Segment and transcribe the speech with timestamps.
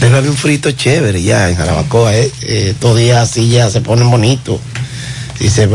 [0.00, 2.30] Debe haber un frito chévere ya en Jarabacoa, ¿eh?
[2.42, 4.60] eh estos días así ya se ponen bonitos.
[5.38, 5.68] Dice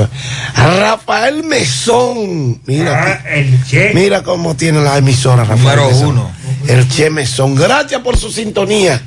[0.56, 2.62] Rafael Mesón.
[2.66, 3.92] Mira, ah, el che.
[3.96, 6.32] mira cómo tiene la emisora Rafael Número uno.
[6.68, 7.56] El Che Mesón.
[7.56, 9.02] Gracias por su sintonía.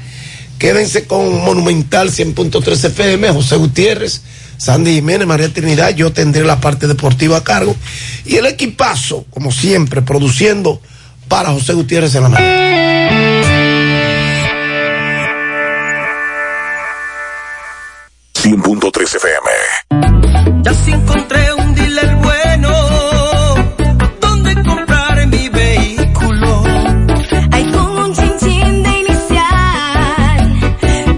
[0.58, 4.22] Quédense con Monumental 100.3 FM, José Gutiérrez,
[4.56, 5.90] Sandy Jiménez, María Trinidad.
[5.90, 7.76] Yo tendré la parte deportiva a cargo.
[8.24, 10.82] Y el equipazo, como siempre, produciendo
[11.28, 13.37] para José Gutiérrez en la mañana.
[18.48, 20.62] 100.3 FM.
[20.62, 22.70] Ya se encontré un dealer bueno
[24.22, 26.64] donde comprar mi vehículo.
[27.52, 30.70] Hay como un chin, de inicial,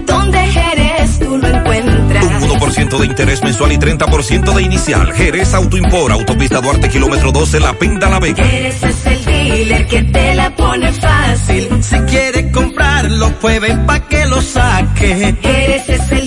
[0.05, 2.43] donde Jerez tú lo encuentras.
[2.43, 5.13] Un 1% de interés mensual y 30% de inicial.
[5.13, 8.43] Jerez Autoimpor, autopista Duarte, kilómetro 12, La Pinda, La Vega.
[8.43, 11.81] Jerez es el dealer que te la pone fácil.
[11.81, 15.37] Si quieres comprarlo, pues ven pa' que lo saque.
[15.41, 16.20] Jerez es el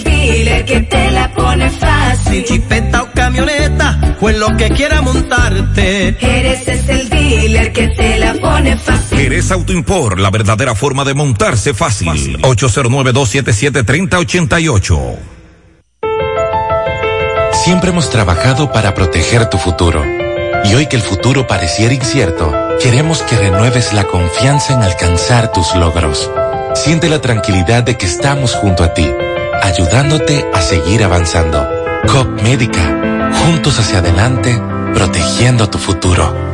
[0.55, 2.45] dealer que te la pone fácil.
[2.45, 6.15] Chipeta o camioneta, pues lo que quiera montarte.
[6.19, 9.19] Jerez es el dealer que te la pone fácil.
[9.19, 12.07] Jerez Autoimpor, la verdadera forma de montarse fácil.
[12.09, 12.41] fácil.
[12.43, 15.17] 809-277-3088.
[17.53, 20.05] Siempre hemos trabajado para proteger tu futuro.
[20.65, 22.51] Y hoy que el futuro pareciera incierto,
[22.83, 26.31] queremos que renueves la confianza en alcanzar tus logros.
[26.75, 29.07] Siente la tranquilidad de que estamos junto a ti
[29.65, 31.67] ayudándote a seguir avanzando.
[32.07, 34.61] COP Médica, juntos hacia adelante,
[34.93, 36.54] protegiendo tu futuro.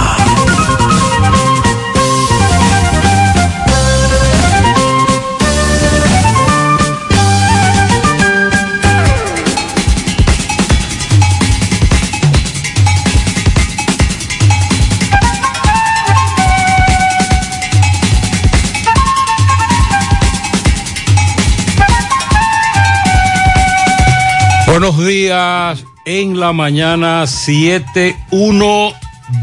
[25.05, 28.93] Días en la mañana 7, 1,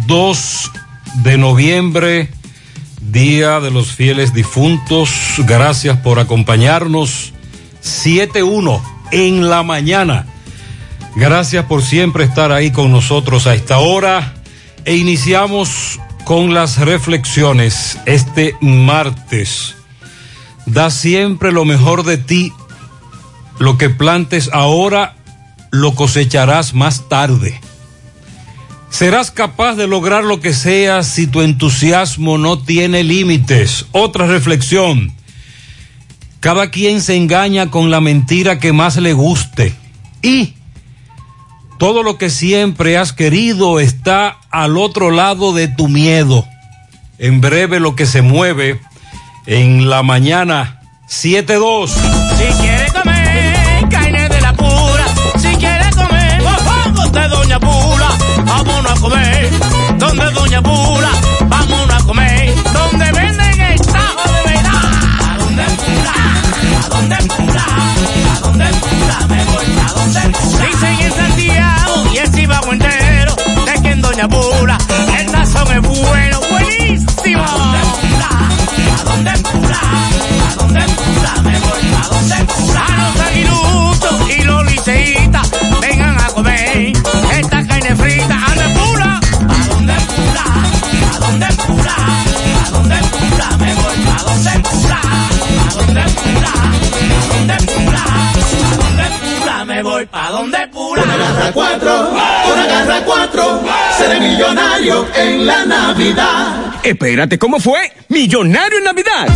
[0.07, 0.71] 2
[1.23, 2.31] de noviembre,
[3.01, 5.11] Día de los Fieles Difuntos.
[5.39, 7.33] Gracias por acompañarnos.
[7.81, 10.27] 7, 1 en la mañana.
[11.17, 14.35] Gracias por siempre estar ahí con nosotros a esta hora.
[14.85, 19.75] E iniciamos con las reflexiones este martes.
[20.67, 22.53] Da siempre lo mejor de ti.
[23.59, 25.18] Lo que plantes ahora
[25.71, 27.61] lo cosecharás más tarde.
[28.91, 33.87] Serás capaz de lograr lo que sea si tu entusiasmo no tiene límites.
[33.93, 35.13] Otra reflexión.
[36.41, 39.75] Cada quien se engaña con la mentira que más le guste.
[40.23, 40.55] Y
[41.79, 46.47] todo lo que siempre has querido está al otro lado de tu miedo.
[47.19, 48.81] En breve lo que se mueve
[49.47, 51.91] en la mañana 7-2.
[57.19, 58.09] Donde Doña Pula,
[58.45, 59.51] vámonos a comer.
[59.99, 61.11] Donde Doña Pula,
[61.49, 62.55] vámonos a comer.
[62.73, 64.73] Donde venden el tajo de verdad.
[65.25, 66.15] ¿A dónde Pula?
[66.85, 67.65] ¿A dónde Pula?
[68.35, 69.27] ¿A dónde Pula?
[69.29, 70.67] Me voy a donde Pula.
[70.67, 73.37] Dicen en Santiago y el Chivago entero
[73.67, 74.79] de que en Doña Pula
[75.19, 77.43] el tazón es bueno, buenísimo.
[77.43, 78.31] ¿A dónde Pula?
[78.95, 79.81] ¿A dónde Pula?
[80.51, 81.43] ¿A dónde Pula?
[81.43, 83.18] Me voy a donde Pula.
[99.69, 101.03] me voy donde pula.
[101.03, 103.63] Una garra cuatro,
[103.97, 106.75] seré millonario en la Navidad.
[106.83, 107.93] Espérate, ¿cómo fue?
[108.09, 109.29] Millonario en Navidad.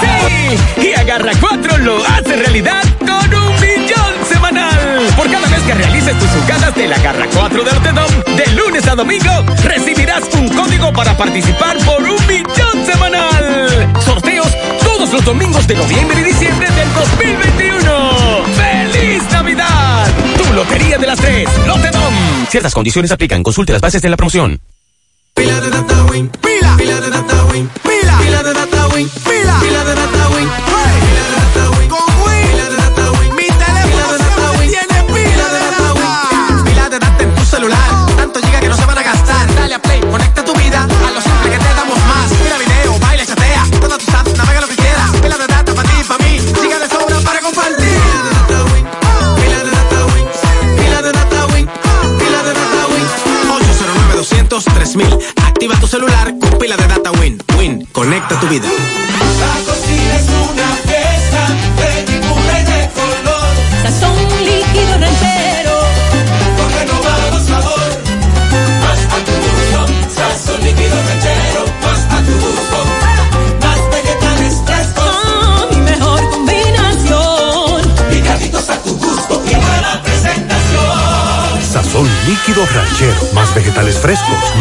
[0.00, 5.06] Sí, y agarra cuatro lo hace realidad con un millón semanal.
[5.16, 8.86] Por cada vez que realices tus jugadas de la garra 4 de Tedom, de lunes
[8.88, 13.92] a domingo, recibirás un código para participar por un millón semanal.
[14.04, 14.52] Sorteos
[15.06, 18.44] todos los domingos de noviembre y diciembre del 2021.
[18.56, 20.08] ¡Feliz Navidad!
[20.36, 22.14] Tu Lotería de las Tres, Lotedom.
[22.48, 23.42] Ciertas condiciones aplican.
[23.42, 24.60] Consulte las bases de la promoción.
[25.34, 29.60] Pila de data win, pila, pila de data win, pila, pila de data win, pila,
[29.60, 30.75] pila de data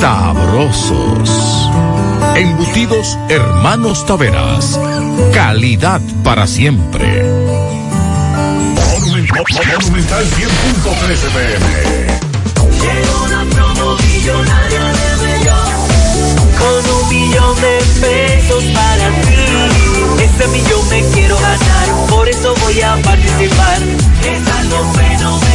[0.00, 1.70] sabrosos.
[2.34, 4.78] Embutidos Hermanos Taveras.
[5.32, 7.22] Calidad para siempre.
[9.36, 11.66] Monumental 100.13 pm.
[12.80, 15.74] Llegó la promo millonaria de Bellón.
[16.58, 19.44] Con un millón de pesos para ti.
[20.22, 22.06] Ese millón me quiero ganar.
[22.08, 23.82] Por eso voy a participar.
[24.22, 25.45] Es algo fenomenal.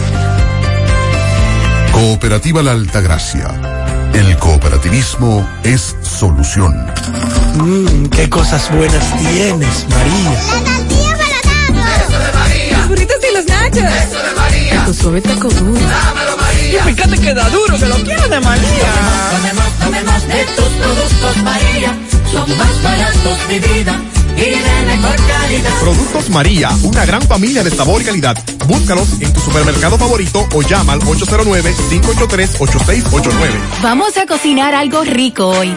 [2.01, 3.47] Cooperativa La Altagracia.
[4.15, 6.91] El cooperativismo es solución.
[7.57, 10.31] Mmm, qué cosas buenas tienes, María.
[10.31, 12.77] La tortilla para Eso de María.
[12.79, 13.83] Los burritos y los nachos.
[13.83, 14.85] Eso de María.
[14.85, 15.79] Tu suave taco duro.
[15.79, 16.83] Dámelo, María.
[16.85, 18.91] fíjate que da duro, que lo quiero de María.
[19.35, 21.95] Tomemos, tomemos de tus productos María.
[22.31, 24.01] Son más baratos de vida
[24.37, 25.71] y de mejor calidad.
[25.81, 28.37] Productos María, una gran familia de sabor y calidad.
[28.67, 33.81] Búscalos en tu supermercado favorito o llama al 809-583-8689.
[33.81, 35.75] Vamos a cocinar algo rico hoy.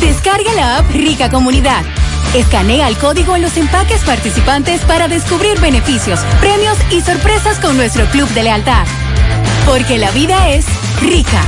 [0.00, 1.82] Descarga la app Rica Comunidad.
[2.34, 8.04] Escanea el código en los empaques participantes para descubrir beneficios, premios y sorpresas con nuestro
[8.06, 8.84] club de lealtad.
[9.64, 10.66] Porque la vida es
[11.00, 11.40] rica.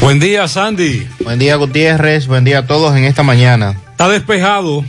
[0.00, 1.06] Buen día, Sandy.
[1.20, 2.26] Buen día, Gutiérrez.
[2.26, 3.76] Buen día a todos en esta mañana.
[3.90, 4.82] Está despejado,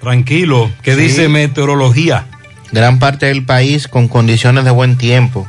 [0.00, 0.70] tranquilo.
[0.82, 1.00] ¿Qué Sí.
[1.02, 2.26] dice meteorología?
[2.72, 5.46] Gran parte del país con condiciones de buen tiempo.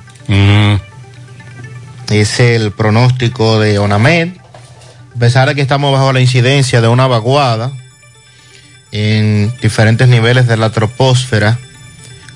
[2.09, 4.29] Es el pronóstico de ONAMED.
[5.15, 7.71] A pesar de que estamos bajo la incidencia de una vaguada
[8.91, 11.57] en diferentes niveles de la troposfera,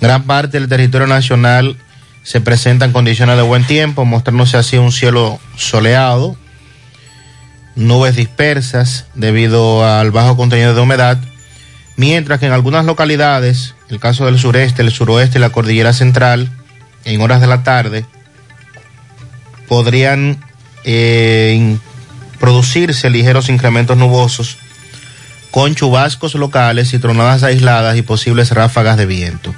[0.02, 1.78] gran parte del territorio nacional
[2.24, 6.36] se presenta en condiciones de buen tiempo, mostrándose así un cielo soleado,
[7.76, 11.18] nubes dispersas debido al bajo contenido de humedad,
[11.96, 16.52] mientras que en algunas localidades, el caso del sureste, el suroeste y la cordillera central,
[17.06, 18.06] en horas de la tarde,
[19.68, 20.44] podrían
[20.84, 21.78] eh,
[22.40, 24.58] producirse ligeros incrementos nubosos
[25.52, 29.54] con chubascos locales y tronadas aisladas y posibles ráfagas de viento.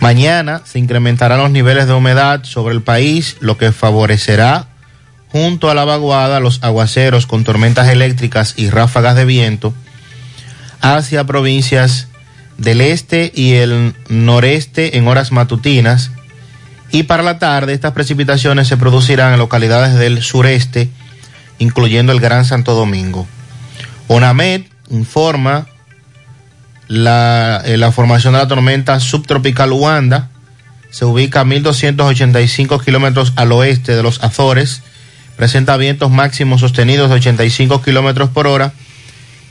[0.00, 4.66] Mañana se incrementarán los niveles de humedad sobre el país, lo que favorecerá
[5.30, 9.72] junto a la vaguada los aguaceros con tormentas eléctricas y ráfagas de viento
[10.84, 12.08] hacia provincias
[12.58, 16.10] del este y el noreste en horas matutinas
[16.92, 20.90] y para la tarde estas precipitaciones se producirán en localidades del sureste,
[21.58, 23.26] incluyendo el Gran Santo Domingo.
[24.08, 25.66] ONAMED informa
[26.86, 30.28] la, eh, la formación de la tormenta subtropical Wanda.
[30.90, 34.82] Se ubica a 1.285 kilómetros al oeste de los Azores.
[35.36, 38.74] Presenta vientos máximos sostenidos de 85 kilómetros por hora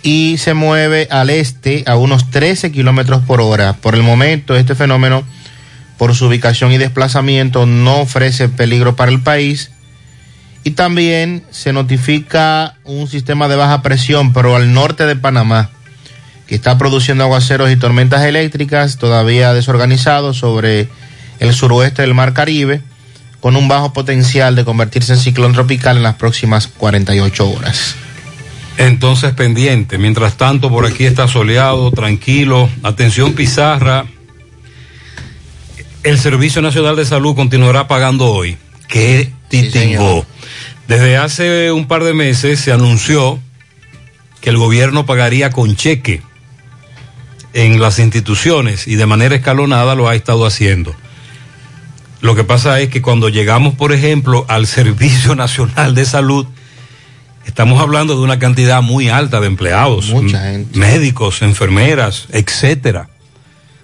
[0.03, 3.73] y se mueve al este a unos 13 kilómetros por hora.
[3.73, 5.23] Por el momento, este fenómeno,
[5.97, 9.71] por su ubicación y desplazamiento, no ofrece peligro para el país.
[10.65, 15.71] Y también se notifica un sistema de baja presión, pero al norte de Panamá,
[16.47, 20.89] que está produciendo aguaceros y tormentas eléctricas todavía desorganizados sobre
[21.39, 22.81] el suroeste del Mar Caribe,
[23.39, 27.95] con un bajo potencial de convertirse en ciclón tropical en las próximas 48 horas.
[28.77, 29.97] Entonces pendiente.
[29.97, 32.69] Mientras tanto, por aquí está soleado, tranquilo.
[32.81, 34.05] Atención Pizarra.
[36.03, 38.57] El Servicio Nacional de Salud continuará pagando hoy.
[38.87, 40.25] ¿Qué titingó?
[40.87, 43.39] Desde hace un par de meses se anunció
[44.41, 46.21] que el gobierno pagaría con cheque
[47.53, 50.93] en las instituciones y de manera escalonada lo ha estado haciendo.
[52.19, 56.45] Lo que pasa es que cuando llegamos, por ejemplo, al Servicio Nacional de Salud,
[57.45, 60.31] estamos hablando de una cantidad muy alta de empleados, m-
[60.73, 63.09] médicos, enfermeras, etcétera.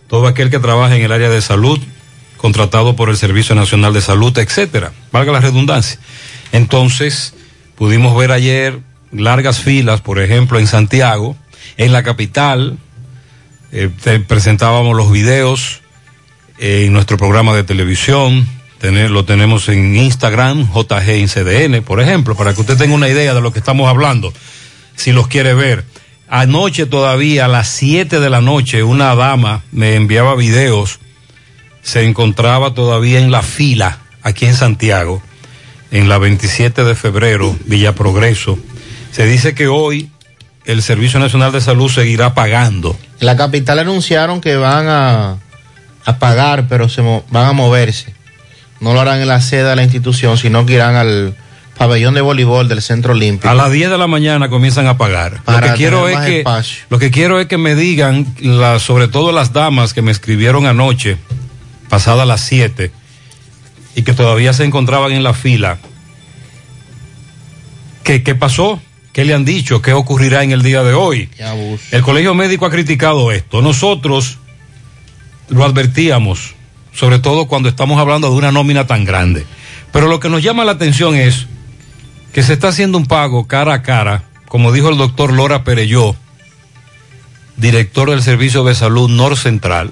[0.08, 1.80] Todo aquel que trabaja en el área de salud,
[2.38, 4.92] contratado por el Servicio Nacional de Salud, etcétera.
[5.12, 6.00] Valga la redundancia.
[6.52, 7.34] Entonces,
[7.76, 8.80] pudimos ver ayer
[9.12, 11.36] largas filas, por ejemplo, en Santiago,
[11.78, 12.78] en la capital,
[13.72, 13.90] eh,
[14.28, 15.82] presentábamos los videos
[16.58, 18.48] eh, en nuestro programa de televisión,
[18.82, 23.34] lo tenemos en Instagram, JG en CDN, por ejemplo, para que usted tenga una idea
[23.34, 24.34] de lo que estamos hablando,
[24.96, 25.84] si los quiere ver.
[26.30, 31.00] Anoche todavía, a las 7 de la noche, una dama me enviaba videos,
[31.82, 35.22] se encontraba todavía en la fila aquí en Santiago,
[35.92, 38.60] en la 27 de febrero, Villa Progreso.
[39.12, 40.10] Se dice que hoy
[40.66, 42.96] el Servicio Nacional de Salud seguirá pagando.
[43.20, 45.38] En la capital anunciaron que van a,
[46.06, 48.19] a pagar, pero se van a moverse.
[48.80, 51.36] No lo harán en la sede de la institución, sino que irán al
[51.78, 53.50] pabellón de voleibol del Centro Olímpico.
[53.50, 55.42] A las 10 de la mañana comienzan a pagar.
[55.48, 56.84] Lo que quiero es que espacio.
[56.90, 60.66] lo que quiero es que me digan la, sobre todo las damas que me escribieron
[60.66, 61.18] anoche,
[61.88, 62.92] pasadas las 7
[63.96, 65.78] y que todavía se encontraban en la fila.
[68.04, 68.82] ¿Qué, qué pasó?
[69.14, 69.82] ¿Qué le han dicho?
[69.82, 71.30] ¿Qué ocurrirá en el día de hoy?
[71.92, 73.62] El Colegio Médico ha criticado esto.
[73.62, 74.38] Nosotros
[75.50, 76.56] lo advertíamos,
[76.94, 79.46] sobre todo cuando estamos hablando de una nómina tan grande.
[79.92, 81.48] Pero lo que nos llama la atención es
[82.34, 86.16] que se está haciendo un pago cara a cara, como dijo el doctor Lora Pereyó,
[87.58, 89.92] director del Servicio de Salud Nor Central,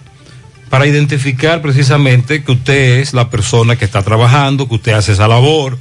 [0.69, 5.27] para identificar precisamente que usted es la persona que está trabajando, que usted hace esa
[5.27, 5.77] labor.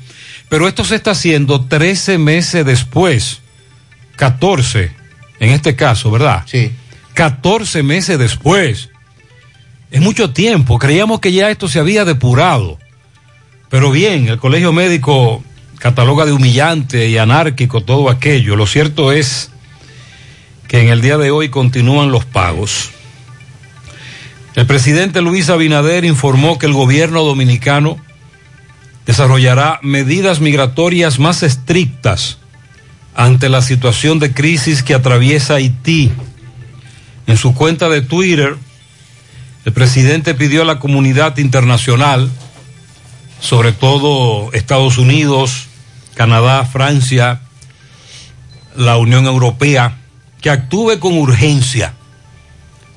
[0.48, 3.40] Pero esto se está haciendo 13 meses después,
[4.16, 5.06] 14
[5.40, 6.42] en este caso, ¿verdad?
[6.46, 6.72] Sí.
[7.14, 8.90] 14 meses después.
[9.90, 10.78] Es mucho tiempo.
[10.78, 12.78] Creíamos que ya esto se había depurado.
[13.68, 15.42] Pero bien, el colegio médico
[15.78, 18.56] cataloga de humillante y anárquico todo aquello.
[18.56, 19.50] Lo cierto es
[20.68, 22.90] que en el día de hoy continúan los pagos.
[24.54, 27.98] El presidente Luis Abinader informó que el gobierno dominicano
[29.04, 32.38] desarrollará medidas migratorias más estrictas
[33.14, 36.10] ante la situación de crisis que atraviesa Haití.
[37.26, 38.56] En su cuenta de Twitter,
[39.66, 42.30] el presidente pidió a la comunidad internacional,
[43.40, 45.66] sobre todo Estados Unidos,
[46.14, 47.40] Canadá, Francia,
[48.76, 49.98] la Unión Europea,
[50.40, 51.94] que actúe con urgencia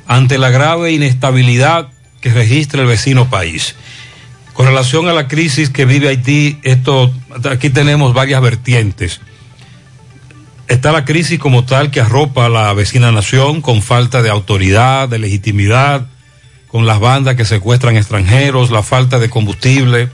[0.05, 1.87] ante la grave inestabilidad
[2.21, 3.73] que registra el vecino país.
[4.53, 7.11] Con relación a la crisis que vive Haití, esto,
[7.49, 9.21] aquí tenemos varias vertientes.
[10.67, 15.09] Está la crisis como tal que arropa a la vecina nación con falta de autoridad,
[15.09, 16.05] de legitimidad,
[16.71, 20.09] con las bandas que secuestran extranjeros, la falta de combustible,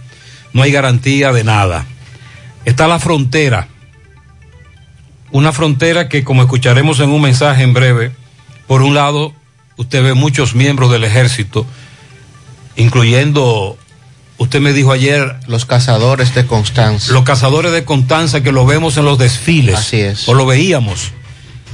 [0.53, 1.85] no hay garantía de nada.
[2.63, 3.67] Está la frontera,
[5.31, 8.11] una frontera que como escucharemos en un mensaje en breve,
[8.67, 9.33] por un lado
[9.75, 11.65] usted ve muchos miembros del ejército,
[12.77, 13.77] incluyendo,
[14.37, 15.35] usted me dijo ayer...
[15.47, 17.11] Los cazadores de Constanza.
[17.11, 19.75] Los cazadores de Constanza que lo vemos en los desfiles.
[19.75, 20.27] Así es.
[20.29, 21.11] O lo veíamos,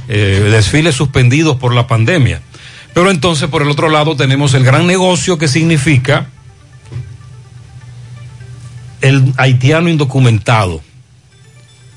[0.08, 2.42] eh, desfiles suspendidos por la pandemia.
[2.94, 6.26] Pero entonces por el otro lado tenemos el gran negocio que significa
[9.00, 10.80] el haitiano indocumentado.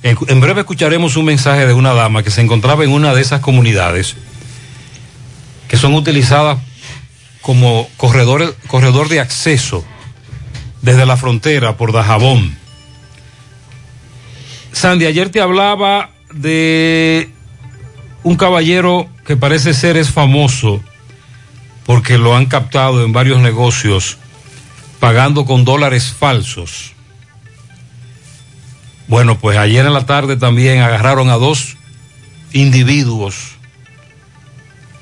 [0.03, 3.41] En, breve escucharemos un mensaje de una dama que se encontraba en una de esas
[3.41, 4.15] comunidades
[5.67, 6.59] que son utilizadas
[7.41, 9.83] como corredores, corredor de acceso
[10.83, 12.55] desde la frontera por Dajabón.
[14.71, 17.29] Sandy, ayer te hablaba de
[18.21, 20.82] un caballero que parece ser es famoso
[21.86, 24.17] porque lo han captado en varios negocios
[25.00, 26.94] pagando con dólares falsos.
[29.07, 31.77] Bueno, pues ayer en la tarde también agarraron a dos
[32.53, 33.55] individuos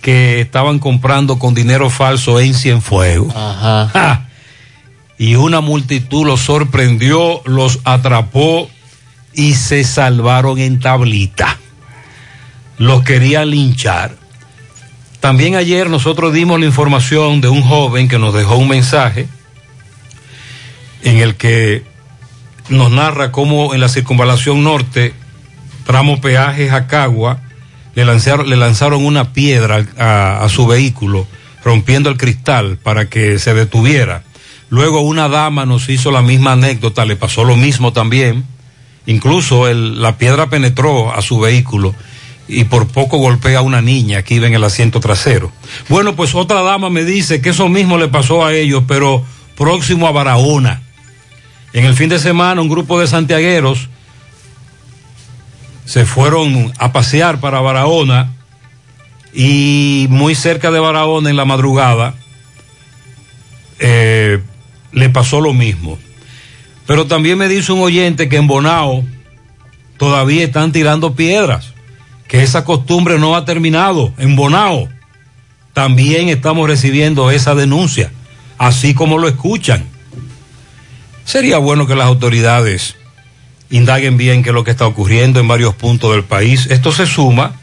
[0.01, 3.33] que estaban comprando con dinero falso en Cienfuegos.
[3.35, 4.27] Ajá.
[5.17, 8.69] Y una multitud los sorprendió, los atrapó
[9.33, 11.57] y se salvaron en tablita.
[12.77, 14.15] Los querían linchar.
[15.19, 19.27] También ayer nosotros dimos la información de un joven que nos dejó un mensaje
[21.03, 21.83] en el que
[22.69, 25.13] nos narra cómo en la circunvalación norte,
[25.85, 27.39] tramo peaje Jacagua,
[27.95, 31.27] le lanzaron, le lanzaron una piedra a, su vehículo,
[31.63, 34.23] rompiendo el cristal para que se detuviera.
[34.69, 38.43] Luego una dama nos hizo la misma anécdota, le pasó lo mismo también.
[39.05, 41.93] Incluso la piedra penetró a su vehículo
[42.47, 45.51] y por poco golpea a una niña que iba en el asiento trasero.
[45.89, 49.23] Bueno, pues otra dama me dice que eso mismo le pasó a ellos, pero
[49.55, 50.81] próximo a Barahona.
[51.73, 53.89] En el fin de semana un grupo de santiagueros
[55.85, 58.31] se fueron a pasear para Barahona
[59.33, 62.15] y muy cerca de Barahona en la madrugada
[63.79, 64.39] eh,
[64.91, 65.97] le pasó lo mismo.
[66.85, 69.03] Pero también me dice un oyente que en Bonao
[69.97, 71.72] todavía están tirando piedras,
[72.33, 74.11] que esa costumbre no ha terminado.
[74.17, 74.89] En Bonao
[75.71, 78.11] también estamos recibiendo esa denuncia,
[78.57, 79.85] así como lo escuchan.
[81.25, 82.95] Sería bueno que las autoridades
[83.69, 86.65] indaguen bien qué es lo que está ocurriendo en varios puntos del país.
[86.71, 87.53] Esto se suma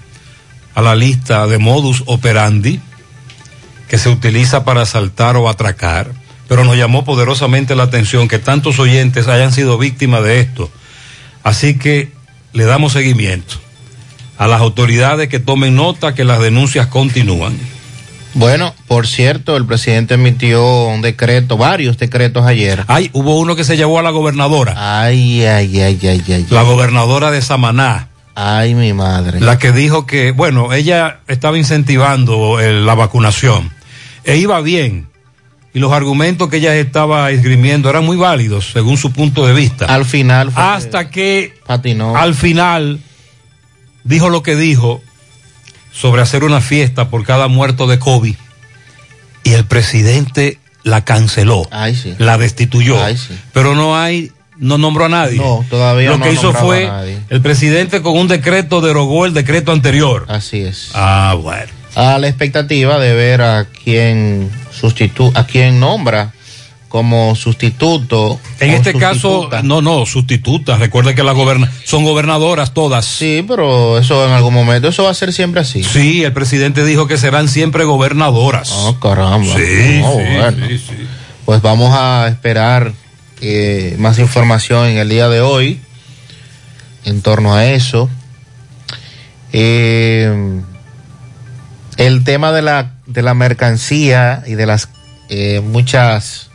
[0.76, 2.78] a la lista de modus operandi
[3.88, 6.12] que se utiliza para asaltar o atracar,
[6.46, 10.70] pero nos llamó poderosamente la atención que tantos oyentes hayan sido víctimas de esto.
[11.42, 12.12] Así que
[12.52, 13.58] le damos seguimiento
[14.40, 17.52] a las autoridades que tomen nota que las denuncias continúan.
[18.32, 22.82] Bueno, por cierto, el presidente emitió un decreto, varios decretos ayer.
[22.86, 25.02] Ay, hubo uno que se llevó a la gobernadora.
[25.02, 26.46] Ay, ay, ay, ay, ay.
[26.48, 28.08] La gobernadora de Samaná.
[28.34, 29.40] Ay, mi madre.
[29.40, 33.70] La que dijo que, bueno, ella estaba incentivando eh, la vacunación.
[34.24, 35.08] E iba bien.
[35.74, 39.84] Y los argumentos que ella estaba esgrimiendo eran muy válidos, según su punto de vista.
[39.84, 42.16] Al final fue Hasta que patinó.
[42.16, 43.00] al final
[44.04, 45.02] dijo lo que dijo
[45.92, 48.34] sobre hacer una fiesta por cada muerto de COVID.
[49.42, 51.66] Y el presidente la canceló.
[51.70, 52.14] Ay, sí.
[52.18, 53.02] La destituyó.
[53.02, 53.38] Ay, sí.
[53.52, 55.38] Pero no hay, no nombró a nadie.
[55.38, 57.18] No, todavía Lo no que hizo fue a nadie.
[57.28, 60.26] el presidente con un decreto derogó el decreto anterior.
[60.28, 60.90] Así es.
[60.94, 61.72] Ah, bueno.
[61.94, 66.32] A la expectativa de ver a quién sustitu a quién nombra
[66.90, 68.40] como sustituto.
[68.58, 70.80] En este caso, no, no, sustitutas.
[70.80, 73.06] Recuerda que las goberna son gobernadoras todas.
[73.06, 75.84] Sí, pero eso en algún momento, eso va a ser siempre así.
[75.84, 78.72] Sí, el presidente dijo que serán siempre gobernadoras.
[78.72, 79.54] Oh, caramba.
[79.56, 80.66] Sí, Oh, sí, bueno.
[80.68, 80.94] sí, sí.
[81.44, 82.92] Pues vamos a esperar
[83.40, 85.80] eh, más información en el día de hoy
[87.04, 88.10] en torno a eso.
[89.52, 90.60] Eh,
[91.98, 94.88] el tema de la, de la mercancía y de las
[95.28, 96.49] eh, muchas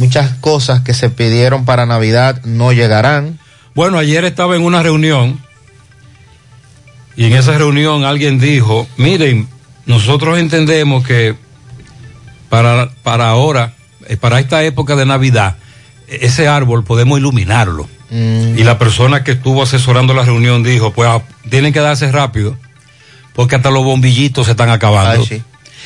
[0.00, 3.38] muchas cosas que se pidieron para Navidad no llegarán.
[3.74, 5.38] Bueno, ayer estaba en una reunión
[7.16, 9.46] y en esa reunión alguien dijo, miren,
[9.84, 11.36] nosotros entendemos que
[12.48, 13.74] para, para ahora,
[14.08, 15.56] eh, para esta época de Navidad,
[16.08, 17.88] ese árbol podemos iluminarlo.
[18.10, 22.56] Y la persona que estuvo asesorando la reunión dijo, pues ah, tienen que darse rápido,
[23.34, 25.20] porque hasta los bombillitos se están acabando.
[25.20, 25.42] Ay, sí.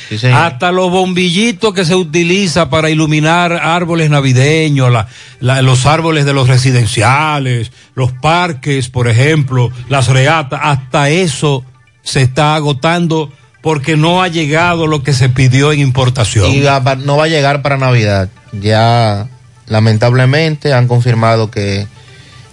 [0.09, 0.27] Sí.
[0.27, 5.07] Hasta los bombillitos que se utiliza para iluminar árboles navideños, la-
[5.39, 11.63] la- los árboles de los residenciales, los parques, por ejemplo, las reatas, hasta eso
[12.03, 16.51] se está agotando porque no ha llegado lo que se pidió en importación.
[16.51, 16.59] Y
[17.03, 18.29] no va a llegar para Navidad.
[18.53, 19.27] Ya
[19.67, 21.87] lamentablemente han confirmado que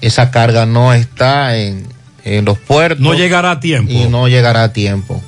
[0.00, 1.86] esa carga no está en,
[2.24, 3.00] en los puertos.
[3.00, 3.92] No llegará a tiempo.
[3.92, 5.22] Y no llegará a tiempo.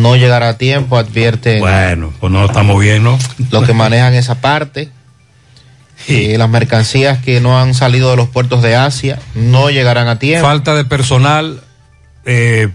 [0.00, 1.60] No llegará a tiempo, advierte.
[1.60, 3.18] Bueno, pues no estamos bien, ¿no?
[3.50, 4.90] Los que manejan esa parte.
[6.06, 10.18] Y las mercancías que no han salido de los puertos de Asia no llegarán a
[10.18, 10.46] tiempo.
[10.46, 11.62] Falta de personal,
[12.26, 12.68] eh,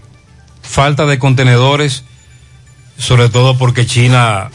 [0.62, 2.02] falta de contenedores,
[2.98, 4.50] sobre todo porque China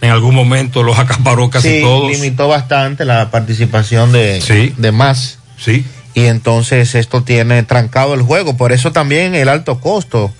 [0.00, 2.10] en algún momento los acaparó casi sí, todos.
[2.10, 5.38] limitó bastante la participación de, de más.
[5.56, 5.84] Sí.
[6.14, 8.56] Y entonces esto tiene trancado el juego.
[8.56, 10.32] Por eso también el alto costo.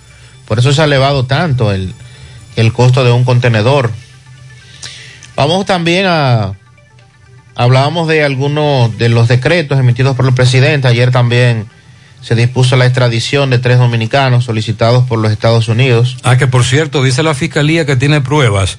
[0.49, 1.95] Por eso se ha elevado tanto el,
[2.57, 3.93] el costo de un contenedor.
[5.37, 6.55] Vamos también a...
[7.55, 10.89] Hablábamos de algunos de los decretos emitidos por el presidente.
[10.89, 11.67] Ayer también
[12.23, 16.17] se dispuso la extradición de tres dominicanos solicitados por los Estados Unidos.
[16.23, 18.79] Ah, que por cierto, dice la fiscalía que tiene pruebas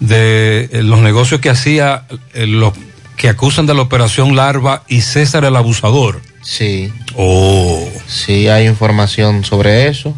[0.00, 2.72] de eh, los negocios que hacía eh, los
[3.16, 6.22] que acusan de la operación Larva y César el abusador.
[6.42, 6.92] Sí.
[7.16, 7.86] Oh.
[8.06, 10.14] Sí, hay información sobre eso.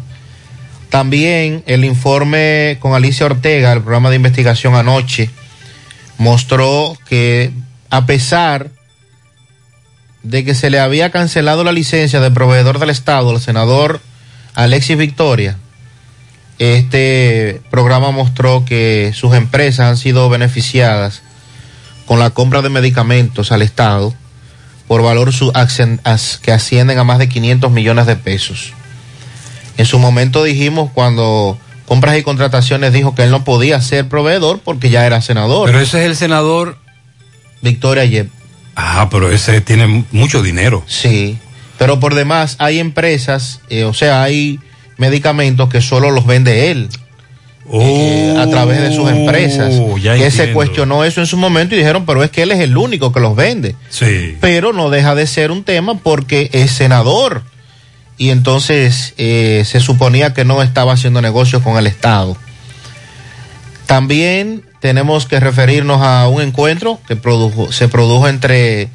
[0.93, 5.31] También el informe con Alicia Ortega, el programa de investigación anoche,
[6.19, 7.51] mostró que
[7.89, 8.69] a pesar
[10.21, 14.01] de que se le había cancelado la licencia de proveedor del Estado al senador
[14.53, 15.57] Alexis Victoria,
[16.59, 21.23] este programa mostró que sus empresas han sido beneficiadas
[22.05, 24.13] con la compra de medicamentos al Estado
[24.87, 25.31] por valor
[26.43, 28.73] que ascienden a más de 500 millones de pesos.
[29.77, 31.57] En su momento dijimos cuando
[31.87, 35.67] compras y contrataciones dijo que él no podía ser proveedor porque ya era senador.
[35.67, 36.77] Pero ese es el senador.
[37.61, 38.29] Victoria Yep.
[38.75, 40.83] Ah, pero ese tiene mucho dinero.
[40.87, 41.37] Sí,
[41.77, 44.59] pero por demás hay empresas, eh, o sea, hay
[44.97, 46.89] medicamentos que solo los vende él.
[47.71, 49.73] eh, a través de sus empresas.
[49.79, 52.51] Oh, ya que se cuestionó eso en su momento y dijeron, pero es que él
[52.51, 53.75] es el único que los vende.
[53.89, 54.37] Sí.
[54.41, 57.43] Pero no deja de ser un tema porque es senador.
[58.17, 62.37] Y entonces eh, se suponía que no estaba haciendo negocios con el Estado.
[63.85, 68.89] También tenemos que referirnos a un encuentro que produjo, se produjo entre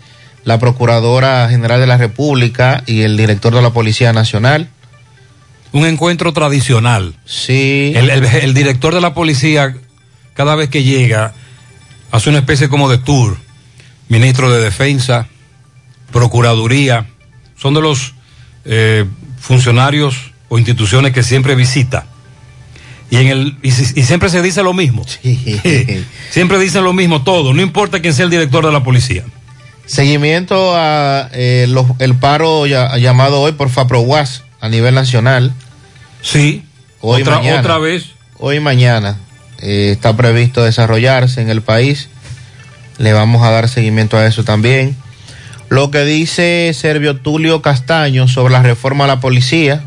[0.45, 4.69] la Procuradora General de la República y el director de la Policía Nacional.
[5.73, 7.15] Un encuentro tradicional.
[7.27, 7.93] Sí.
[7.95, 9.77] El, el- el director de la policía,
[10.33, 11.35] cada vez que llega,
[12.11, 13.37] hace una especie como de tour.
[14.09, 15.27] Ministro de Defensa,
[16.13, 17.07] Procuraduría,
[17.61, 18.15] son de los
[18.69, 19.05] eh,
[19.41, 22.07] funcionarios o instituciones que siempre visita.
[23.11, 23.73] Y, en el, y, y
[24.05, 25.05] siempre se dice lo mismo.
[26.31, 29.25] siempre dicen lo mismo todo, no importa quién sea el director de la policía.
[29.87, 35.53] Seguimiento a eh, los- el paro ya- llamado hoy por FAPROWAS a nivel nacional.
[36.21, 36.65] Sí.
[37.01, 37.61] Hoy Otra- mañana.
[37.61, 38.11] otra vez.
[38.39, 39.17] Hoy y mañana
[39.61, 42.09] eh, está previsto desarrollarse en el país.
[42.99, 44.97] Le vamos a dar seguimiento a eso también.
[45.69, 49.85] Lo que dice Servio Tulio Castaño sobre la reforma a la policía.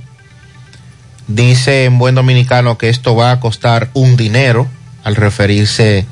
[1.28, 4.68] Dice en buen dominicano que esto va a costar un dinero
[5.04, 6.06] al referirse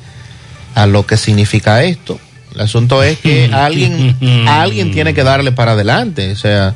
[0.74, 2.18] a lo que significa esto.
[2.54, 4.16] El asunto es que alguien,
[4.48, 6.32] alguien tiene que darle para adelante.
[6.32, 6.74] O sea,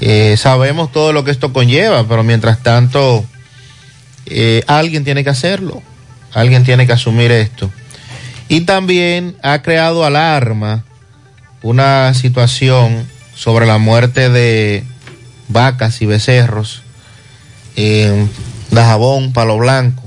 [0.00, 3.24] eh, sabemos todo lo que esto conlleva, pero mientras tanto,
[4.26, 5.82] eh, alguien tiene que hacerlo.
[6.34, 7.70] Alguien tiene que asumir esto.
[8.48, 10.84] Y también ha creado alarma
[11.66, 14.84] una situación sobre la muerte de
[15.48, 16.82] vacas y becerros
[17.74, 18.30] en
[18.70, 20.02] Dajabón, Palo Blanco.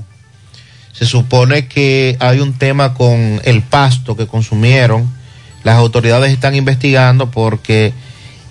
[0.92, 5.12] Se supone que hay un tema con el pasto que consumieron.
[5.62, 7.92] Las autoridades están investigando porque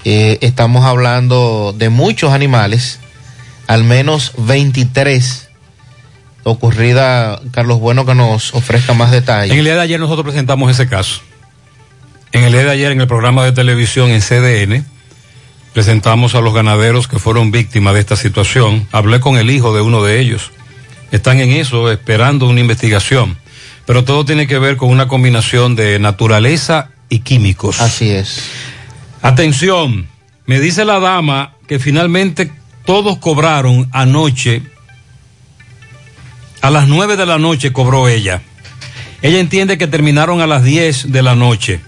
[0.06, 3.00] eh, estamos hablando de muchos animales,
[3.66, 5.50] al menos 23
[6.44, 7.42] ocurrida.
[7.52, 9.52] Carlos Bueno que nos ofrezca más detalles.
[9.52, 11.22] En el día de ayer nosotros presentamos ese caso.
[12.32, 14.86] En el día de ayer, en el programa de televisión en CDN,
[15.74, 18.88] presentamos a los ganaderos que fueron víctimas de esta situación.
[18.92, 20.52] Hablé con el hijo de uno de ellos.
[21.12, 23.38] Están en eso, esperando una investigación.
[23.88, 27.82] Pero todo tiene que ver con una combinación de naturaleza y químicos.
[27.82, 28.44] Así es.
[29.24, 30.08] Atención,
[30.46, 32.52] me dice la dama que finalmente
[32.86, 34.62] todos cobraron anoche.
[36.62, 38.44] A las 9 de la noche cobró ella.
[39.24, 41.82] Ella entiende que terminaron a las 10 de la noche.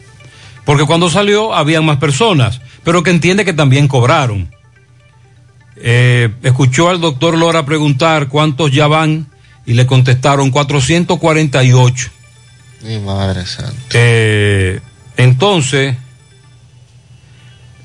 [0.66, 4.50] Porque cuando salió habían más personas, pero que entiende que también cobraron.
[5.78, 9.28] Eh, escuchó al doctor Lora preguntar cuántos ya van
[9.66, 12.10] y le contestaron 448.
[12.84, 13.76] Mi madre santa.
[13.94, 14.80] Eh,
[15.18, 15.96] entonces,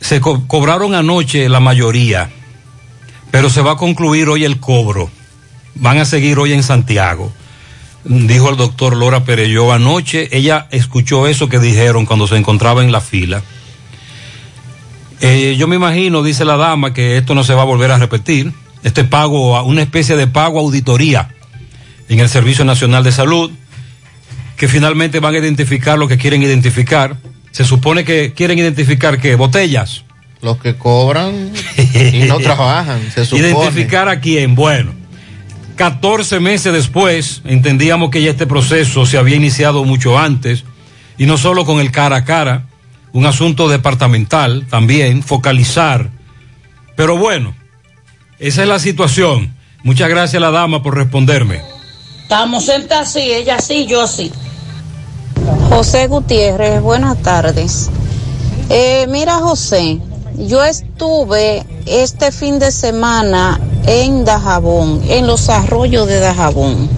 [0.01, 2.31] se co- cobraron anoche la mayoría,
[3.31, 5.11] pero se va a concluir hoy el cobro.
[5.75, 7.33] Van a seguir hoy en Santiago.
[8.09, 12.93] Dijo el doctor Lora Pereyó anoche, ella escuchó eso que dijeron cuando se encontraba en
[12.93, 13.43] la fila.
[15.21, 17.99] Eh, yo me imagino, dice la dama, que esto no se va a volver a
[17.99, 18.53] repetir.
[18.85, 21.31] Este pago, una especie de pago auditoría
[22.09, 23.51] en el Servicio Nacional de Salud,
[24.57, 27.17] que finalmente van a identificar lo que quieren identificar.
[27.51, 30.05] Se supone que quieren identificar qué, botellas.
[30.43, 31.51] Los que cobran
[31.95, 33.49] y no trabajan, se supone.
[33.49, 34.55] Identificar a quién.
[34.55, 34.93] Bueno,
[35.77, 40.65] 14 meses después, entendíamos que ya este proceso se había iniciado mucho antes,
[41.19, 42.67] y no solo con el cara a cara,
[43.13, 46.11] un asunto departamental también, focalizar.
[46.97, 47.55] Pero bueno,
[48.39, 49.55] esa es la situación.
[49.83, 51.63] Muchas gracias a la dama por responderme.
[52.23, 54.33] Estamos sentados así, ella así, yo así.
[55.69, 57.91] José Gutiérrez, buenas tardes.
[58.69, 59.99] Eh, mira, José,
[60.39, 66.89] yo estuve este fin de semana en Dajabón, en los arroyos de Dajabón.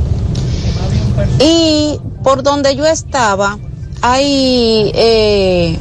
[1.40, 3.58] Y por donde yo estaba,
[4.02, 5.78] hay, eh,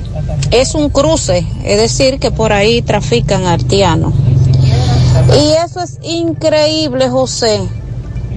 [0.51, 4.13] es un cruce, es decir, que por ahí trafican artianos.
[5.35, 7.61] Y eso es increíble, José,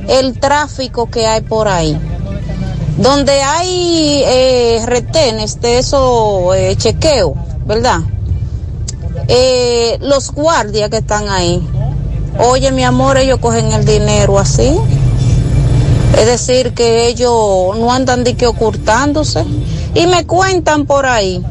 [0.08, 1.98] el tráfico que hay por ahí
[3.00, 7.32] donde hay eh, retenes de esos eh, chequeos,
[7.66, 8.00] ¿verdad?
[9.28, 11.62] Eh, los guardias que están ahí,
[12.38, 14.76] oye mi amor, ellos cogen el dinero así.
[16.18, 19.44] Es decir, que ellos no andan de que ocultándose.
[19.94, 21.42] Y me cuentan por ahí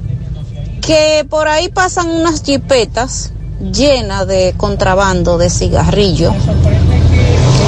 [0.82, 6.34] que por ahí pasan unas jipetas llenas de contrabando de cigarrillos.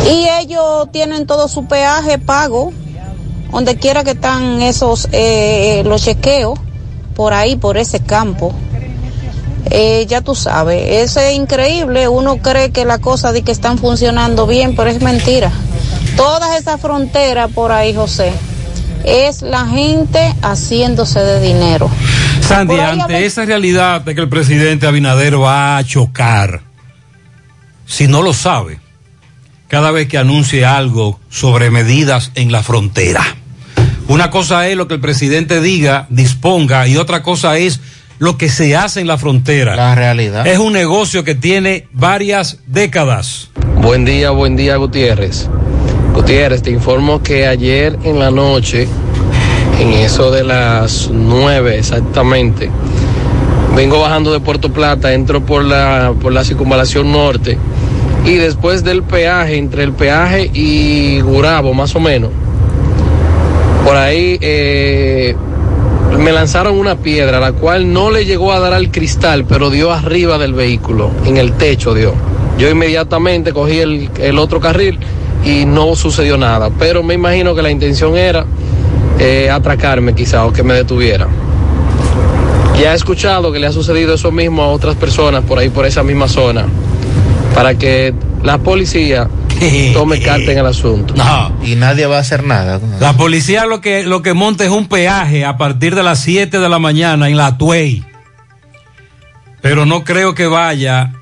[0.09, 2.71] Y ellos tienen todo su peaje pago
[3.51, 6.57] donde quiera que están esos eh, los chequeos
[7.15, 8.53] por ahí por ese campo
[9.69, 13.77] Eh, ya tú sabes eso es increíble uno cree que las cosas de que están
[13.77, 15.51] funcionando bien pero es mentira
[16.17, 18.33] todas esas fronteras por ahí José
[19.05, 21.89] es la gente haciéndose de dinero
[22.41, 26.61] Sandy, ante esa realidad de que el presidente Abinader va a chocar,
[27.85, 28.79] si no lo sabe,
[29.67, 33.23] cada vez que anuncie algo sobre medidas en la frontera.
[34.07, 37.79] Una cosa es lo que el presidente diga, disponga, y otra cosa es
[38.21, 39.75] lo que se hace en la frontera.
[39.75, 40.45] La realidad.
[40.45, 43.49] Es un negocio que tiene varias décadas.
[43.81, 45.49] Buen día, buen día Gutiérrez.
[46.13, 48.87] Gutiérrez, te informo que ayer en la noche,
[49.79, 52.69] en eso de las nueve exactamente,
[53.75, 57.57] vengo bajando de Puerto Plata, entro por la, por la circunvalación norte
[58.23, 62.29] y después del peaje, entre el peaje y Gurabo más o menos,
[63.83, 65.35] por ahí eh,
[66.17, 69.91] me lanzaron una piedra, la cual no le llegó a dar al cristal, pero dio
[69.91, 72.13] arriba del vehículo, en el techo dio.
[72.57, 74.99] Yo inmediatamente cogí el, el otro carril
[75.45, 78.45] y no sucedió nada, pero me imagino que la intención era
[79.19, 81.27] eh, atracarme quizá o que me detuviera.
[82.79, 85.85] Ya he escuchado que le ha sucedido eso mismo a otras personas por ahí, por
[85.85, 86.65] esa misma zona,
[87.53, 89.27] para que la policía
[89.93, 91.13] tome carta en el asunto.
[91.15, 91.51] No.
[91.63, 92.79] Y nadie va a hacer nada.
[92.99, 96.59] La policía lo que, lo que monta es un peaje a partir de las 7
[96.59, 98.03] de la mañana en la Tuey.
[99.61, 101.13] Pero no creo que vaya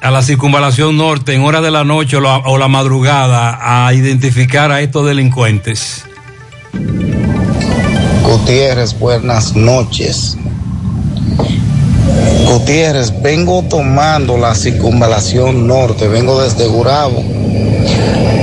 [0.00, 3.92] a la circunvalación norte en horas de la noche o la, o la madrugada a
[3.92, 6.04] identificar a estos delincuentes.
[8.22, 10.36] Gutiérrez, buenas noches.
[12.50, 17.22] Gutiérrez, vengo tomando la circunvalación norte, vengo desde Gurabo.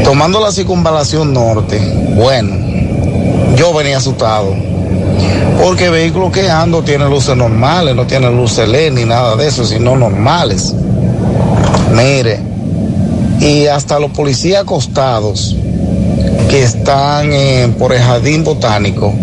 [0.04, 1.80] Tomando la circunvalación norte,
[2.16, 2.56] bueno,
[3.56, 4.56] yo venía asustado.
[5.62, 9.48] Porque el vehículo que ando tiene luces normales, no tiene luces LED ni nada de
[9.48, 10.74] eso, sino normales.
[11.94, 12.40] Mire,
[13.40, 15.56] y hasta los policías acostados
[16.50, 17.30] que están
[17.78, 19.14] por el jardín botánico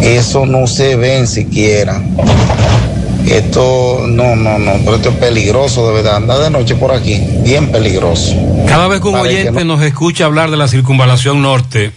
[0.00, 2.00] Eso no se ven siquiera.
[3.30, 6.16] Esto, no, no, no, pero esto es peligroso de verdad.
[6.16, 8.34] Anda de noche por aquí, bien peligroso.
[8.66, 11.92] Cada vez que un Para que oyente no- nos escucha hablar de la circunvalación norte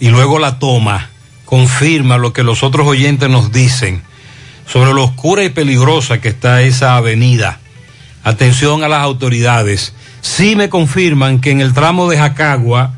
[0.00, 1.10] y luego la toma,
[1.44, 4.02] confirma lo que los otros oyentes nos dicen
[4.66, 7.58] sobre lo oscura y peligrosa que está esa avenida.
[8.22, 9.94] Atención a las autoridades.
[10.20, 12.94] Sí me confirman que en el tramo de Jacagua,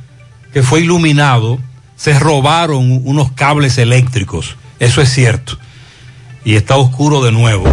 [0.52, 1.58] que fue iluminado,
[1.96, 4.56] se robaron unos cables eléctricos.
[4.80, 5.56] Eso es cierto.
[6.44, 7.64] Y está oscuro de nuevo.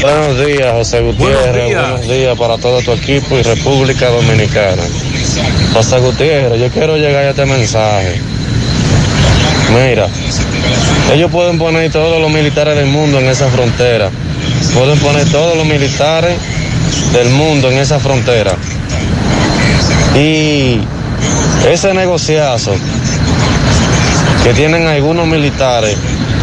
[0.00, 1.76] Buenos días, José Gutiérrez.
[1.76, 2.38] Buenos días.
[2.38, 4.82] para todo tu equipo y República Dominicana.
[5.74, 8.18] José Gutiérrez, yo quiero llegar a este mensaje.
[9.70, 10.06] Mira,
[11.12, 14.10] ellos pueden poner todos los militares del mundo en esa frontera.
[14.72, 16.38] Pueden poner todos los militares
[17.12, 18.52] del mundo en esa frontera.
[20.14, 20.80] Y
[21.68, 22.74] ese negociazo
[24.42, 25.98] que tienen algunos militares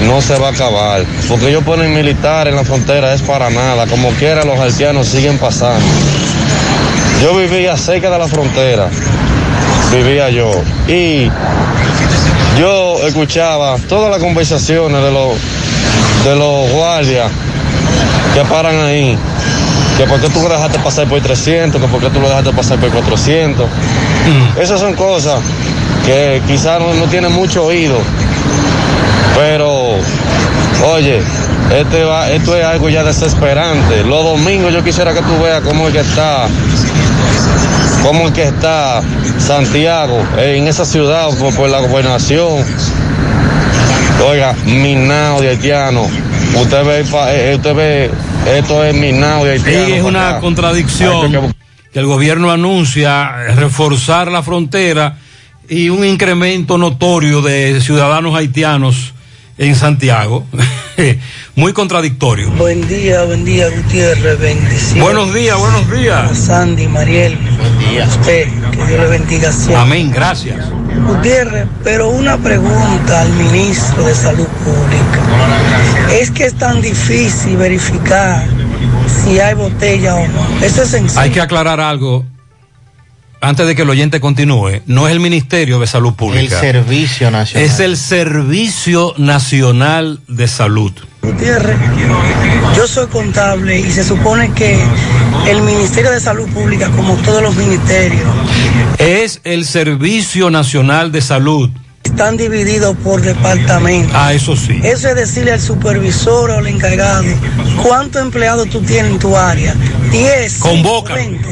[0.08, 1.04] no se va a acabar.
[1.28, 3.88] Porque ellos ponen militares en la frontera es para nada.
[3.88, 5.86] Como quiera los haitianos siguen pasando.
[7.22, 8.90] Yo vivía cerca de la frontera.
[9.92, 10.52] Vivía yo.
[10.88, 11.30] Y
[12.60, 15.34] yo escuchaba todas las conversaciones de los
[16.24, 17.30] de los guardias
[18.34, 19.18] que paran ahí.
[19.98, 22.52] Que por qué tú lo dejaste pasar por 300, que por qué tú lo dejaste
[22.52, 23.68] pasar por 400.
[24.60, 25.40] Esas son cosas
[26.06, 28.00] que quizás no, no tienen mucho oído.
[29.36, 29.96] Pero,
[30.94, 31.20] oye,
[31.76, 34.04] este va, esto es algo ya desesperante.
[34.04, 36.48] Los domingos yo quisiera que tú veas cómo es que está,
[38.04, 39.02] cómo es que está
[39.40, 42.64] Santiago, eh, en esa ciudad por, por la gobernación.
[44.30, 46.08] Oiga, minado de haitiano.
[46.56, 48.12] Usted ve, pa- eh, usted ve,
[48.56, 49.86] esto es minado de haitiano.
[49.88, 50.40] Sí, es una acá.
[50.40, 51.52] contradicción
[51.92, 55.18] que el gobierno anuncia reforzar la frontera
[55.68, 59.13] y un incremento notorio de ciudadanos haitianos
[59.58, 60.46] en Santiago.
[61.56, 62.50] Muy contradictorio.
[62.52, 65.04] Buen día, buen día, Gutiérrez, bendiciones.
[65.04, 66.32] Buenos días, buenos días.
[66.32, 67.38] A Sandy, Mariel.
[67.38, 68.06] Buen día.
[68.06, 69.76] Usted, que Dios le bendiga siempre.
[69.76, 70.66] Amén, gracias.
[71.08, 76.12] Gutiérrez, pero una pregunta al ministro de Salud Pública.
[76.12, 78.46] Es que es tan difícil verificar
[79.08, 80.66] si hay botella o no.
[80.66, 81.20] Eso es sencillo.
[81.20, 82.26] Hay que aclarar algo
[83.44, 84.82] antes de que el oyente continúe.
[84.86, 86.60] No es el Ministerio de Salud El Pública.
[86.62, 87.66] Servicio Nacional.
[87.70, 90.94] Es el Servicio Nacional de Salud.
[91.22, 91.78] Gutiérrez,
[92.76, 94.78] yo soy contable y se supone que
[95.50, 98.22] el Ministerio de Salud Pública, como todos los ministerios,
[98.98, 101.70] Es el Servicio Nacional de Salud.
[102.04, 104.14] están divididos por departamento.
[104.16, 104.80] Ah, eso sí.
[104.84, 107.26] Eso es decirle al supervisor o al encargado
[107.82, 109.76] cuántos empleados tú tienes en tu área.
[110.12, 110.60] 10.
[110.60, 111.16] Convoca.
[111.16, 111.50] 20.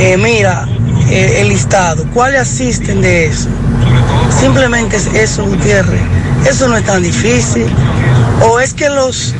[0.00, 0.66] Eh, mira,
[1.10, 2.06] el listado.
[2.12, 3.48] ¿Cuáles asisten de eso?
[4.38, 6.00] Simplemente es eso, Gutiérrez.
[6.46, 7.66] Eso no es tan difícil.
[8.42, 9.34] O es que los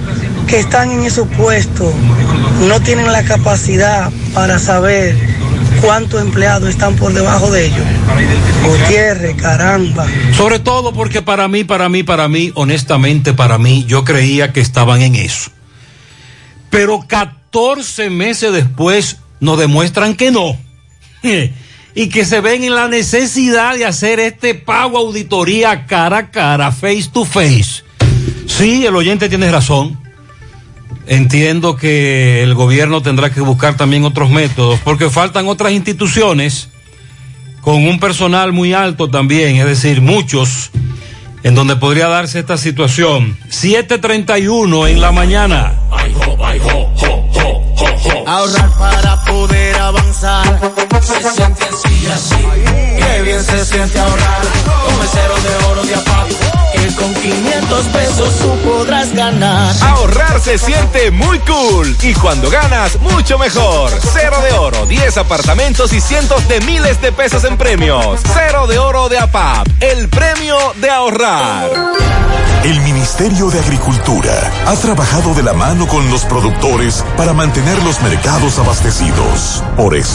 [0.47, 1.95] que están en esos puestos
[2.69, 5.17] no tienen la capacidad para saber
[5.81, 7.87] cuántos empleados están por debajo de ellos.
[8.67, 10.07] Gutiérrez, caramba.
[10.37, 14.61] Sobre todo porque para mí, para mí, para mí, honestamente para mí, yo creía que
[14.61, 15.51] estaban en eso.
[16.69, 20.57] Pero 14 meses después nos demuestran que no.
[21.93, 26.71] Y que se ven en la necesidad de hacer este pago auditoría cara a cara,
[26.71, 27.83] face to face.
[28.47, 29.99] Sí, el oyente tiene razón.
[31.09, 36.69] Entiendo que el gobierno tendrá que buscar también otros métodos, porque faltan otras instituciones
[37.61, 40.71] con un personal muy alto también, es decir, muchos,
[41.43, 43.37] en donde podría darse esta situación.
[43.51, 45.75] 7.31 en la mañana.
[48.27, 50.10] Ahorrar para poder avanzar.
[50.21, 50.27] Se
[51.31, 52.37] siente así, así.
[52.99, 54.43] Qué bien se siente ahorrar.
[54.43, 56.29] El cero de oro de APAP.
[56.75, 59.75] Que con 500 pesos tú podrás ganar.
[59.83, 63.91] Ahorrar se siente muy cool y cuando ganas, mucho mejor.
[64.13, 68.21] Cero de oro, 10 apartamentos y cientos de miles de pesos en premios.
[68.35, 71.71] Cero de oro de APAP, el premio de ahorrar.
[72.63, 78.03] El Ministerio de Agricultura ha trabajado de la mano con los productores para mantener los
[78.03, 79.65] mercados abastecidos.
[79.79, 80.10] Por eso,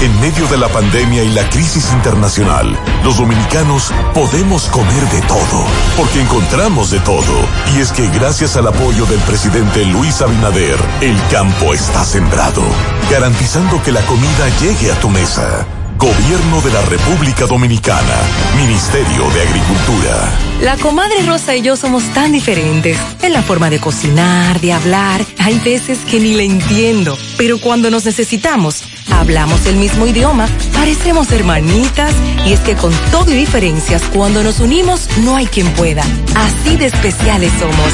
[0.00, 5.64] en medio de la pandemia y la crisis internacional, los dominicanos podemos comer de todo,
[5.96, 7.34] porque encontramos de todo.
[7.74, 12.62] Y es que gracias al apoyo del presidente Luis Abinader, el campo está sembrado,
[13.10, 15.66] garantizando que la comida llegue a tu mesa.
[15.98, 18.16] Gobierno de la República Dominicana,
[18.56, 20.38] Ministerio de Agricultura.
[20.60, 25.24] La comadre Rosa y yo somos tan diferentes en la forma de cocinar, de hablar.
[25.38, 31.30] Hay veces que ni le entiendo, pero cuando nos necesitamos, Hablamos el mismo idioma, parecemos
[31.32, 32.14] hermanitas
[32.46, 36.04] y es que con todo y diferencias, cuando nos unimos no hay quien pueda.
[36.34, 37.92] Así de especiales somos.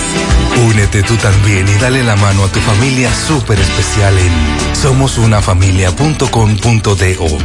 [0.68, 4.32] Únete tú también y dale la mano a tu familia súper especial en
[4.76, 7.38] somosunafamilia.com.do.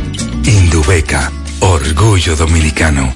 [0.44, 3.16] Indubeca, orgullo dominicano.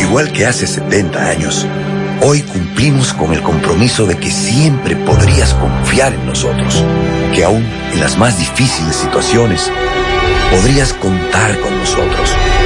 [0.00, 1.66] Igual que hace 70 años,
[2.22, 6.82] hoy cumplimos con el compromiso de que siempre podrías confiar en nosotros,
[7.34, 9.70] que aún en las más difíciles situaciones
[10.50, 12.30] podrías contar con nosotros,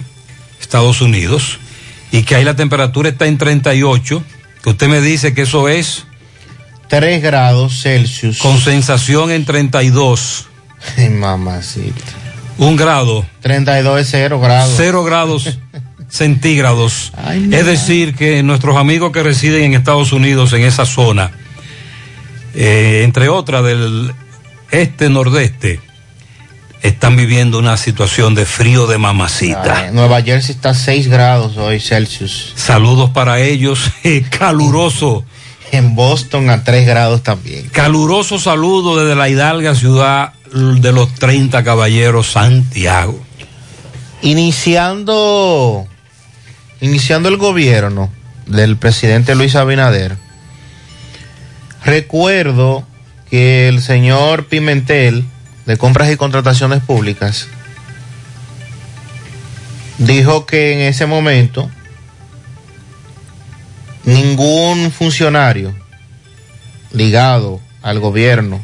[0.61, 1.59] Estados Unidos,
[2.11, 4.23] y que ahí la temperatura está en 38,
[4.63, 6.05] que usted me dice que eso es
[6.87, 8.39] 3 grados Celsius.
[8.39, 10.47] con sensación en 32.
[10.97, 12.01] Ay, mamacita.
[12.57, 13.25] Un grado.
[13.41, 14.73] 32 es 0 grados.
[14.77, 15.59] Cero grados
[16.09, 17.11] centígrados.
[17.51, 21.31] es decir, que nuestros amigos que residen en Estados Unidos, en esa zona,
[22.55, 24.13] eh, entre otras del
[24.71, 25.79] este nordeste,
[26.81, 29.85] están viviendo una situación de frío de mamacita.
[29.85, 32.53] Ay, Nueva Jersey está a 6 grados hoy Celsius.
[32.55, 35.25] Saludos para ellos, eh, caluroso.
[35.69, 37.67] En Boston a 3 grados también.
[37.67, 43.19] Caluroso saludo desde la hidalga ciudad de los 30 caballeros Santiago.
[44.21, 45.85] Iniciando,
[46.79, 48.09] iniciando el gobierno
[48.45, 50.15] del presidente Luis Abinader,
[51.83, 52.87] recuerdo
[53.29, 55.25] que el señor Pimentel
[55.67, 57.47] de Compras y Contrataciones Públicas
[59.97, 61.69] dijo que en ese momento
[64.05, 65.75] ningún funcionario
[66.93, 68.63] ligado al gobierno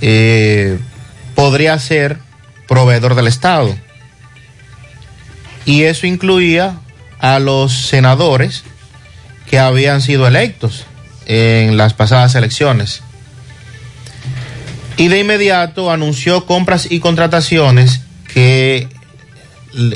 [0.00, 0.78] eh,
[1.34, 2.18] podría ser
[2.68, 3.76] proveedor del Estado.
[5.64, 6.76] Y eso incluía
[7.18, 8.64] a los senadores
[9.46, 10.86] que habían sido electos
[11.26, 13.02] en las pasadas elecciones.
[14.96, 18.00] Y de inmediato anunció compras y contrataciones
[18.32, 18.88] que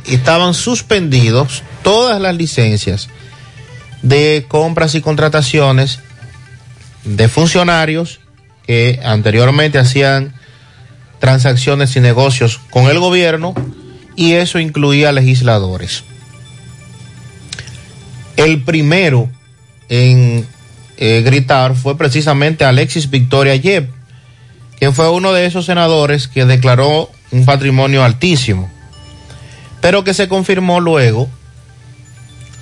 [0.06, 3.08] estaban suspendidos todas las licencias
[4.02, 6.00] de compras y contrataciones
[7.04, 8.20] de funcionarios
[8.66, 10.34] que anteriormente hacían
[11.18, 13.54] transacciones y negocios con el gobierno
[14.16, 16.04] y eso incluía legisladores.
[18.36, 19.30] El primero
[19.88, 20.46] en
[20.96, 23.90] eh, gritar fue precisamente Alexis Victoria Yep,
[24.78, 28.70] quien fue uno de esos senadores que declaró un patrimonio altísimo,
[29.80, 31.28] pero que se confirmó luego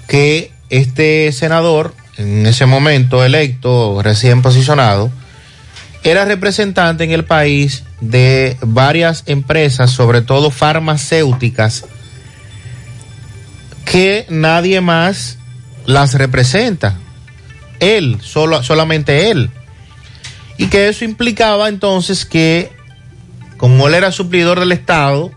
[0.09, 5.11] que este senador, en ese momento electo, recién posicionado,
[6.03, 11.87] era representante en el país de varias empresas, sobre todo farmacéuticas,
[13.85, 15.39] que nadie más
[15.87, 16.99] las representa.
[17.81, 19.51] Él, solo, solamente él.
[20.57, 22.71] Y que eso implicaba entonces que,
[23.57, 25.33] como él era suplidor del Estado,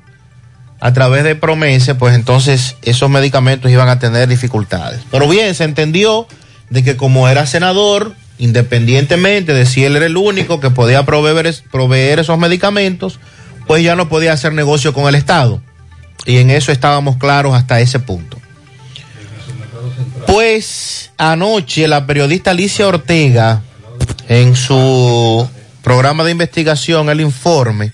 [0.79, 5.01] a través de promesa, pues entonces esos medicamentos iban a tener dificultades.
[5.09, 6.27] Pero bien, se entendió
[6.69, 11.53] de que como era senador, independientemente de si él era el único que podía proveer,
[11.71, 13.19] proveer esos medicamentos,
[13.65, 15.61] pues ya no podía hacer negocio con el Estado.
[16.25, 18.37] Y en eso estábamos claros hasta ese punto.
[20.27, 23.63] Pues anoche la periodista Alicia Ortega,
[24.27, 25.49] en su
[25.83, 27.93] programa de investigación, el informe,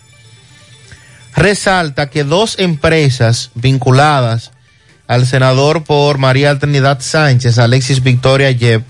[1.36, 4.52] resalta que dos empresas vinculadas
[5.08, 8.84] al senador por María Trinidad Sánchez, Alexis Victoria Yep,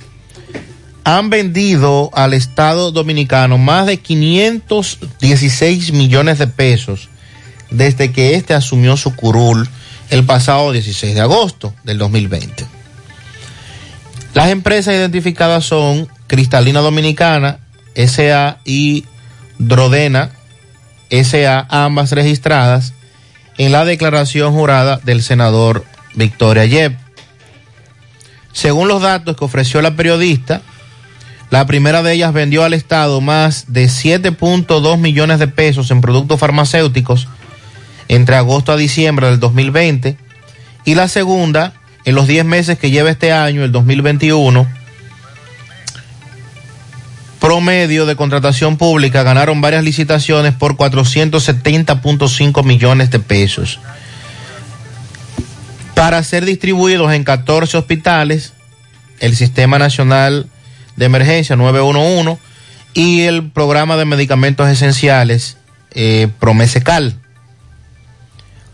[1.04, 7.10] han vendido al Estado Dominicano más de 516 millones de pesos
[7.70, 9.68] desde que éste asumió su curul
[10.10, 12.66] el pasado 16 de agosto del 2020.
[14.34, 17.60] Las empresas identificadas son Cristalina Dominicana,
[17.96, 19.06] SA y
[19.60, 20.32] Drodena,
[21.10, 22.94] SA, ambas registradas
[23.58, 26.98] en la declaración jurada del senador Victoria Yep.
[28.52, 30.62] Según los datos que ofreció la periodista,
[31.50, 36.40] la primera de ellas vendió al Estado más de 7.2 millones de pesos en productos
[36.40, 37.28] farmacéuticos
[38.08, 40.18] entre agosto a diciembre del 2020
[40.86, 41.74] y la segunda
[42.06, 44.68] en los 10 meses que lleva este año, el 2021,
[47.44, 53.82] promedio de contratación pública ganaron varias licitaciones por 470.5 millones de pesos
[55.94, 58.54] para ser distribuidos en 14 hospitales
[59.20, 60.48] el Sistema Nacional
[60.96, 62.38] de Emergencia 911
[62.94, 65.58] y el Programa de Medicamentos Esenciales
[65.96, 67.18] eh, Promesecal.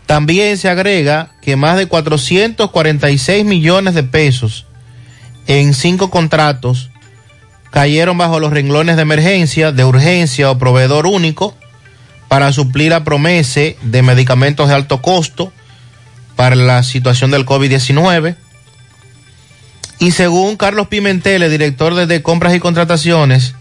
[0.06, 4.64] También se agrega que más de 446 millones de pesos
[5.48, 6.89] en cinco contratos
[7.70, 11.56] cayeron bajo los renglones de emergencia, de urgencia o proveedor único
[12.28, 15.52] para suplir a promesa de medicamentos de alto costo
[16.36, 18.36] para la situación del COVID-19.
[19.98, 23.54] Y según Carlos Pimentel, el director de compras y contrataciones,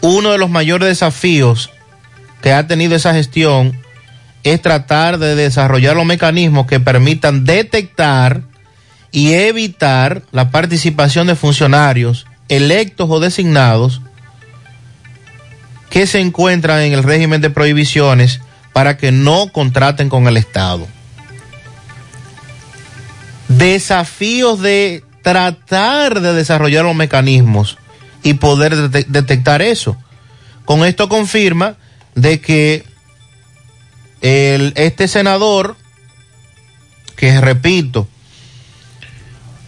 [0.00, 1.70] uno de los mayores desafíos
[2.42, 3.78] que ha tenido esa gestión
[4.44, 8.42] es tratar de desarrollar los mecanismos que permitan detectar
[9.12, 14.02] y evitar la participación de funcionarios electos o designados
[15.88, 18.40] que se encuentran en el régimen de prohibiciones
[18.72, 20.86] para que no contraten con el Estado.
[23.48, 27.78] Desafíos de tratar de desarrollar los mecanismos
[28.22, 29.96] y poder de detectar eso.
[30.64, 31.76] Con esto confirma
[32.14, 32.84] de que
[34.20, 35.76] el, este senador,
[37.16, 38.08] que repito,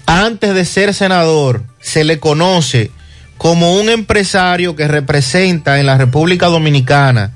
[0.07, 2.91] antes de ser senador, se le conoce
[3.37, 7.33] como un empresario que representa en la República Dominicana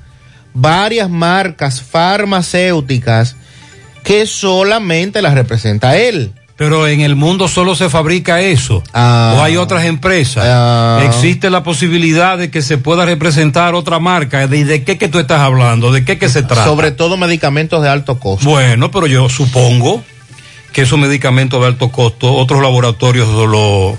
[0.53, 3.35] varias marcas farmacéuticas
[4.03, 6.33] que solamente las representa él.
[6.55, 8.81] Pero en el mundo solo se fabrica eso.
[8.91, 9.35] Ah.
[9.37, 10.43] o hay otras empresas.
[10.47, 11.01] Ah.
[11.03, 14.47] Existe la posibilidad de que se pueda representar otra marca.
[14.47, 15.91] ¿De, de qué que tú estás hablando?
[15.91, 16.65] ¿De qué que se trata?
[16.65, 18.49] Sobre todo medicamentos de alto costo.
[18.49, 20.03] Bueno, pero yo supongo
[20.73, 23.95] que esos medicamentos de alto costo, otros laboratorios lo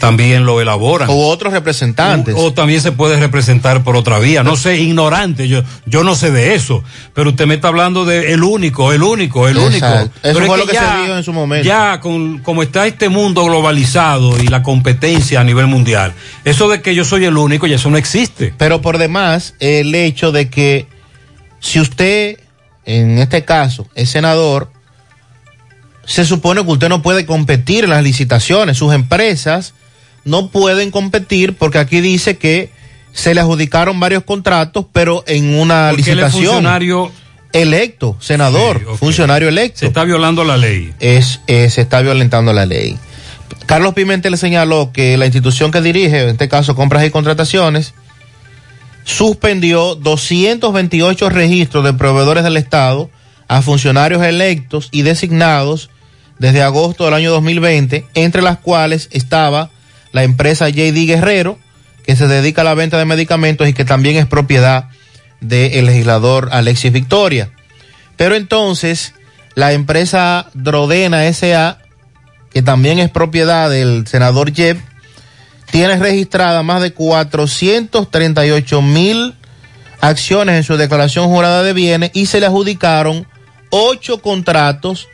[0.00, 1.08] también lo elaboran.
[1.08, 2.34] O otros representantes.
[2.34, 4.42] O, o también se puede representar por otra vía.
[4.42, 6.82] No sé, ignorante, yo, yo no sé de eso.
[7.14, 9.86] Pero usted me está hablando de el único, el único, el único.
[9.86, 11.64] Eso Pero es lo que ya- se en su momento.
[11.64, 16.12] Ya, con, como está este mundo globalizado y la competencia a nivel mundial,
[16.44, 18.52] eso de que yo soy el único, ya eso no existe.
[18.58, 20.86] Pero por demás, el hecho de que
[21.60, 22.40] si usted,
[22.86, 24.70] en este caso, es senador,
[26.06, 28.78] se supone que usted no puede competir en las licitaciones.
[28.78, 29.74] Sus empresas
[30.24, 32.70] no pueden competir porque aquí dice que
[33.12, 36.52] se le adjudicaron varios contratos, pero en una Porque él es licitación.
[36.54, 37.12] funcionario
[37.52, 39.80] electo, senador, Sí, funcionario electo.
[39.80, 40.94] Se está violando la ley.
[41.00, 42.96] Es, eh, se está violentando la ley.
[43.66, 47.94] Carlos Pimentel señaló que la institución que dirige, en este caso compras y contrataciones,
[49.04, 53.10] suspendió 228 registros de proveedores del Estado
[53.48, 55.90] a funcionarios electos y designados
[56.38, 59.70] desde agosto del año 2020, entre las cuales estaba
[60.12, 61.58] la empresa JD Guerrero,
[62.04, 64.88] que se dedica a la venta de medicamentos y que también es propiedad
[65.40, 67.50] del legislador Alexis Victoria.
[68.16, 69.14] Pero entonces,
[69.54, 71.78] la empresa Drodena SA,
[72.52, 74.78] que también es propiedad del senador Jeb,
[75.70, 79.34] tiene registrada más de 438 mil
[80.00, 83.26] acciones en su declaración jurada de bienes y se le adjudicaron
[83.70, 85.08] ocho contratos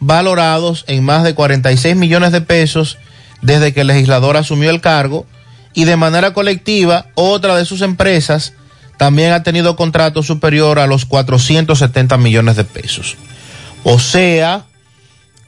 [0.00, 2.98] valorados en más de 46 millones de pesos
[3.42, 5.26] desde que el legislador asumió el cargo
[5.74, 8.54] y de manera colectiva otra de sus empresas
[8.96, 13.16] también ha tenido contratos superior a los 470 millones de pesos.
[13.84, 14.64] O sea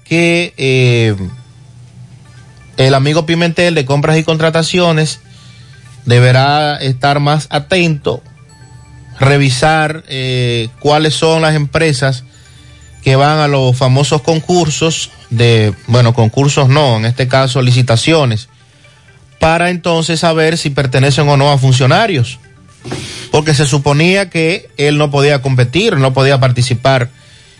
[0.04, 1.14] que eh,
[2.76, 5.20] el amigo Pimentel de compras y contrataciones
[6.04, 8.22] deberá estar más atento,
[9.20, 12.24] revisar eh, cuáles son las empresas
[13.04, 18.48] que van a los famosos concursos de, bueno, concursos no, en este caso licitaciones,
[19.38, 22.38] para entonces saber si pertenecen o no a funcionarios.
[23.30, 27.10] Porque se suponía que él no podía competir, no podía participar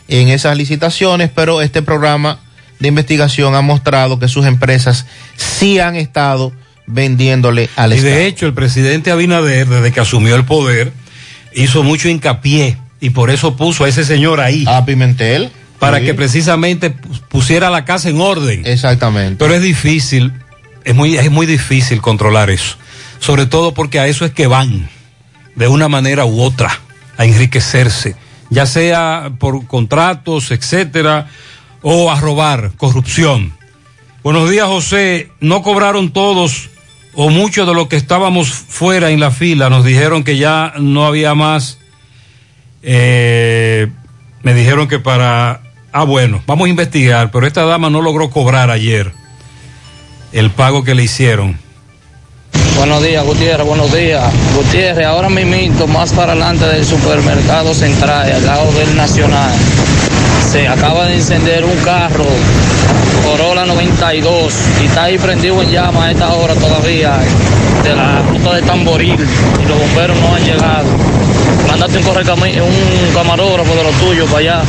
[0.08, 2.40] en esas licitaciones, pero este programa
[2.78, 6.52] de investigación ha mostrado que sus empresas sí han estado
[6.86, 8.14] vendiéndole al Y Estado.
[8.14, 10.92] de hecho, el presidente Abinader, desde que asumió el poder,
[11.54, 14.64] hizo mucho hincapié y por eso puso a ese señor ahí.
[14.66, 15.50] A Pimentel.
[15.78, 16.04] Para Sí.
[16.06, 18.62] que precisamente pusiera la casa en orden.
[18.64, 19.36] Exactamente.
[19.38, 20.32] Pero es difícil,
[20.84, 22.76] es muy, es muy difícil controlar eso.
[23.18, 24.88] Sobre todo porque a eso es que van,
[25.54, 26.80] de una manera u otra,
[27.18, 28.16] a enriquecerse.
[28.48, 31.28] Ya sea por contratos, etcétera,
[31.82, 33.52] o a robar, corrupción.
[34.22, 35.28] Buenos días, José.
[35.40, 36.70] No cobraron todos
[37.14, 39.68] o muchos de los que estábamos fuera en la fila.
[39.68, 41.78] Nos dijeron que ya no había más.
[42.84, 43.88] Eh,
[44.42, 45.60] me dijeron que para...
[45.92, 49.12] Ah, bueno, vamos a investigar, pero esta dama no logró cobrar ayer
[50.32, 51.56] el pago que le hicieron.
[52.76, 54.22] Buenos días, Gutiérrez, buenos días.
[54.56, 59.52] Gutiérrez, ahora mismo, más para adelante del supermercado central, al lado del Nacional,
[60.50, 62.26] se acaba de encender un carro
[63.24, 67.18] Corolla 92 y está ahí prendido en llama a esta hora todavía
[67.82, 71.13] de la ruta de Tamboril y los bomberos no han llegado.
[71.68, 74.62] Mándate un, un camarógrafo de los tuyos para allá.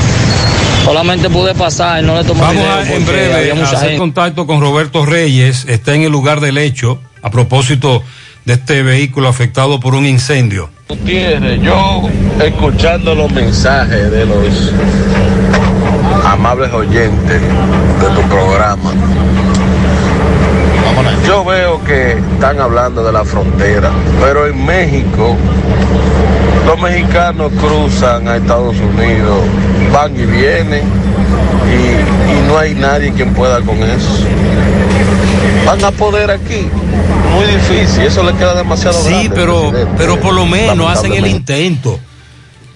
[0.84, 3.98] Solamente pude pasar y no le tomé Vamos video a, en breve a hacer gente.
[3.98, 8.04] contacto con Roberto Reyes, está en el lugar del hecho, a propósito
[8.46, 10.70] de este vehículo afectado por un incendio.
[10.88, 12.08] Gutiérrez, yo
[12.44, 14.72] escuchando los mensajes de los
[16.24, 18.94] amables oyentes de tu programa,
[21.26, 23.92] yo veo que están hablando de la frontera,
[24.22, 25.36] pero en México
[26.66, 29.40] los mexicanos cruzan a Estados Unidos,
[29.92, 30.84] van y vienen
[31.68, 34.26] y, y no hay nadie quien pueda con eso.
[35.66, 36.68] Van a poder aquí,
[37.34, 39.02] muy difícil, eso le queda demasiado.
[39.02, 42.00] Sí, pero, pero por lo menos hacen el intento.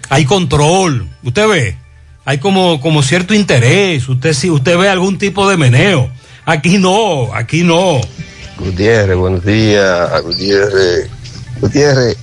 [0.09, 1.07] Hay control.
[1.23, 1.77] Usted ve,
[2.25, 4.09] hay como, como cierto interés.
[4.09, 6.09] Usted sí, usted ve algún tipo de meneo.
[6.45, 8.01] Aquí no, aquí no.
[8.57, 11.09] Gutiérrez, buenos días, Gutiérrez.
[11.61, 12.17] Gutiérrez,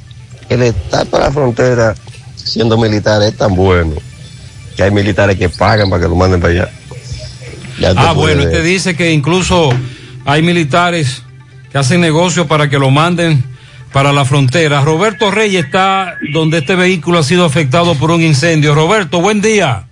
[0.49, 1.95] el estar para la frontera
[2.35, 3.95] siendo militar es tan bueno
[4.77, 6.71] que hay militares que pagan para que lo manden para allá.
[7.81, 9.71] Ya Ah, bueno, usted dice que incluso
[10.25, 11.23] hay militares
[11.71, 13.43] que hacen negocio para que lo manden
[13.93, 14.83] para la frontera.
[14.83, 18.75] Roberto Reyes está donde este vehículo ha sido afectado por un incendio.
[18.75, 19.86] Roberto, buen día.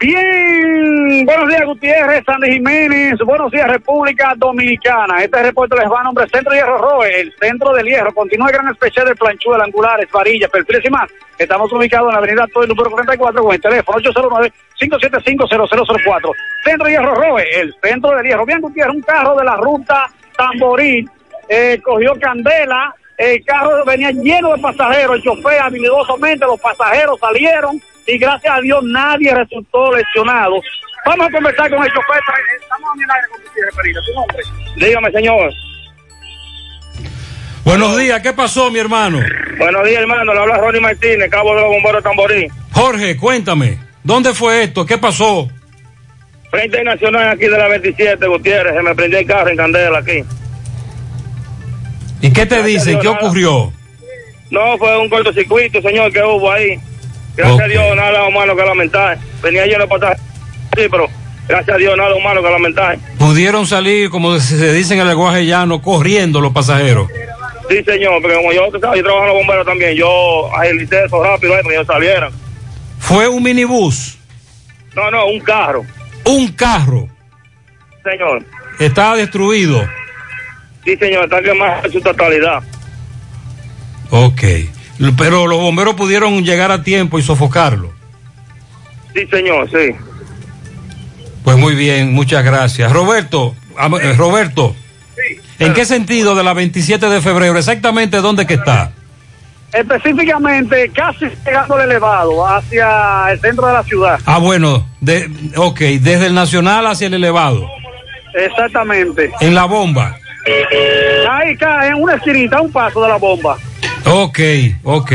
[0.00, 5.22] Bien, buenos días Gutiérrez, Sandy Jiménez, buenos días República Dominicana.
[5.22, 8.12] Este reporte les va a nombre Centro Hierro Roe, el centro del hierro.
[8.12, 11.08] Continúa el gran especial de planchuel, angulares, varillas, perfiles y más.
[11.38, 16.32] Estamos ubicados en la avenida el número 44 con el teléfono 809-575-0004.
[16.64, 18.44] Centro Hierro Roe, el centro del hierro.
[18.44, 21.08] Bien Gutiérrez, un carro de la ruta Tamboril,
[21.48, 28.18] eh, cogió candela, el carro venía lleno de pasajeros, el habilidosamente, los pasajeros salieron y
[28.18, 30.60] gracias a Dios nadie resultó lesionado.
[31.06, 32.20] Vamos a conversar con el chofer.
[32.60, 34.00] Estamos en el aire con Gutiérrez Pereira.
[34.06, 34.42] ¿Tu nombre?
[34.76, 35.52] Dígame, señor.
[37.64, 39.20] Buenos días, ¿qué pasó, mi hermano?
[39.58, 40.34] Buenos días, hermano.
[40.34, 42.46] Le habla Ronnie Martínez, cabo de los bomberos Tamborí.
[42.72, 44.84] Jorge, cuéntame, ¿dónde fue esto?
[44.84, 45.48] ¿Qué pasó?
[46.50, 48.74] Frente Nacional aquí de la 27, Gutiérrez.
[48.74, 50.22] Se me prendió el carro en candela aquí.
[52.20, 53.00] ¿Y qué te dicen?
[53.00, 53.72] ¿Qué ocurrió?
[54.50, 56.78] No, fue un cortocircuito, señor, que hubo ahí.
[57.36, 59.18] Gracias a Dios, nada humano que lamentar.
[59.42, 60.22] Venía lleno de pasajeros.
[60.76, 61.08] Sí, pero
[61.48, 62.98] gracias a Dios, nada humano que lamentar.
[63.18, 67.08] Pudieron salir, como se dice en el lenguaje llano, corriendo los pasajeros.
[67.68, 69.94] Sí, señor, porque como yo, sabes, yo trabajo en los bomberos también.
[69.96, 72.30] Yo agilicé eso rápido para que ellos salieran.
[72.98, 74.16] Fue un minibús,
[74.94, 75.84] No, no, un carro,
[76.24, 77.08] un carro,
[78.02, 78.44] señor.
[78.78, 79.86] está destruido.
[80.84, 82.62] Sí, señor, está quemado en su totalidad.
[84.10, 84.42] Ok,
[85.16, 87.92] pero los bomberos pudieron llegar a tiempo y sofocarlo.
[89.14, 89.94] Sí, señor, sí.
[91.44, 92.90] Pues muy bien, muchas gracias.
[92.90, 93.54] Roberto,
[94.02, 94.74] eh, Roberto,
[95.58, 97.58] ¿en qué sentido de la 27 de febrero?
[97.58, 98.92] Exactamente dónde que está.
[99.72, 104.20] Específicamente, casi llegando al elevado hacia el centro de la ciudad.
[104.24, 107.68] Ah, bueno, de, ok, desde el Nacional hacia el elevado,
[108.34, 109.32] Exactamente.
[109.40, 110.16] en la bomba.
[111.30, 113.58] Ahí cae en una esquinita, un paso de la bomba.
[114.06, 114.38] Ok,
[114.82, 115.12] ok.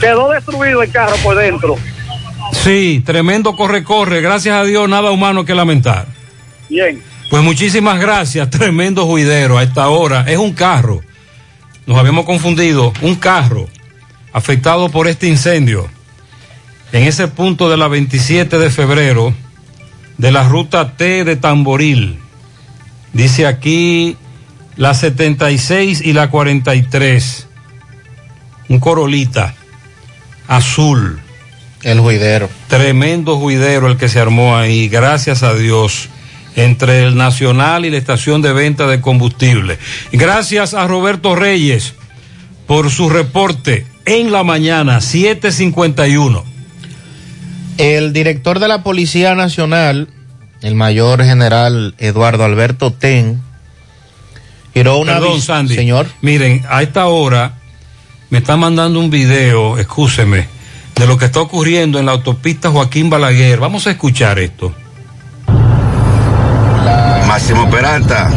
[0.00, 1.76] Quedó destruido el carro por dentro.
[2.52, 4.20] Sí, tremendo corre-corre.
[4.20, 6.06] Gracias a Dios, nada humano que lamentar.
[6.68, 7.02] Bien.
[7.30, 10.24] Pues muchísimas gracias, tremendo juidero a esta hora.
[10.26, 11.00] Es un carro.
[11.86, 12.92] Nos habíamos confundido.
[13.02, 13.66] Un carro
[14.32, 15.88] afectado por este incendio.
[16.92, 19.34] En ese punto de la 27 de febrero
[20.18, 22.18] de la ruta T de Tamboril.
[23.12, 24.16] Dice aquí
[24.76, 27.46] la 76 y la 43.
[28.68, 29.54] Un corolita
[30.48, 31.20] azul.
[31.82, 32.48] El juidero.
[32.68, 36.08] Tremendo juidero el que se armó ahí, gracias a Dios,
[36.56, 39.78] entre el Nacional y la estación de venta de combustible.
[40.12, 41.94] Gracias a Roberto Reyes
[42.66, 46.44] por su reporte en la mañana, 751.
[47.76, 50.08] El director de la Policía Nacional,
[50.62, 53.42] el mayor general Eduardo Alberto Ten,
[54.74, 55.74] giró una Perdón, Sandy.
[55.74, 56.06] Señor.
[56.20, 57.54] Miren, a esta hora
[58.30, 60.48] me está mandando un video, escúcheme,
[60.96, 63.60] de lo que está ocurriendo en la autopista Joaquín Balaguer.
[63.60, 64.74] Vamos a escuchar esto.
[67.26, 68.30] Máximo Peralta.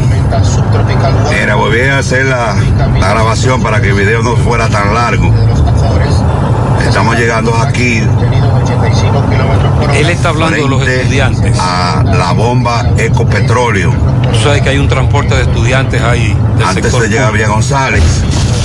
[1.30, 2.56] Mira, volví a hacer la,
[3.00, 5.34] la grabación para que el video no fuera tan largo.
[6.86, 8.02] Estamos llegando aquí.
[9.94, 11.58] Él está hablando de los estudiantes.
[11.60, 13.92] A la bomba Ecopetróleo.
[14.32, 16.36] Tú sabes que hay un transporte de estudiantes ahí.
[16.58, 17.48] del Antes sector se llega a Villa.
[17.48, 18.04] González.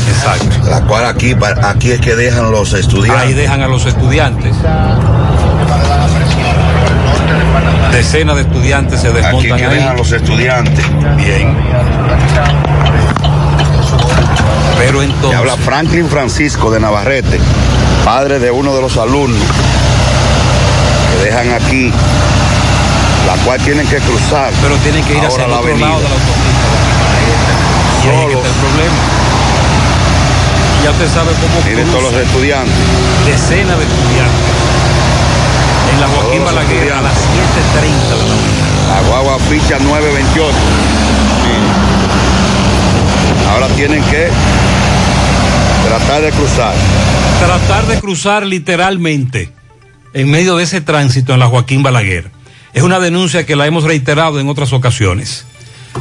[0.09, 0.69] Exacto.
[0.69, 3.27] La cual aquí, aquí es que dejan los estudiantes.
[3.27, 4.55] Ahí dejan a los estudiantes.
[7.93, 9.75] Decenas de estudiantes se Aquí es desmontan que ahí.
[9.77, 10.85] dejan los estudiantes.
[11.17, 11.57] Bien.
[14.79, 15.39] Pero entonces.
[15.39, 17.39] habla Franklin Francisco de Navarrete,
[18.05, 19.39] padre de uno de los alumnos
[21.23, 21.91] dejan aquí,
[23.27, 24.51] la cual tienen que cruzar.
[24.63, 25.89] Pero tienen que ir hacia el la otro avenida.
[25.89, 26.69] lado de la autopista.
[28.05, 28.97] Y ahí está el problema.
[30.81, 32.75] Y ya usted sabe cómo Miren todos los estudiantes.
[33.27, 34.53] decenas de estudiantes.
[35.95, 37.15] En la Joaquín Balaguer a las 7.30
[38.19, 38.63] de la mañana.
[38.89, 40.53] La guagua ficha 928.
[41.43, 41.55] Sí.
[43.53, 44.29] Ahora tienen que
[45.87, 46.75] tratar de cruzar.
[47.39, 49.51] Tratar de cruzar literalmente
[50.15, 52.31] en medio de ese tránsito en la Joaquín Balaguer.
[52.75, 55.45] Es una denuncia que la hemos reiterado en otras ocasiones.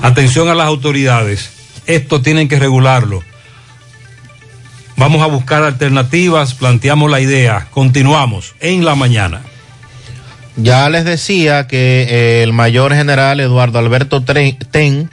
[0.02, 1.52] Atención a las autoridades.
[1.86, 3.24] Esto tienen que regularlo.
[4.96, 7.68] Vamos a buscar alternativas, planteamos la idea.
[7.72, 9.42] Continuamos en la mañana.
[10.58, 15.10] Ya les decía que eh, el mayor general Eduardo Alberto Ten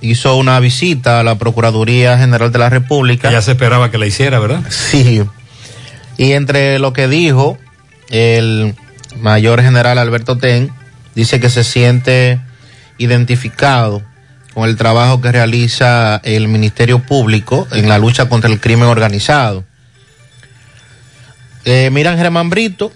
[0.00, 3.30] hizo una visita a la Procuraduría General de la República.
[3.30, 4.62] Ya se esperaba que la hiciera, ¿verdad?
[4.68, 5.22] Sí.
[6.16, 7.58] Y entre lo que dijo
[8.10, 8.74] el
[9.20, 10.70] mayor general Alberto Ten,
[11.14, 12.40] dice que se siente
[12.98, 14.02] identificado
[14.54, 19.64] con el trabajo que realiza el Ministerio Público en la lucha contra el crimen organizado.
[21.64, 22.92] Eh, Miran Germán Brito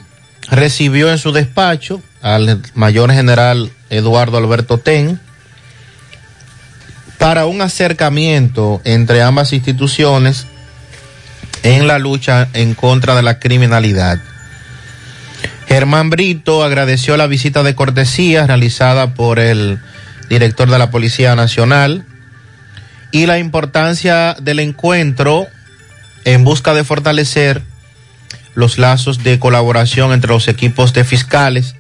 [0.49, 5.21] recibió en su despacho al mayor general Eduardo Alberto Ten
[7.19, 10.47] para un acercamiento entre ambas instituciones
[11.63, 14.19] en la lucha en contra de la criminalidad.
[15.71, 19.79] Germán Brito agradeció la visita de cortesía realizada por el
[20.29, 22.05] director de la Policía Nacional
[23.13, 25.47] y la importancia del encuentro
[26.25, 27.63] en busca de fortalecer
[28.57, 31.77] los lazos de colaboración entre los equipos de fiscales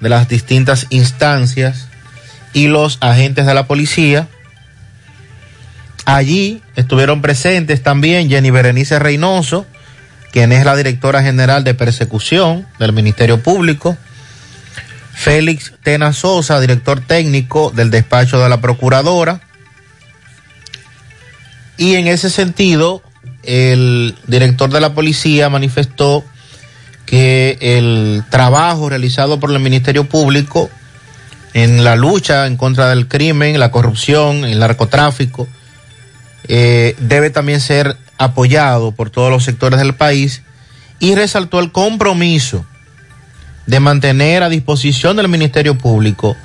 [0.00, 1.88] de las distintas instancias
[2.54, 4.28] y los agentes de la policía.
[6.06, 9.66] Allí estuvieron presentes también Jenny Berenice Reynoso,
[10.36, 13.96] quien es la directora general de persecución del Ministerio Público,
[15.14, 19.40] Félix Tena Sosa, director técnico del despacho de la Procuradora,
[21.78, 23.02] y en ese sentido,
[23.44, 26.22] el director de la policía manifestó
[27.06, 30.68] que el trabajo realizado por el Ministerio Público
[31.54, 35.48] en la lucha en contra del crimen, la corrupción, el narcotráfico,
[36.48, 40.42] eh, debe también ser apoyado por todos los sectores del país
[40.98, 42.64] y resaltó el compromiso
[43.66, 46.36] de mantener a disposición del Ministerio Público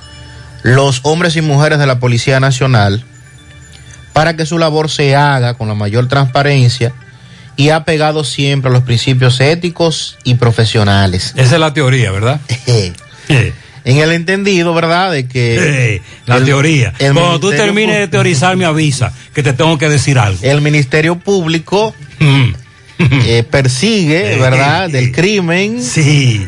[0.62, 3.04] los hombres y mujeres de la Policía Nacional
[4.12, 6.92] para que su labor se haga con la mayor transparencia
[7.56, 11.32] y apegado siempre a los principios éticos y profesionales.
[11.36, 12.40] Esa es la teoría, ¿verdad?
[13.84, 15.12] en el entendido, ¿verdad?
[15.12, 15.94] De que...
[15.96, 16.92] Eh, la el- teoría.
[16.98, 20.38] el Cuando tú termines de teorizar, me avisa que te tengo que decir algo.
[20.42, 21.94] El Ministerio Público
[22.98, 25.82] eh, persigue, ¿verdad?, del crimen,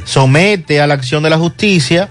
[0.05, 2.09] somete a la acción de la justicia,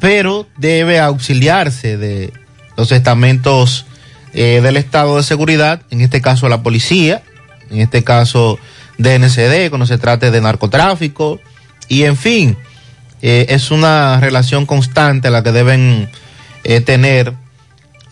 [0.00, 2.32] pero debe auxiliarse de
[2.76, 3.86] los estamentos
[4.32, 7.22] eh, del Estado de Seguridad, en este caso la policía,
[7.70, 8.58] en este caso
[8.98, 11.40] DNCD, cuando se trate de narcotráfico,
[11.88, 12.56] y en fin,
[13.26, 16.10] eh, es una relación constante la que deben
[16.62, 17.32] eh, tener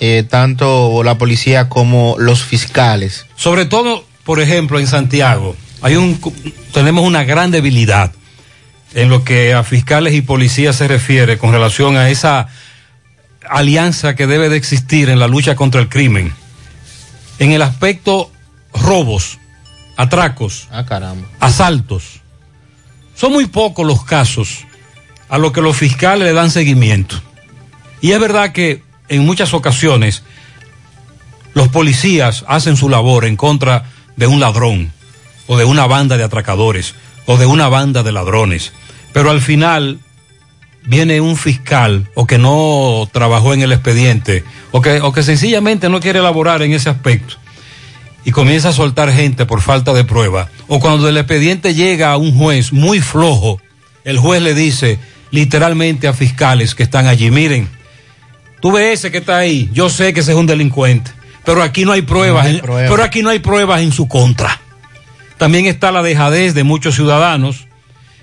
[0.01, 3.27] eh, tanto la policía como los fiscales.
[3.37, 6.19] Sobre todo, por ejemplo, en Santiago, hay un,
[6.73, 8.11] tenemos una gran debilidad
[8.95, 12.49] en lo que a fiscales y policías se refiere con relación a esa
[13.51, 16.33] alianza que debe de existir en la lucha contra el crimen.
[17.39, 18.33] En el aspecto
[18.73, 19.39] robos,
[19.99, 20.87] atracos, Ah,
[21.39, 22.23] asaltos.
[23.15, 24.65] Son muy pocos los casos
[25.33, 27.17] a los que los fiscales le dan seguimiento.
[28.03, 30.25] Y es verdad que en muchas ocasiones
[31.55, 34.93] los policías hacen su labor en contra de un ladrón
[35.47, 38.75] o de una banda de atracadores o de una banda de ladrones.
[39.15, 40.01] Pero al final
[40.85, 45.89] viene un fiscal o que no trabajó en el expediente o que, o que sencillamente
[45.89, 47.37] no quiere elaborar en ese aspecto
[48.27, 52.19] y comienza a soltar gente por falta de prueba, o cuando el expediente llega a
[52.19, 53.61] un juez muy flojo,
[54.05, 55.01] el juez le dice
[55.33, 57.69] literalmente a fiscales que están allí, miren,
[58.61, 61.11] tú ves ese que está ahí, yo sé que ese es un delincuente,
[61.45, 62.91] pero aquí no hay pruebas, No hay en- pruebas.
[62.91, 64.61] pero aquí no hay pruebas en su contra.
[65.39, 67.67] También está la dejadez de muchos ciudadanos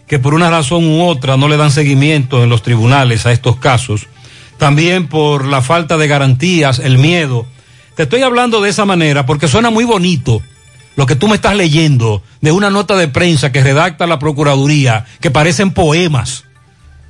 [0.07, 3.57] que por una razón u otra no le dan seguimiento en los tribunales a estos
[3.57, 4.07] casos.
[4.57, 7.45] También por la falta de garantías, el miedo.
[7.95, 10.41] te estoy hablando de esa manera porque suena muy bonito
[10.95, 15.05] lo que tú me estás leyendo de una nota de prensa que redacta la Procuraduría,
[15.19, 16.45] que parecen poemas,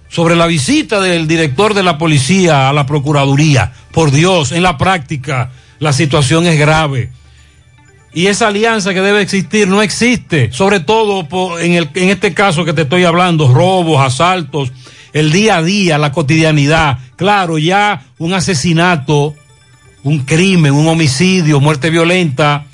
[0.10, 3.72] sobre la visita del director de la policía a la Procuraduría.
[3.92, 7.12] Por Dios, en la práctica la situación es grave.
[8.12, 12.34] Y esa alianza que debe existir no existe, sobre todo por- en, el, en este
[12.34, 14.72] caso que te estoy hablando, robos, asaltos,
[15.14, 16.98] el día a día, la cotidianidad.
[17.16, 19.36] Claro, ya un asesinato,
[20.04, 22.66] un crimen, un homicidio, muerte violenta,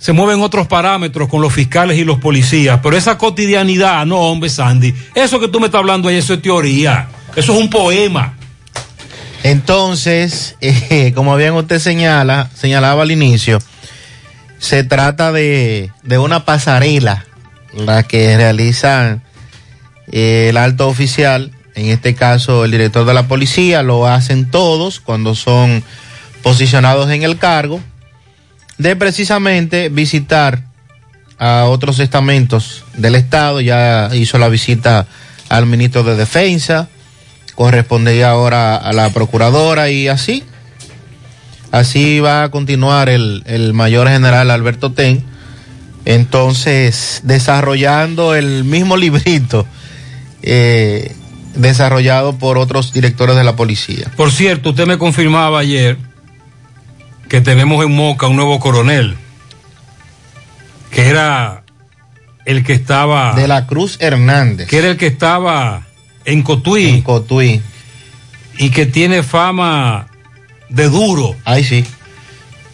[0.00, 4.48] se mueven otros parámetros con los fiscales y los policías, pero esa cotidianidad, no, hombre,
[4.48, 8.34] Sandy, eso que tú me estás hablando ahí, eso es teoría, eso es un poema.
[9.42, 13.58] Entonces, eh, como bien usted señala, señalaba al inicio,
[14.58, 17.26] se trata de, de una pasarela,
[17.74, 19.20] la que realiza
[20.10, 24.98] eh, el alto oficial, en este caso el director de la policía, lo hacen todos
[24.98, 25.84] cuando son
[26.42, 27.82] posicionados en el cargo,
[28.80, 30.62] de precisamente visitar
[31.38, 35.06] a otros estamentos del Estado, ya hizo la visita
[35.50, 36.88] al ministro de Defensa,
[37.54, 40.44] correspondería ahora a la procuradora y así.
[41.70, 45.24] Así va a continuar el, el mayor general Alberto Ten.
[46.06, 49.66] Entonces, desarrollando el mismo librito
[50.42, 51.14] eh,
[51.54, 54.10] desarrollado por otros directores de la policía.
[54.16, 55.98] Por cierto, usted me confirmaba ayer
[57.30, 59.16] que tenemos en Moca un nuevo coronel,
[60.90, 61.62] que era
[62.44, 63.34] el que estaba...
[63.34, 64.66] De la Cruz Hernández.
[64.66, 65.86] Que era el que estaba
[66.24, 66.88] en Cotuí.
[66.88, 67.62] En Cotuí.
[68.58, 70.08] Y que tiene fama
[70.70, 71.36] de duro.
[71.44, 71.84] Ay, sí.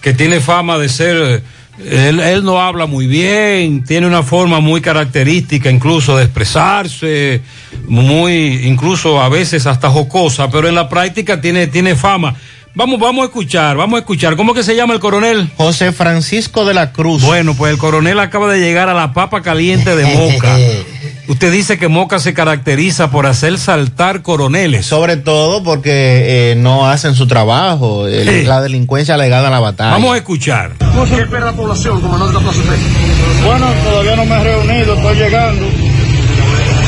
[0.01, 1.43] Que tiene fama de ser...
[1.79, 7.43] Él, él no habla muy bien, tiene una forma muy característica incluso de expresarse,
[7.87, 12.35] muy, incluso a veces hasta jocosa, pero en la práctica tiene, tiene fama.
[12.79, 14.37] Vamos, vamos a escuchar, vamos a escuchar.
[14.37, 15.49] ¿Cómo que se llama el coronel?
[15.57, 17.22] José Francisco de la Cruz.
[17.22, 20.59] Bueno, pues el coronel acaba de llegar a la papa caliente de Moca.
[21.29, 24.85] Usted dice que Moca se caracteriza por hacer saltar coroneles.
[24.85, 28.45] Sobre todo porque eh, no hacen su trabajo, el- Sí.
[28.45, 29.93] la delincuencia legada a la batalla.
[29.93, 30.72] Vamos a escuchar.
[30.77, 33.43] ¿Qué espera la población, comandante de la Plaza Usted?
[33.47, 35.66] Bueno, todavía no me he reunido, estoy llegando.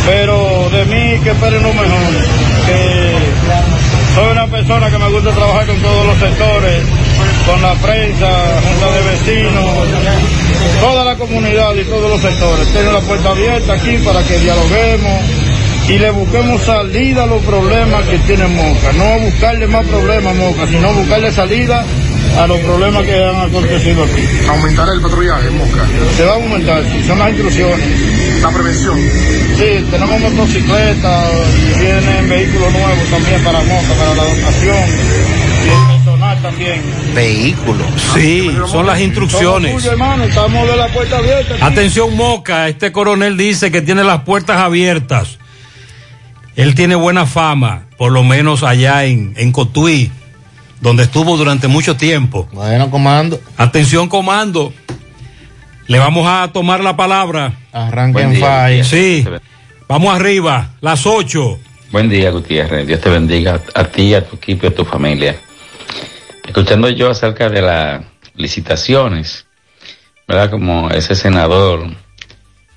[0.05, 1.89] Pero de mí que esperen lo mejor.
[2.66, 3.07] Que
[4.19, 6.83] soy una persona que me gusta trabajar con todos los sectores,
[7.47, 8.29] con la prensa,
[8.64, 9.64] junta de vecinos,
[10.81, 12.66] toda la comunidad y todos los sectores.
[12.73, 15.23] Tengo la puerta abierta aquí para que dialoguemos
[15.89, 18.93] y le busquemos salida a los problemas que tiene Moca.
[18.95, 21.85] No buscarle más problemas a Moca, sino buscarle salida
[22.37, 24.22] a los problemas que han acontecido aquí.
[24.49, 25.87] ¿Aumentará el patrullaje en Moca?
[26.16, 27.87] Se va a aumentar, sí, son las instrucciones.
[28.43, 28.99] La prevención.
[29.57, 31.29] Sí, tenemos motocicletas,
[31.79, 34.89] vienen vehículos nuevos también para Moca, para la dotación.
[35.64, 36.83] Y el personal también.
[37.14, 37.87] Vehículos.
[38.14, 39.70] Sí, son las instrucciones.
[39.70, 41.55] Somos tuyos, hermano, estamos de la puerta abierta.
[41.55, 41.62] aquí.
[41.62, 45.39] Atención Moca, este coronel dice que tiene las puertas abiertas.
[46.55, 50.11] Él tiene buena fama, por lo menos allá en, en Cotuí,
[50.81, 52.49] donde estuvo durante mucho tiempo.
[52.53, 53.41] Bueno, comando.
[53.57, 54.72] Atención, comando.
[55.87, 57.55] Le vamos a tomar la palabra.
[57.72, 58.85] Arranquen fire.
[58.85, 59.26] Sí,
[59.89, 61.59] vamos arriba, las ocho.
[61.91, 62.87] Buen día, Gutiérrez.
[62.87, 65.37] Dios te bendiga a ti, a tu equipo y a tu familia.
[66.47, 68.05] Escuchando yo acerca de las
[68.35, 69.47] licitaciones,
[70.26, 70.51] ¿verdad?
[70.51, 71.87] Como ese senador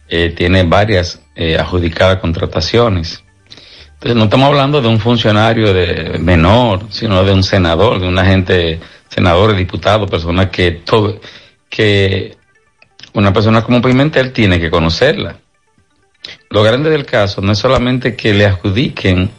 [0.07, 3.23] eh, tiene varias eh, adjudicadas contrataciones.
[4.03, 8.79] No estamos hablando de un funcionario de menor, sino de un senador, de un agente,
[9.07, 11.21] senador, diputado, persona que todo,
[11.69, 12.35] que
[13.13, 15.37] una persona como Pimentel tiene que conocerla.
[16.49, 19.29] Lo grande del caso no es solamente que le adjudiquen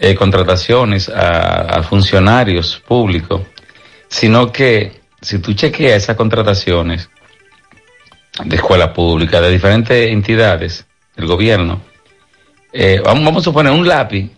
[0.00, 3.42] eh, contrataciones a, a funcionarios públicos,
[4.08, 7.08] sino que si tú chequeas esas contrataciones
[8.44, 10.84] de escuela pública, de diferentes entidades
[11.14, 11.93] del gobierno,
[12.74, 14.30] eh, vamos, vamos a suponer un lápiz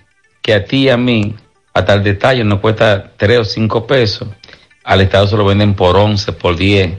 [0.42, 1.34] que a ti y a mí,
[1.74, 4.28] a tal detalle, nos cuesta 3 o 5 pesos,
[4.84, 6.92] al Estado se lo venden por 11, por 10,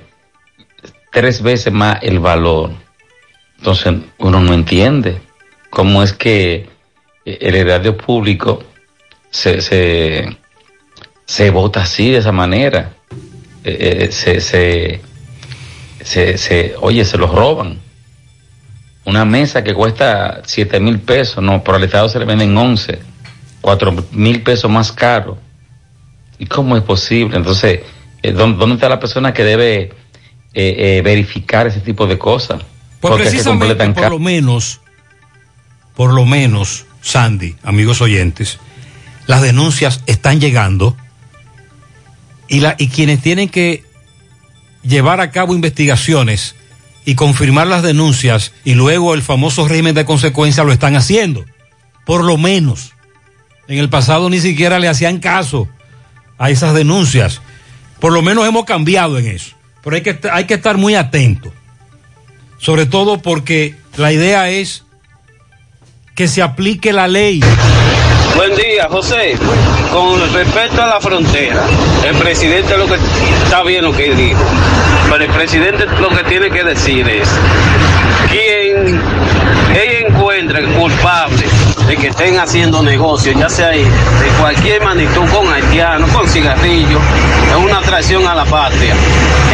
[1.11, 2.71] tres veces más el valor.
[3.57, 5.21] Entonces uno no entiende
[5.69, 6.67] cómo es que
[7.25, 8.63] eh, el erario público
[9.29, 10.37] se, se,
[11.25, 12.93] se vota así, de esa manera.
[13.63, 15.01] Eh, se, se,
[16.01, 17.79] se, se- oye, se los roban.
[19.07, 22.99] Una mesa que cuesta 7 mil pesos, no, por el Estado se le venden 11,
[23.61, 25.37] 4 mil pesos más caro.
[26.37, 27.37] ¿Y cómo es posible?
[27.37, 27.79] Entonces,
[28.21, 29.91] eh, ¿dó- ¿dónde está la persona que debe eh,
[30.53, 32.57] eh, verificar ese tipo de cosas?
[32.99, 34.81] Pues Porque precisamente completan por lo menos,
[35.95, 38.59] por lo menos, Sandy, amigos oyentes,
[39.25, 40.97] las denuncias están llegando
[42.49, 43.85] y, la, y quienes tienen que
[44.83, 46.55] llevar a cabo investigaciones
[47.07, 51.45] y confirmar las denuncias y luego el famoso régimen de consecuencia lo están haciendo.
[52.05, 52.91] Por lo menos.
[53.69, 55.69] En el pasado ni siquiera le hacían caso
[56.37, 57.41] a esas denuncias.
[58.01, 59.55] Por lo menos hemos cambiado en eso.
[59.85, 61.53] Pero hay que, hay que estar muy atentos.
[62.57, 64.83] Sobre todo porque la idea es
[66.13, 67.39] que se aplique la ley.
[68.35, 69.35] Buen día, José.
[69.91, 71.63] Con respecto a la frontera,
[72.05, 72.95] el presidente lo que
[73.43, 74.43] está bien lo que dijo,
[75.09, 77.29] pero el presidente lo que tiene que decir es
[78.29, 79.01] quien
[79.73, 81.45] ella encuentre culpable
[81.87, 83.85] de que estén haciendo negocios, ya sea de
[84.39, 87.01] cualquier magnitud, con haitianos, con cigarrillos,
[87.49, 88.93] es una traición a la patria.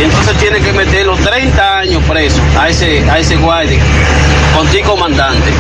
[0.02, 3.80] Entonces tiene que meter los 30 años preso a ese, a ese guardia,
[4.56, 5.52] contigo comandante.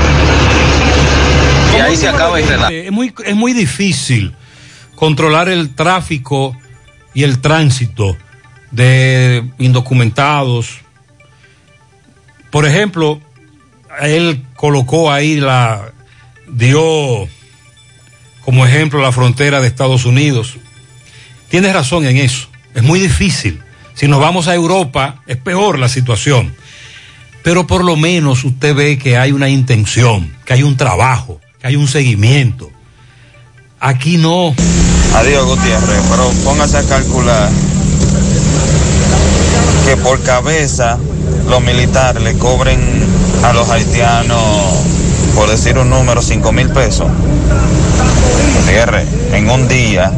[1.75, 2.73] Y ahí se acaba el relato.
[2.73, 4.35] Es muy, es muy difícil
[4.95, 6.55] controlar el tráfico
[7.13, 8.17] y el tránsito
[8.71, 10.79] de indocumentados.
[12.51, 13.19] Por ejemplo,
[14.01, 15.91] él colocó ahí la,
[16.47, 17.27] dio
[18.41, 20.57] como ejemplo la frontera de Estados Unidos.
[21.49, 22.47] Tienes razón en eso.
[22.73, 23.61] Es muy difícil.
[23.93, 26.55] Si nos vamos a Europa, es peor la situación.
[27.43, 31.69] Pero por lo menos usted ve que hay una intención, que hay un trabajo, que
[31.69, 32.69] hay un seguimiento.
[33.79, 34.53] Aquí no.
[35.15, 37.49] Adiós, Gutiérrez, pero póngase a calcular
[39.85, 40.97] que por cabeza
[41.47, 42.81] los militares le cobren
[43.45, 44.41] a los haitianos,
[45.35, 47.07] por decir un número, 5 mil pesos.
[48.57, 50.11] Gutiérrez, en un día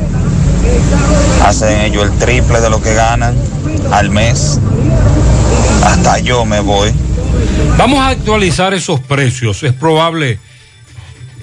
[1.43, 3.35] hacen ellos el triple de lo que ganan
[3.91, 4.59] al mes.
[5.83, 6.91] Hasta yo me voy.
[7.77, 9.61] Vamos a actualizar esos precios.
[9.61, 10.39] Es probable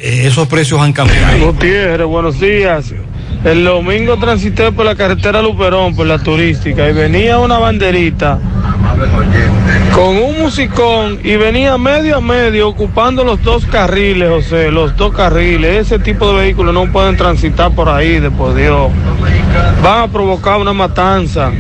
[0.02, 1.52] esos precios han cambiado.
[1.52, 2.92] Gutiérrez, buenos días.
[3.44, 8.38] El domingo transité por la carretera Luperón, por la turística, y venía una banderita
[9.94, 15.14] con un musicón y venía medio a medio ocupando los dos carriles, José, los dos
[15.14, 15.86] carriles.
[15.86, 18.90] Ese tipo de vehículos no pueden transitar por ahí, de por Dios.
[19.82, 21.50] Van a provocar una matanza.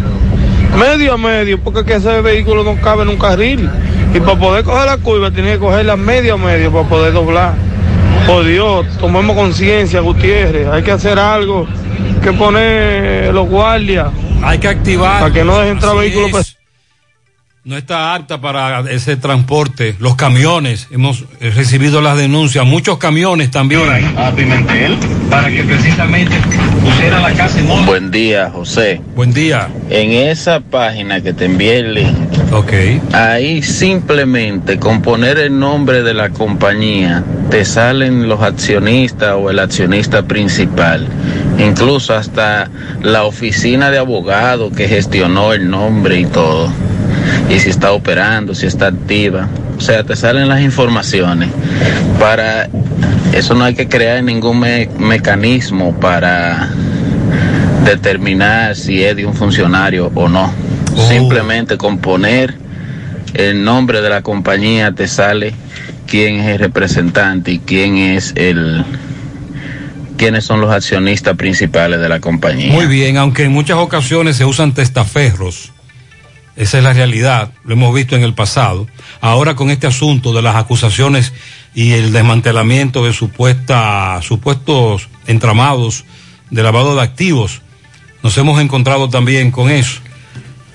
[0.78, 3.68] Medio a medio, porque es que ese vehículo no cabe en un carril.
[4.14, 7.71] Y para poder coger la curva, tiene que cogerla medio a medio para poder doblar.
[8.26, 10.68] Por Dios, tomemos conciencia, Gutiérrez.
[10.68, 11.66] Hay que hacer algo,
[12.22, 14.08] que poner los guardias.
[14.42, 15.20] Hay que activar.
[15.20, 16.40] Para que no dejen entrar Así vehículos.
[16.40, 16.61] es.
[17.64, 19.94] No está apta para ese transporte.
[20.00, 22.66] Los camiones, hemos recibido las denuncias.
[22.66, 23.82] Muchos camiones también.
[24.18, 24.98] a Pimentel
[25.30, 26.34] para que precisamente
[26.82, 27.86] pusiera la casa en orden.
[27.86, 29.00] Buen día, José.
[29.14, 29.68] Buen día.
[29.90, 32.16] En esa página que te envié el link,
[33.12, 39.60] ahí simplemente con poner el nombre de la compañía te salen los accionistas o el
[39.60, 41.06] accionista principal.
[41.60, 42.68] Incluso hasta
[43.02, 46.72] la oficina de abogado que gestionó el nombre y todo.
[47.50, 49.48] Y si está operando, si está activa.
[49.76, 51.48] O sea, te salen las informaciones.
[52.18, 52.68] Para
[53.32, 56.70] eso no hay que crear ningún me- mecanismo para
[57.84, 60.52] determinar si es de un funcionario o no.
[61.08, 62.54] Simplemente con poner
[63.34, 65.54] el nombre de la compañía te sale
[66.06, 68.84] quién es el representante y quién es el
[70.18, 72.72] quiénes son los accionistas principales de la compañía.
[72.72, 75.72] Muy bien, aunque en muchas ocasiones se usan testaferros.
[76.56, 78.86] Esa es la realidad, lo hemos visto en el pasado.
[79.20, 81.32] Ahora con este asunto de las acusaciones
[81.74, 86.04] y el desmantelamiento de supuesta, supuestos entramados
[86.50, 87.62] de lavado de activos,
[88.22, 90.00] nos hemos encontrado también con eso.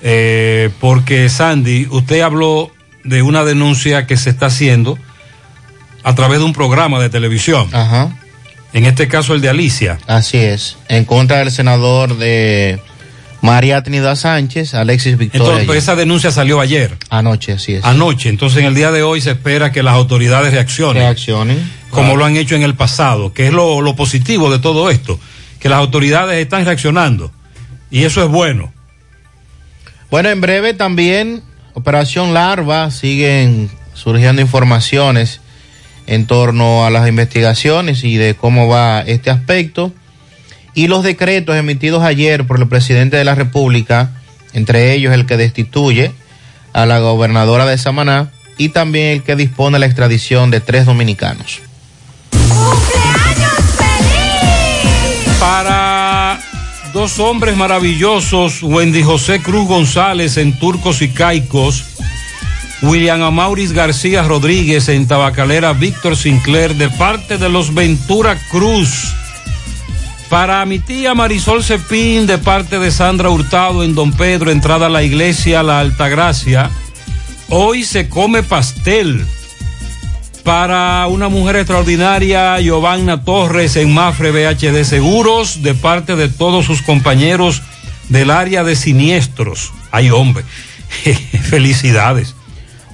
[0.02, 2.72] Eh, porque Sandy, usted habló
[3.04, 4.98] de una denuncia que se está haciendo
[6.02, 7.68] a través de un programa de televisión.
[7.72, 8.16] Ajá.
[8.72, 9.98] En este caso el de Alicia.
[10.06, 10.76] Así es.
[10.88, 12.80] En contra del senador de
[13.40, 15.60] María Trinidad Sánchez, Alexis Victoria.
[15.60, 16.96] Entonces, esa denuncia salió ayer.
[17.08, 17.84] Anoche, así es.
[17.84, 18.28] Anoche.
[18.28, 21.02] Entonces, en el día de hoy se espera que las autoridades reaccionen.
[21.02, 21.70] Reaccionen.
[21.90, 25.18] Como lo han hecho en el pasado, que es lo, lo positivo de todo esto.
[25.60, 27.32] Que las autoridades están reaccionando.
[27.90, 28.72] Y eso es bueno.
[30.10, 31.42] Bueno, en breve también,
[31.74, 35.40] Operación Larva, siguen surgiendo informaciones
[36.06, 39.92] en torno a las investigaciones y de cómo va este aspecto.
[40.74, 44.10] Y los decretos emitidos ayer por el presidente de la República,
[44.52, 46.12] entre ellos el que destituye
[46.72, 51.60] a la gobernadora de Samaná y también el que dispone la extradición de tres dominicanos.
[55.40, 56.40] Para
[56.92, 61.84] dos hombres maravillosos, Wendy José Cruz González en Turcos y Caicos,
[62.82, 69.14] William Amauris García Rodríguez en Tabacalera Víctor Sinclair de parte de los Ventura Cruz.
[70.28, 74.90] Para mi tía Marisol Cepín, de parte de Sandra Hurtado en Don Pedro, entrada a
[74.90, 76.70] la iglesia La Altagracia.
[77.48, 79.24] Hoy se come pastel.
[80.44, 86.82] Para una mujer extraordinaria, Giovanna Torres en Mafre BHD Seguros, de parte de todos sus
[86.82, 87.62] compañeros
[88.10, 89.72] del área de siniestros.
[89.90, 90.44] Ay, hombre,
[91.48, 92.34] felicidades.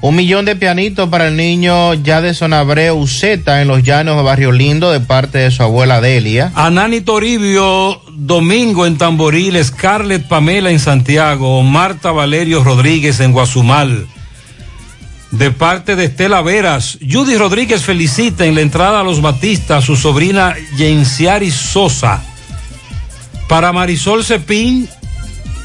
[0.04, 4.52] Un millón de pianitos para el niño ya de Sonabreu en los llanos de Barrio
[4.52, 6.52] Lindo de parte de su abuela Delia.
[6.54, 14.06] Anani Toribio, Domingo en Tamboril, Scarlett Pamela en Santiago, Marta Valerio Rodríguez en Guazumal.
[15.30, 19.96] De parte de Estela Veras, Judy Rodríguez felicita en la entrada a los Batistas su
[19.96, 22.22] sobrina Yenciari Sosa.
[23.48, 24.86] Para Marisol Cepín,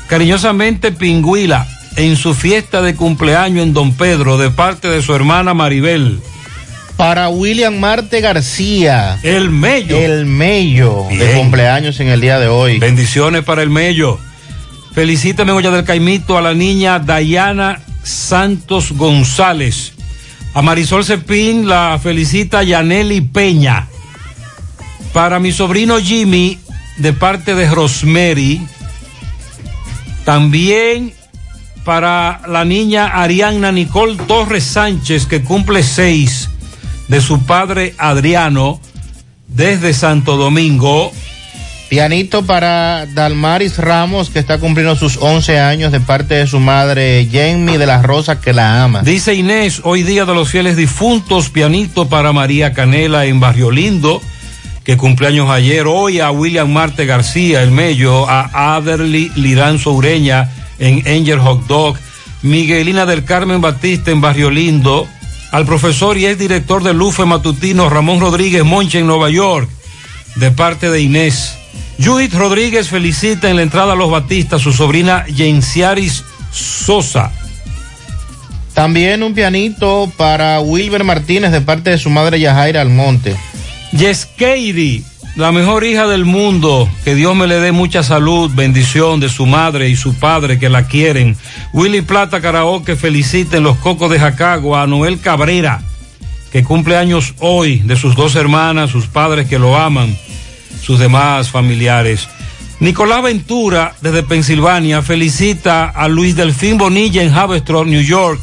[0.08, 1.68] cariñosamente Pingüila,
[2.00, 6.22] en su fiesta de cumpleaños en Don Pedro, de parte de su hermana Maribel.
[6.96, 9.20] Para William Marte García.
[9.22, 9.98] El Mello.
[9.98, 12.80] El Mello de cumpleaños en el día de hoy.
[12.80, 14.18] Bendiciones para el Mello.
[14.94, 19.92] Felicítame, Olla del Caimito, a la niña Dayana Santos González.
[20.54, 23.88] A Marisol Cepín la felicita Yaneli Peña.
[25.12, 26.58] Para mi sobrino Jimmy,
[26.98, 28.62] de parte de Rosemary.
[30.24, 31.14] También
[31.84, 36.50] para la niña Arianna Nicole Torres Sánchez, que cumple seis,
[37.08, 38.80] de su padre Adriano,
[39.48, 41.12] desde Santo Domingo.
[41.90, 47.28] Pianito para Dalmaris Ramos, que está cumpliendo sus 11 años de parte de su madre
[47.32, 49.02] Jamie de la Rosa, que la ama.
[49.02, 54.22] Dice Inés, hoy día de los fieles difuntos, pianito para María Canela en Barrio Lindo,
[54.90, 60.50] que cumpleaños ayer, hoy a William Marte García, el Mello, a Aderly Liranzo Ureña
[60.80, 61.96] en Angel Hot Dog,
[62.42, 65.08] Miguelina del Carmen Batista en Barrio Lindo,
[65.52, 69.70] al profesor y ex director del Lufe Matutino Ramón Rodríguez Monche en Nueva York,
[70.38, 71.54] de parte de Inés.
[72.04, 77.32] Judith Rodríguez felicita en la entrada a los Batistas su sobrina Yenciaris Sosa.
[78.74, 83.38] También un pianito para Wilber Martínez de parte de su madre Yajaira Almonte.
[84.00, 85.04] Yeskeiri,
[85.36, 89.46] la mejor hija del mundo, que Dios me le dé mucha salud, bendición de su
[89.46, 91.36] madre y su padre que la quieren.
[91.74, 95.82] Willy Plata Karaoke felicita en los Cocos de Jacagua a Noel Cabrera,
[96.50, 100.18] que cumple años hoy, de sus dos hermanas, sus padres que lo aman,
[100.82, 102.30] sus demás familiares.
[102.80, 108.40] Nicolás Ventura, desde Pensilvania, felicita a Luis Delfín Bonilla en Haverstraw, New York.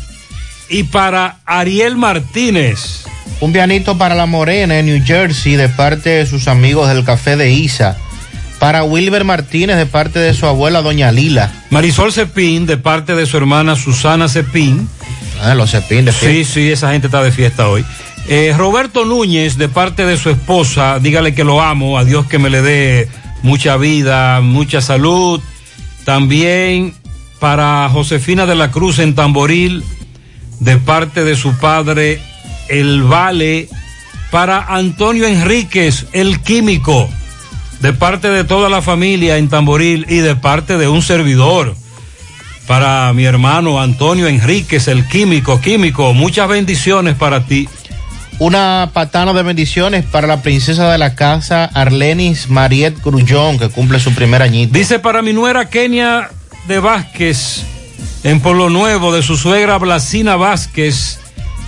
[0.69, 3.05] Y para Ariel Martínez.
[3.41, 7.37] Un pianito para la Morena en New Jersey de parte de sus amigos del Café
[7.37, 7.97] de Isa.
[8.59, 11.53] Para Wilber Martínez de parte de su abuela Doña Lila.
[11.71, 14.89] Marisol Cepín, de parte de su hermana Susana Cepín.
[15.43, 17.85] Ah, los Cepín de Sí, sí, esa gente está de fiesta hoy.
[18.29, 22.39] Eh, Roberto Núñez, de parte de su esposa, dígale que lo amo, a Dios que
[22.39, 23.09] me le dé
[23.43, 25.41] mucha vida, mucha salud.
[26.05, 26.95] También
[27.39, 29.85] para Josefina de la Cruz en Tamboril,
[30.61, 32.21] de parte de su padre,
[32.69, 33.69] el Vale.
[34.31, 37.09] Para Antonio Enríquez, el químico,
[37.81, 41.77] de parte de toda la familia en Tamboril y de parte de un servidor.
[42.67, 47.69] Para mi hermano Antonio Enríquez, el químico, químico, muchas bendiciones para ti.
[48.39, 54.01] Una patana de bendiciones para la princesa de la casa, Arlenis Mariet Grullón, que cumple
[54.01, 54.77] su primer añito.
[54.77, 56.31] Dice para mi nuera Kenia
[56.67, 57.65] de Vázquez,
[58.27, 61.21] en Polo Nuevo, de su suegra Blasina Vázquez,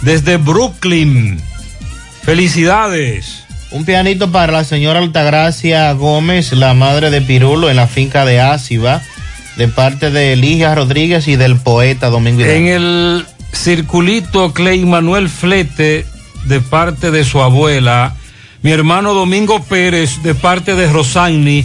[0.02, 1.40] desde Brooklyn.
[2.24, 3.44] Felicidades.
[3.70, 8.40] Un pianito para la señora Altagracia Gómez, la madre de Pirulo, en la finca de
[8.40, 9.02] Áciba,
[9.56, 12.56] de parte de Eligia Rodríguez y del poeta Domingo Hidalgo.
[12.56, 16.06] En el circulito Clay Manuel Flete,
[16.46, 18.16] de parte de su abuela,
[18.62, 21.64] mi hermano Domingo Pérez, de parte de Rosagni,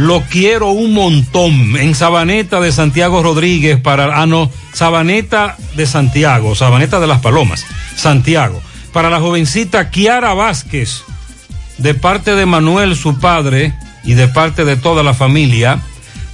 [0.00, 1.76] lo quiero un montón.
[1.76, 7.66] En Sabaneta de Santiago Rodríguez, para, ah, no, Sabaneta de Santiago, Sabaneta de las Palomas,
[7.96, 8.60] Santiago.
[8.92, 11.02] Para la jovencita Kiara Vázquez,
[11.78, 15.80] de parte de Manuel, su padre, y de parte de toda la familia.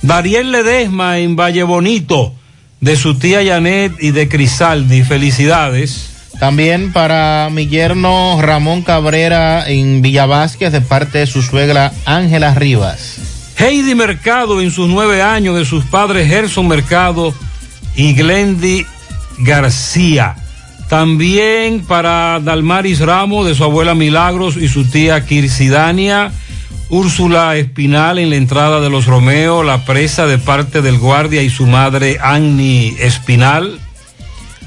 [0.02, 2.32] Dariel Ledesma en Valle Bonito,
[2.80, 5.02] de su tía Janet y de Crisaldi.
[5.02, 6.12] Felicidades.
[6.38, 13.35] También para mi yerno Ramón Cabrera en Villavásquez, de parte de su suegra Ángela Rivas.
[13.58, 17.32] Heidi Mercado en sus nueve años de sus padres Gerson Mercado
[17.94, 18.84] y Glendy
[19.38, 20.36] García.
[20.88, 26.32] También para Dalmaris Ramos de su abuela Milagros y su tía Kirsidania.
[26.88, 31.50] Úrsula Espinal en la entrada de los Romeo, la presa de parte del guardia y
[31.50, 33.80] su madre Annie Espinal.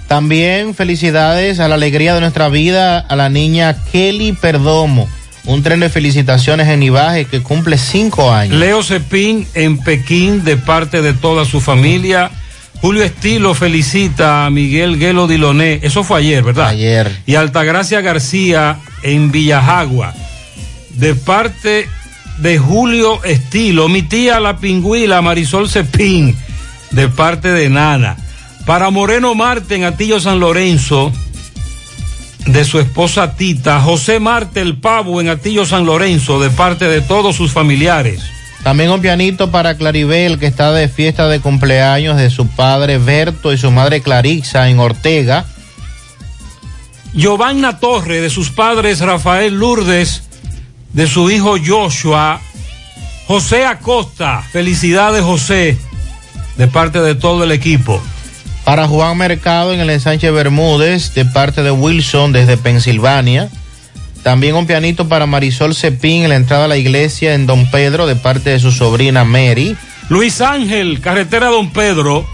[0.10, 5.08] También felicidades a la alegría de nuestra vida a la niña Kelly Perdomo,
[5.46, 8.58] Un tren de felicitaciones en Ibaje que cumple cinco años.
[8.58, 12.32] Leo Cepín en Pekín de parte de toda su familia.
[12.82, 15.80] Julio Estilo felicita a Miguel Guelo Diloné.
[15.82, 16.68] Eso fue ayer, ¿verdad?
[16.68, 17.12] Ayer.
[17.26, 20.14] Y Altagracia García en Villajagua.
[20.92, 21.88] De parte
[22.38, 23.90] de Julio Estilo.
[23.90, 26.38] Mi tía la pingüila Marisol Cepín.
[26.92, 28.16] De parte de Nana.
[28.66, 31.12] Para Moreno Marte en Atillo San Lorenzo.
[32.46, 33.80] De su esposa Tita.
[33.82, 36.40] José Marte el Pavo en Atillo San Lorenzo.
[36.40, 38.22] De parte de todos sus familiares.
[38.64, 43.54] También un pianito para Claribel, que está de fiesta de cumpleaños de su padre Berto
[43.54, 45.46] y su madre Clarissa en Ortega.
[47.14, 50.24] Giovanna Torre, de sus padres Rafael Lourdes,
[50.94, 52.42] de su hijo Joshua.
[53.28, 55.78] José Acosta, felicidades José,
[56.58, 58.02] de parte de todo el equipo.
[58.70, 63.50] Para Juan Mercado en el ensanche Bermúdez, de parte de Wilson desde Pensilvania.
[64.22, 68.06] También un pianito para Marisol Cepín en la entrada a la iglesia en Don Pedro
[68.06, 69.76] de parte de su sobrina Mary.
[70.10, 72.28] Luis Ángel, carretera Don Pedro,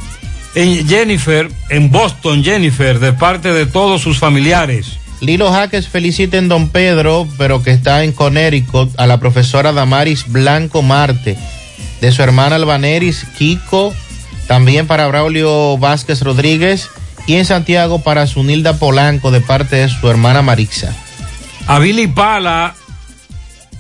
[0.56, 4.99] en Jennifer, en Boston, Jennifer, de parte de todos sus familiares.
[5.22, 10.26] Lilo Jaques felicita en Don Pedro, pero que está en Connecticut, a la profesora Damaris
[10.28, 11.38] Blanco Marte,
[12.02, 13.95] de su hermana Albaneris Kiko,
[14.47, 16.89] también para Braulio Vázquez Rodríguez,
[17.27, 20.95] y en Santiago para Sunilda Polanco, de parte de su hermana Marixa.
[21.67, 22.76] A Billy Pala,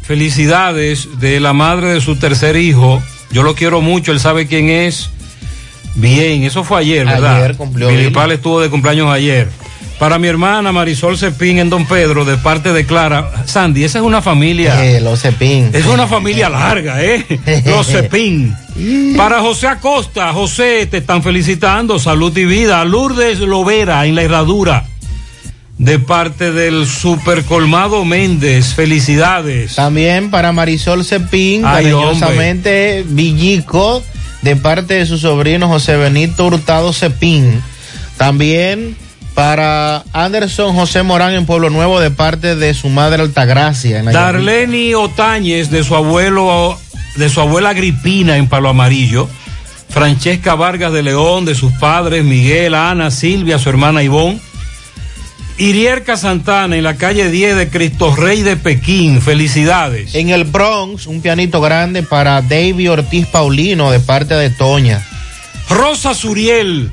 [0.01, 3.01] felicidades de la madre de su tercer hijo.
[3.31, 5.09] Yo lo quiero mucho, él sabe quién es.
[5.95, 7.37] Bien, eso fue ayer, ¿verdad?
[7.37, 8.13] Ayer cumplió Billy Billy.
[8.13, 9.49] Pala estuvo de cumpleaños ayer.
[9.99, 13.31] Para mi hermana Marisol Cepín en Don Pedro, de parte de Clara.
[13.45, 14.83] Sandy, esa es una familia.
[14.83, 15.69] Eh, los Cepín.
[15.71, 17.25] Es una familia larga, ¿eh?
[17.65, 18.55] Los Cepín.
[19.15, 21.97] Para José Acosta, José, te están felicitando.
[21.97, 22.83] Salud y vida.
[22.83, 24.85] Lourdes Lovera en la herradura.
[25.77, 28.73] De parte del Super Colmado Méndez.
[28.73, 29.75] Felicidades.
[29.75, 34.03] También para Marisol Cepín, cariñosamente Villico,
[34.41, 37.61] de parte de su sobrino José Benito Hurtado Cepín.
[38.17, 38.95] También
[39.35, 43.99] para Anderson José Morán en Pueblo Nuevo, de parte de su madre Altagracia.
[43.99, 46.79] En Darleni Otañez de su abuelo,
[47.15, 49.29] de su abuela Agripina en Palo Amarillo.
[49.89, 54.39] Francesca Vargas de León, de sus padres Miguel, Ana, Silvia, su hermana Ivonne.
[55.57, 59.21] Irierca Santana en la calle 10 de Cristo Rey de Pekín.
[59.21, 60.13] Felicidades.
[60.13, 65.05] En el Bronx, un pianito grande para David Ortiz Paulino, de parte de Toña.
[65.69, 66.91] Rosa Suriel,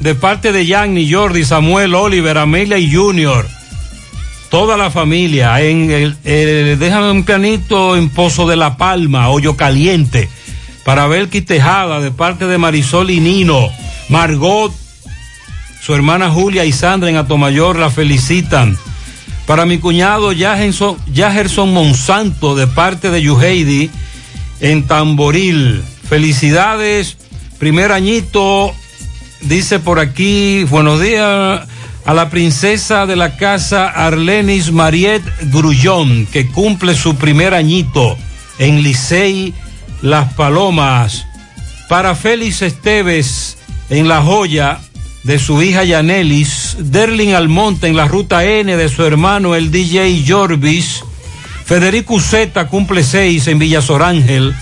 [0.00, 3.48] de parte de Yanni, Jordi, Samuel, Oliver, Amelia y Junior.
[4.50, 5.60] Toda la familia.
[5.62, 10.28] En el, el- déjame un pianito en Pozo de la Palma, Hoyo Caliente.
[10.84, 13.68] Para Belki Tejada, de parte de Marisol y Nino.
[14.08, 14.72] Margot,
[15.82, 18.76] su hermana Julia y Sandra en Atomayor la felicitan.
[19.46, 23.90] Para mi cuñado Yagerson Monsanto, de parte de Yuheidi
[24.60, 25.82] en Tamboril.
[26.08, 27.16] Felicidades.
[27.58, 28.72] Primer añito,
[29.42, 31.60] dice por aquí, buenos días
[32.04, 35.22] a la princesa de la casa Arlenis Mariet
[35.52, 38.16] Grullón, que cumple su primer añito
[38.58, 39.54] en Licey
[40.02, 41.26] Las Palomas.
[41.88, 43.58] Para Félix Esteves
[43.90, 44.80] en La Joya,
[45.22, 46.76] de su hija Yanelis.
[46.78, 51.02] Derlin Almonte en la ruta N de su hermano el DJ Jorvis.
[51.64, 54.54] Federico Zeta cumple seis en Villasorángel,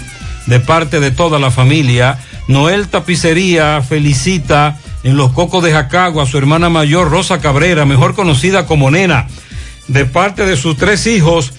[0.46, 2.18] de parte de toda la familia.
[2.48, 8.66] Noel Tapicería felicita en los Cocos de Jacagua su hermana mayor Rosa Cabrera, mejor conocida
[8.66, 9.26] como Nena,
[9.86, 11.52] de parte de sus tres hijos,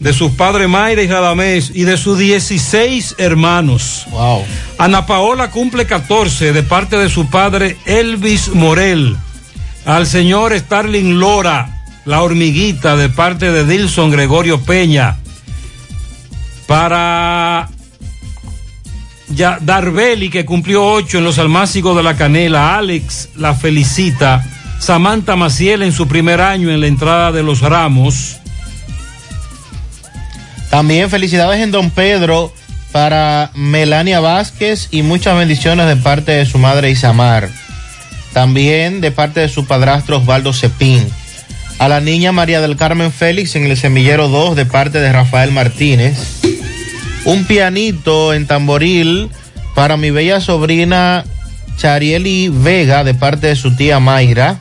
[0.00, 4.06] de sus padres Mayra y Radamés y de sus 16 hermanos.
[4.10, 4.44] Wow.
[4.78, 9.16] Ana Paola cumple 14 de parte de su padre Elvis Morel.
[9.84, 15.16] Al señor Starling Lora, la hormiguita de parte de Dilson Gregorio Peña.
[16.66, 17.68] Para
[19.28, 22.76] ya Darbeli, que cumplió 8 en los almácigos de la canela.
[22.76, 24.44] Alex la felicita.
[24.78, 28.38] Samantha Maciel en su primer año en la entrada de los ramos.
[30.70, 32.52] También felicidades en Don Pedro
[32.92, 37.48] para Melania Vázquez y muchas bendiciones de parte de su madre Isamar.
[38.32, 41.06] También de parte de su padrastro Osvaldo Cepín.
[41.78, 45.52] A la niña María del Carmen Félix en el semillero 2 de parte de Rafael
[45.52, 46.42] Martínez.
[47.26, 49.30] Un pianito en tamboril
[49.74, 51.24] para mi bella sobrina
[51.76, 54.60] Charieli Vega de parte de su tía Mayra.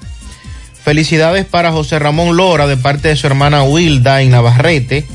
[0.83, 5.05] Felicidades para José Ramón Lora de parte de su hermana Wilda en Navarrete.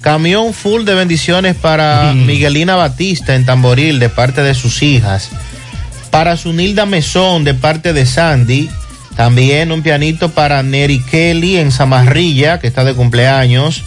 [0.00, 5.30] Camión full de bendiciones para Miguelina Batista en Tamboril de parte de sus hijas.
[6.12, 8.70] Para Sunilda Mesón de parte de Sandy.
[9.16, 13.82] También un pianito para Neri Kelly en Zamarrilla, que está de cumpleaños.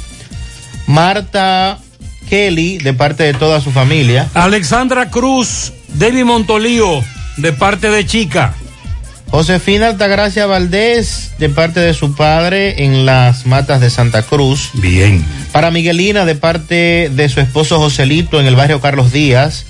[0.85, 1.79] Marta
[2.29, 4.29] Kelly, de parte de toda su familia.
[4.33, 7.03] Alexandra Cruz, Debbie Montolío,
[7.37, 8.53] de parte de Chica.
[9.31, 14.71] Josefina Altagracia Valdés, de parte de su padre en las matas de Santa Cruz.
[14.73, 15.23] Bien.
[15.51, 19.65] Para Miguelina, de parte de su esposo Joselito en el barrio Carlos Díaz.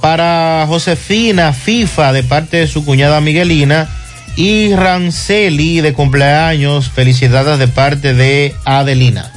[0.00, 3.88] Para Josefina FIFA, de parte de su cuñada Miguelina.
[4.36, 9.32] Y Ranceli, de cumpleaños, felicidades de parte de Adelina.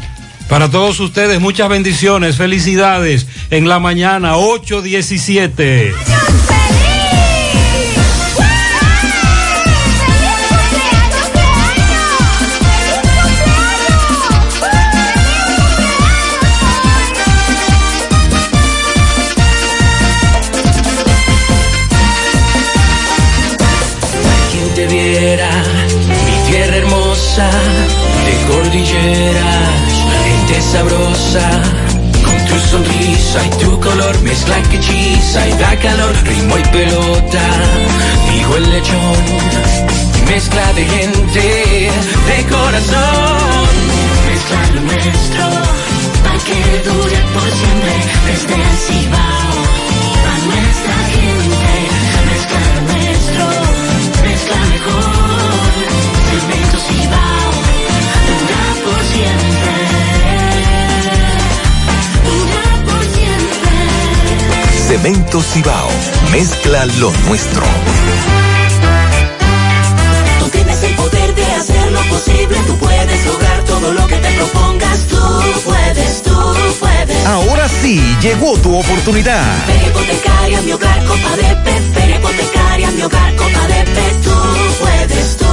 [0.50, 3.28] Para todos ustedes, muchas bendiciones, felicidades.
[3.52, 5.94] En la mañana, 8.17.
[24.52, 25.50] quien te viera,
[26.08, 27.50] mi tierra hermosa,
[28.26, 29.89] de cordilleras,
[30.56, 31.62] sabrosa,
[32.26, 37.46] con tu sonrisa y tu color mezcla que hechiza y da calor, ritmo y pelota,
[38.32, 39.24] dijo el lechón,
[40.28, 41.92] mezcla de gente,
[42.30, 43.68] de corazón,
[44.28, 45.46] mezcla lo nuestro,
[46.24, 47.94] para que dure por siempre,
[48.26, 49.89] desde el Cibao,
[64.90, 65.88] Cemento Cibao,
[66.32, 67.64] mezcla lo nuestro.
[70.40, 74.32] Tú tienes el poder de hacer lo posible, tú puedes lograr todo lo que te
[74.32, 75.20] propongas, tú
[75.64, 77.26] puedes, tú puedes.
[77.28, 79.46] Ahora sí, llegó tu oportunidad.
[79.88, 84.34] Hipotecaria, mi hogar, copa de Pepe, hipotecaria, mi hogar, copa de Pepe, tú
[84.80, 84.99] puedes,
[85.38, 85.46] tú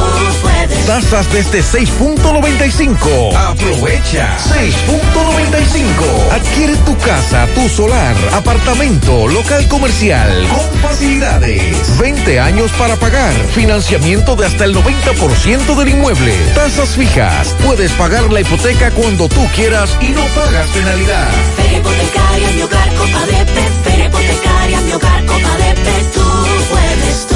[0.43, 0.87] puedes.
[0.87, 3.37] Tasas desde 6.95.
[3.37, 4.37] Aprovecha.
[4.39, 6.33] 6.95.
[6.33, 11.99] Adquiere tu casa, tu solar, apartamento, local comercial con facilidades.
[11.99, 13.33] 20 años para pagar.
[13.55, 16.35] Financiamiento de hasta el 90% del inmueble.
[16.55, 17.55] Tasas fijas.
[17.65, 21.29] Puedes pagar la hipoteca cuando tú quieras y no pagas penalidad.
[21.59, 25.75] Hipotecaria, mi hogar, copa de hipotecaria, mi hogar, copa de
[26.15, 26.23] tú
[26.71, 27.36] puedes, tú puedes.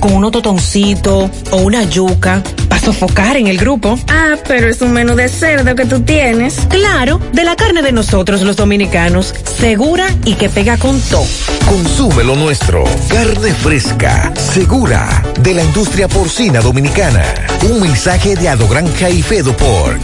[0.00, 3.98] con unos totoncitos o una yuca, para sofocar en el grupo.
[4.08, 6.54] Ah, pero es un menú de cerdo que tú tienes.
[6.68, 11.26] Claro, de la carne de nosotros los dominicanos, segura y que pega con todo.
[11.66, 12.84] Consume lo nuestro.
[13.08, 17.24] Carne fresca, segura, de la industria porcina dominicana.
[17.70, 20.00] Un mensaje de Ado Granja y Fedo Pork.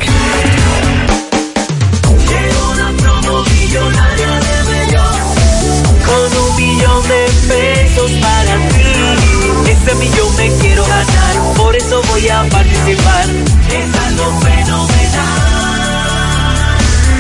[11.63, 13.29] Por eso voy a participar.
[13.71, 15.61] Es algo fenomenal.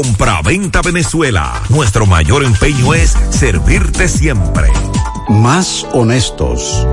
[0.01, 1.61] Compra-venta Venezuela.
[1.69, 4.67] Nuestro mayor empeño es servirte siempre.
[5.29, 6.87] Más honestos.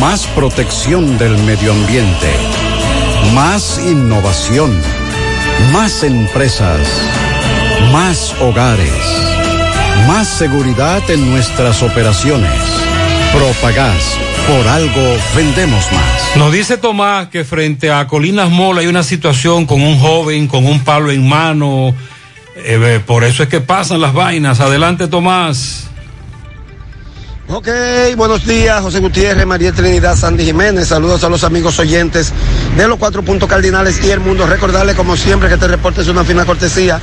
[0.00, 2.32] Más protección del medio ambiente.
[3.34, 4.72] Más innovación.
[5.70, 6.80] Más empresas.
[7.92, 8.90] Más hogares.
[10.06, 12.62] Más seguridad en nuestras operaciones.
[13.34, 14.16] Propagás.
[14.48, 16.36] Por algo vendemos más.
[16.36, 20.64] Nos dice Tomás que frente a Colinas Mola hay una situación con un joven con
[20.64, 21.94] un palo en mano.
[22.56, 24.60] Eh, por eso es que pasan las vainas.
[24.60, 25.87] Adelante, Tomás.
[27.50, 27.66] Ok,
[28.14, 30.88] buenos días, José Gutiérrez, María Trinidad, Sandy Jiménez.
[30.88, 32.30] Saludos a los amigos oyentes
[32.76, 34.46] de los cuatro puntos cardinales y el mundo.
[34.46, 37.00] Recordarles, como siempre, que este reporte es una fina cortesía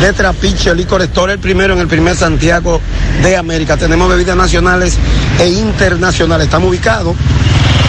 [0.00, 2.80] de Trapiche, Licor Store, el primero en el primer Santiago
[3.24, 3.76] de América.
[3.76, 4.96] Tenemos bebidas nacionales
[5.40, 6.44] e internacionales.
[6.44, 7.16] Estamos ubicados.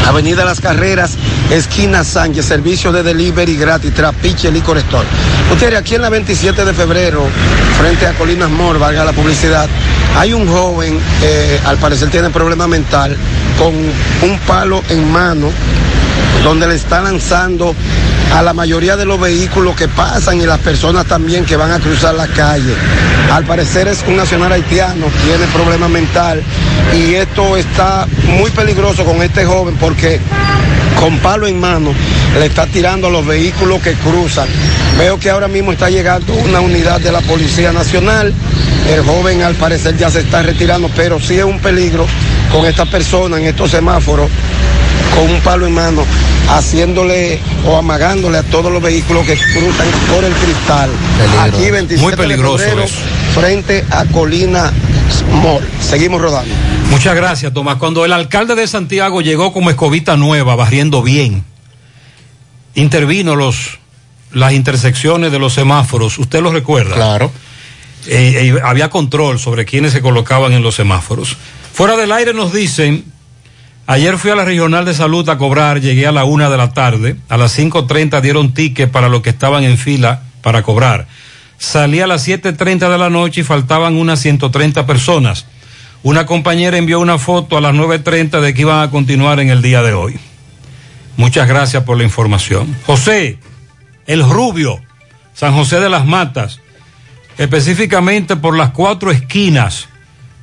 [0.08, 1.12] Avenida Las Carreras,
[1.52, 5.06] esquina Sánchez, servicio de delivery gratis, Trapiche Licor Store.
[5.52, 7.28] Ustedes, aquí en la 27 de febrero,
[7.80, 9.70] frente a Colinas Mor, valga la publicidad,
[10.18, 13.16] hay un joven, eh, al parecer tiene problema mental,
[13.58, 15.52] con un palo en mano,
[16.44, 17.76] donde le está lanzando
[18.36, 21.80] a la mayoría de los vehículos que pasan y las personas también que van a
[21.80, 22.74] cruzar la calle.
[23.34, 26.42] Al parecer es un nacional haitiano, tiene problema mental
[26.96, 30.22] y esto está muy peligroso con este joven porque
[31.00, 31.94] con palo en mano
[32.38, 34.48] le está tirando a los vehículos que cruzan.
[34.98, 38.34] Veo que ahora mismo está llegando una unidad de la Policía Nacional.
[38.90, 42.06] El joven al parecer ya se está retirando, pero sí es un peligro
[42.52, 44.30] con esta persona en estos semáforos
[45.16, 46.06] con un palo en mano,
[46.50, 50.90] haciéndole o amagándole a todos los vehículos que cruzan por el cristal.
[51.42, 52.88] Aquí 27 Muy peligroso de febrero,
[53.34, 54.72] frente a Colina
[55.42, 55.64] Mall.
[55.82, 56.54] Seguimos rodando.
[56.90, 57.78] Muchas gracias, Tomás.
[57.78, 61.44] Cuando el alcalde de Santiago llegó como escobita nueva, barriendo bien,
[62.76, 63.80] intervino los
[64.32, 66.18] las intersecciones de los semáforos.
[66.20, 66.96] ¿Usted lo recuerda?
[66.96, 67.32] Claro.
[68.08, 71.38] Eh, eh, había control sobre quiénes se colocaban en los semáforos.
[71.74, 73.06] Fuera del aire nos dicen,
[73.88, 76.74] ayer fui a la regional de salud a cobrar, llegué a la una de la
[76.74, 81.08] tarde, a las 5.30 dieron ticket para los que estaban en fila para cobrar.
[81.58, 85.46] Salí a las 7.30 de la noche y faltaban unas 130 personas.
[86.02, 89.62] Una compañera envió una foto a las 9.30 de que iban a continuar en el
[89.62, 90.18] día de hoy.
[91.18, 92.74] Muchas gracias por la información.
[92.86, 93.38] José,
[94.08, 94.80] el Rubio,
[95.34, 96.62] San José de las Matas,
[97.38, 99.90] específicamente por las cuatro esquinas.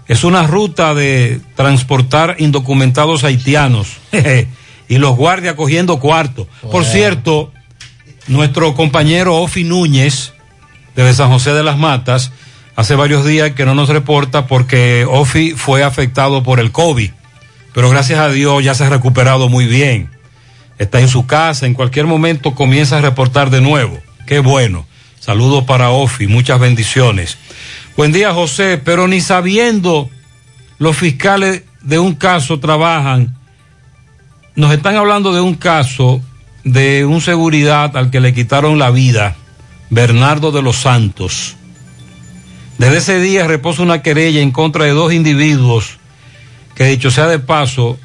[0.09, 3.97] Es una ruta de transportar indocumentados haitianos
[4.89, 6.47] y los guardias cogiendo cuarto.
[6.71, 7.53] Por cierto,
[8.29, 10.35] nuestro compañero Ofi Núñez,
[10.95, 12.33] desde San José de las Matas,
[12.77, 17.11] hace varios días que no nos reporta porque Ofi fue afectado por el COVID,
[17.73, 20.11] pero gracias a Dios ya se ha recuperado muy bien.
[20.79, 23.99] Está en su casa, en cualquier momento comienza a reportar de nuevo.
[24.27, 24.87] Qué bueno.
[25.19, 27.39] Saludos para Ofi, muchas bendiciones.
[27.97, 30.11] Buen día, José, pero ni sabiendo
[30.79, 33.35] los fiscales de un caso trabajan.
[34.55, 36.21] Nos están hablando de un caso
[36.65, 39.35] de un seguridad al que le quitaron la vida,
[39.89, 41.57] Bernardo de los Santos.
[42.79, 45.99] Desde ese día reposa una querella en contra de dos individuos
[46.75, 47.99] que, dicho sea de paso,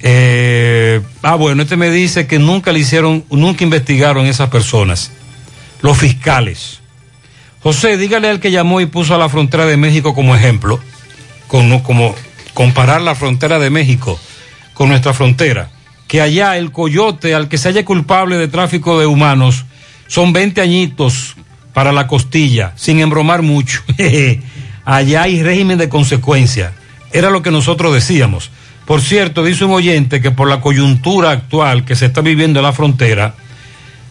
[0.00, 5.12] eh, ah, bueno, este me dice que nunca le hicieron, nunca investigaron esas personas,
[5.80, 6.80] los fiscales.
[7.60, 10.80] José, dígale al que llamó y puso a la frontera de México como ejemplo,
[11.46, 12.14] como, como
[12.52, 14.18] comparar la frontera de México
[14.74, 15.70] con nuestra frontera,
[16.08, 19.64] que allá el coyote al que se haya culpable de tráfico de humanos
[20.06, 21.36] son 20 añitos
[21.78, 23.82] para la costilla, sin embromar mucho.
[24.84, 26.72] allá hay régimen de consecuencia.
[27.12, 28.50] Era lo que nosotros decíamos.
[28.84, 32.64] Por cierto, dice un oyente que por la coyuntura actual que se está viviendo en
[32.64, 33.36] la frontera,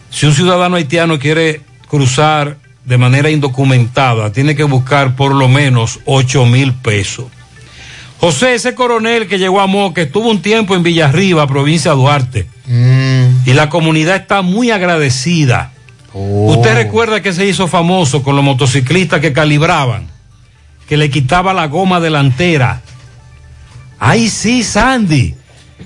[0.08, 6.00] si un ciudadano haitiano quiere cruzar de manera indocumentada, tiene que buscar por lo menos
[6.06, 7.26] 8 mil pesos.
[8.18, 12.46] José, ese coronel que llegó a Moca, estuvo un tiempo en Villarriba, provincia de Duarte,
[13.44, 15.72] y la comunidad está muy agradecida.
[16.14, 20.06] Usted recuerda que se hizo famoso con los motociclistas que calibraban,
[20.88, 22.82] que le quitaba la goma delantera
[23.98, 25.34] Ay, sí, Sandy.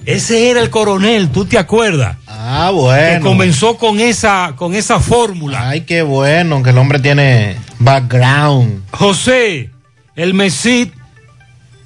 [0.04, 2.16] Ese era el coronel, ¿tú te acuerdas?
[2.26, 3.18] Ah, bueno.
[3.18, 5.68] Que comenzó con esa, con esa fórmula.
[5.68, 8.82] Ay, qué bueno, que el hombre tiene background.
[8.90, 9.70] José,
[10.16, 10.92] el MESIT,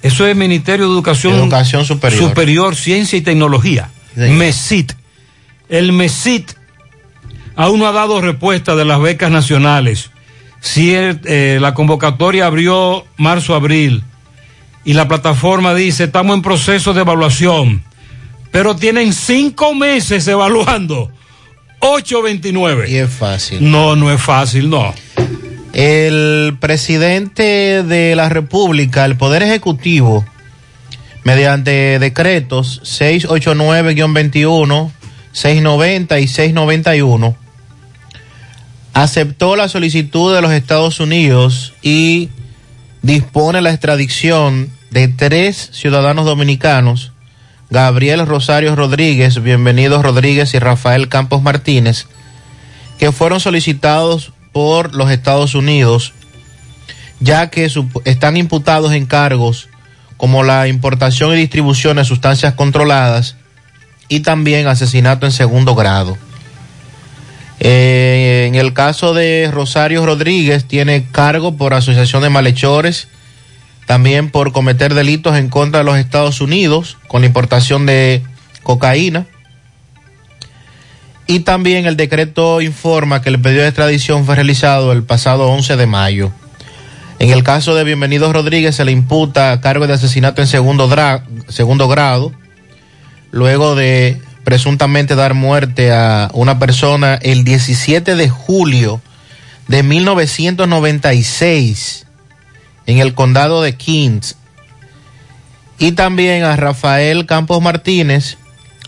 [0.01, 2.29] eso es Ministerio de Educación, Educación Superior.
[2.29, 3.89] Superior, Ciencia y Tecnología.
[4.15, 4.93] MESIT.
[5.69, 6.53] El MESIT
[7.57, 10.11] aún no ha dado respuesta de las becas nacionales.
[10.61, 14.03] Si eh, la convocatoria abrió marzo-abril
[14.85, 17.83] y la plataforma dice, estamos en proceso de evaluación,
[18.51, 21.11] pero tienen cinco meses evaluando.
[21.79, 22.89] 829.
[22.89, 23.69] Y es fácil.
[23.69, 24.93] No, no es fácil, no.
[25.73, 30.25] El presidente de la República, el Poder Ejecutivo,
[31.23, 34.91] mediante decretos 689-21,
[35.33, 37.35] 690 y 691,
[39.03, 42.29] aceptó la solicitud de los Estados Unidos y
[43.03, 47.11] dispone la extradición de tres ciudadanos dominicanos,
[47.69, 52.07] Gabriel Rosario Rodríguez, bienvenidos Rodríguez y Rafael Campos Martínez,
[52.97, 56.13] que fueron solicitados por los Estados Unidos,
[57.19, 57.71] ya que
[58.05, 59.69] están imputados en cargos
[60.17, 63.35] como la importación y distribución de sustancias controladas
[64.09, 66.17] y también asesinato en segundo grado.
[67.59, 73.07] Eh, en el caso de Rosario Rodríguez tiene cargo por asociación de malhechores,
[73.85, 78.21] también por cometer delitos en contra de los Estados Unidos con la importación de
[78.63, 79.25] cocaína.
[81.25, 85.75] Y también el decreto informa que el pedido de extradición fue realizado el pasado 11
[85.75, 86.31] de mayo.
[87.19, 90.87] En el caso de Bienvenido Rodríguez se le imputa cargo de asesinato en segundo,
[91.49, 92.31] segundo grado,
[93.31, 99.01] luego de presuntamente dar muerte a una persona el 17 de julio
[99.67, 102.05] de 1996
[102.85, 104.37] en el condado de Kings.
[105.79, 108.37] Y también a Rafael Campos Martínez,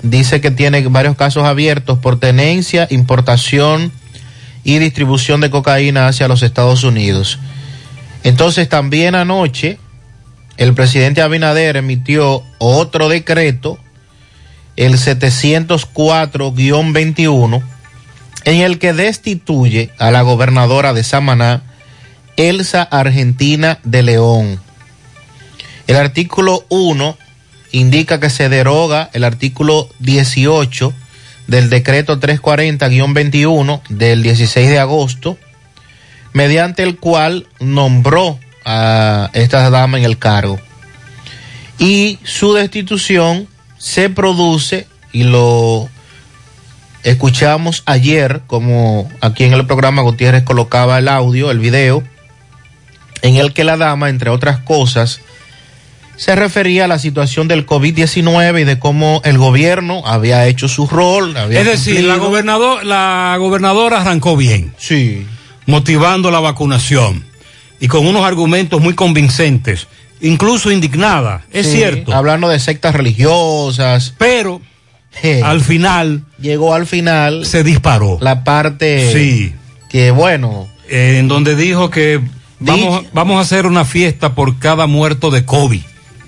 [0.01, 3.91] dice que tiene varios casos abiertos por tenencia, importación
[4.63, 7.37] y distribución de cocaína hacia los Estados Unidos.
[8.23, 9.77] Entonces también anoche
[10.55, 13.77] el presidente Abinader emitió otro decreto,
[14.79, 17.61] el 704-21,
[18.45, 21.63] en el que destituye a la gobernadora de Samaná,
[22.37, 24.61] Elsa Argentina de León.
[25.87, 27.17] El artículo 1
[27.73, 30.93] indica que se deroga el artículo 18
[31.47, 35.37] del decreto 340-21 del 16 de agosto,
[36.31, 40.57] mediante el cual nombró a esta dama en el cargo.
[41.79, 43.49] Y su destitución
[43.79, 45.89] se produce, y lo
[47.01, 52.03] escuchamos ayer, como aquí en el programa Gutiérrez colocaba el audio, el video,
[53.23, 55.21] en el que la dama, entre otras cosas,
[56.17, 60.85] se refería a la situación del COVID-19 y de cómo el gobierno había hecho su
[60.85, 61.35] rol.
[61.49, 64.73] es decir, la, gobernador, la gobernadora arrancó bien.
[64.77, 65.25] Sí.
[65.65, 67.23] Motivando la vacunación
[67.79, 69.87] y con unos argumentos muy convincentes,
[70.21, 72.13] incluso indignada, es cierto.
[72.13, 74.13] Hablando de sectas religiosas.
[74.17, 74.61] Pero
[75.43, 76.23] al final.
[76.39, 77.45] Llegó al final.
[77.45, 78.17] Se disparó.
[78.21, 79.11] La parte.
[79.13, 79.53] Sí.
[79.89, 82.19] Que bueno eh, en donde dijo que
[82.59, 85.81] vamos, vamos a hacer una fiesta por cada muerto de COVID.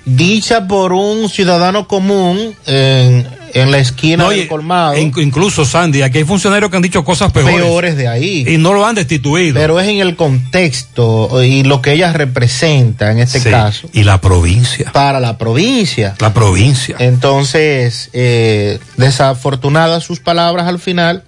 [0.05, 4.97] Dicha por un ciudadano común en, en la esquina No, del colmado.
[4.97, 7.55] in- incluso, Sandy, aquí hay funcionarios que han dicho cosas peores.
[7.55, 8.45] peores de ahí.
[8.47, 9.53] Y no lo han destituido.
[9.59, 13.89] Pero es en el contexto y lo que ella representa en este Sí, caso.
[13.93, 14.91] Y la provincia.
[14.93, 16.15] Para la provincia.
[16.19, 16.95] La provincia.
[16.99, 21.23] Entonces, eh, desafortunadas sus palabras al final,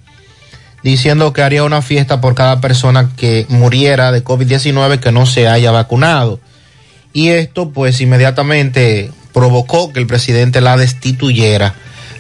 [0.84, 5.48] diciendo que haría una fiesta por cada persona que muriera de COVID-19 que no se
[5.48, 6.40] haya vacunado.
[7.14, 11.74] Y esto, pues, inmediatamente provocó que el presidente la destituyera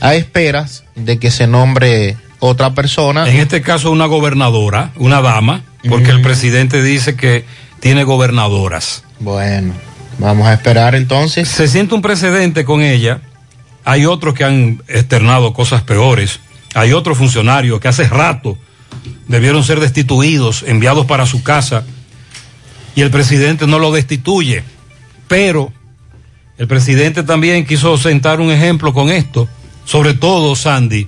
[0.03, 3.27] a esperas de que se nombre otra persona.
[3.29, 7.45] En este caso, una gobernadora, una dama, porque el presidente dice que
[7.79, 9.05] tiene gobernadoras.
[9.21, 9.73] Bueno,
[10.19, 11.47] vamos a esperar entonces.
[11.47, 13.21] Se siente un precedente con ella.
[13.85, 16.41] Hay otros que han externado cosas peores.
[16.73, 18.57] Hay otros funcionarios que hace rato
[19.29, 21.85] debieron ser destituidos, enviados para su casa,
[22.93, 24.65] y el presidente no lo destituye.
[25.29, 25.71] Pero
[26.57, 29.47] el presidente también quiso sentar un ejemplo con esto,
[29.85, 31.07] sobre todo, Sandy,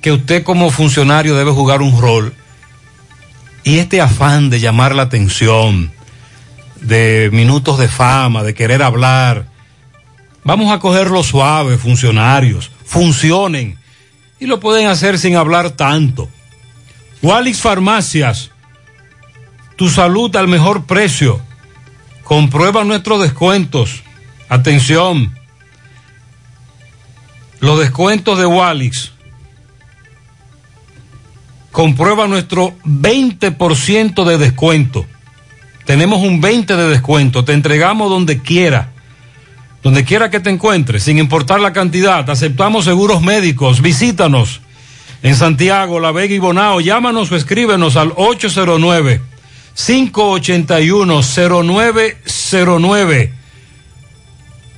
[0.00, 2.34] que usted como funcionario debe jugar un rol.
[3.64, 5.92] Y este afán de llamar la atención,
[6.80, 9.46] de minutos de fama, de querer hablar,
[10.44, 13.78] vamos a cogerlo suave, funcionarios, funcionen.
[14.40, 16.28] Y lo pueden hacer sin hablar tanto.
[17.22, 18.52] Walix Farmacias,
[19.76, 21.40] tu salud al mejor precio.
[22.22, 24.02] Comprueba nuestros descuentos.
[24.48, 25.37] Atención.
[27.60, 29.12] Los descuentos de Walix.
[31.72, 35.06] Comprueba nuestro 20% de descuento.
[35.84, 37.44] Tenemos un 20% de descuento.
[37.44, 38.92] Te entregamos donde quiera.
[39.82, 42.28] Donde quiera que te encuentres, sin importar la cantidad.
[42.28, 43.80] Aceptamos seguros médicos.
[43.80, 44.60] Visítanos
[45.22, 46.80] en Santiago, La Vega y Bonao.
[46.80, 49.22] Llámanos o escríbenos al 809
[49.74, 53.32] 581 0909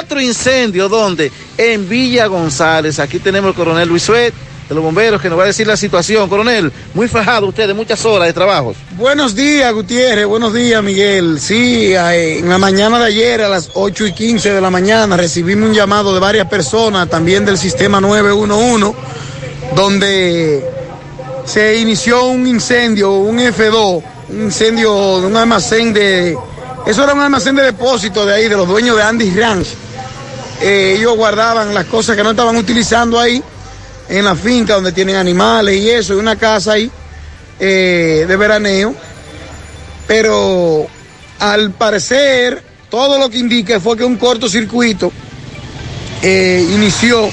[0.00, 0.88] otro incendio.
[0.88, 1.32] ¿Dónde?
[1.58, 2.98] En Villa González.
[2.98, 4.34] Aquí tenemos el coronel Luis Suet
[4.68, 6.28] de los bomberos que nos va a decir la situación.
[6.28, 8.76] Coronel, muy fajado usted de muchas horas de trabajos.
[8.96, 10.26] Buenos días, Gutiérrez.
[10.26, 11.38] Buenos días, Miguel.
[11.40, 15.16] Sí, eh, en la mañana de ayer, a las 8 y 15 de la mañana,
[15.16, 18.94] recibimos un llamado de varias personas, también del sistema 911,
[19.74, 20.64] donde
[21.44, 26.36] se inició un incendio, un F2, un incendio de un almacén de.
[26.86, 29.68] Eso era un almacén de depósito de ahí, de los dueños de Andy Ranch.
[30.60, 33.42] Eh, ellos guardaban las cosas que no estaban utilizando ahí
[34.08, 36.90] en la finca donde tienen animales y eso, y una casa ahí
[37.60, 38.94] eh, de veraneo.
[40.06, 40.86] Pero
[41.38, 45.12] al parecer, todo lo que indica fue que un cortocircuito
[46.22, 47.28] eh, inició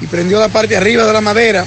[0.00, 1.64] y prendió la parte de arriba de la madera.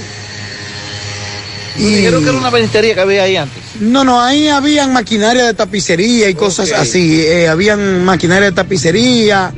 [1.78, 3.62] Y dijeron que era una ventilería que había ahí antes.
[3.80, 7.20] No, no, ahí habían maquinaria de tapicería y cosas así.
[7.22, 9.52] eh, habían maquinaria de tapicería,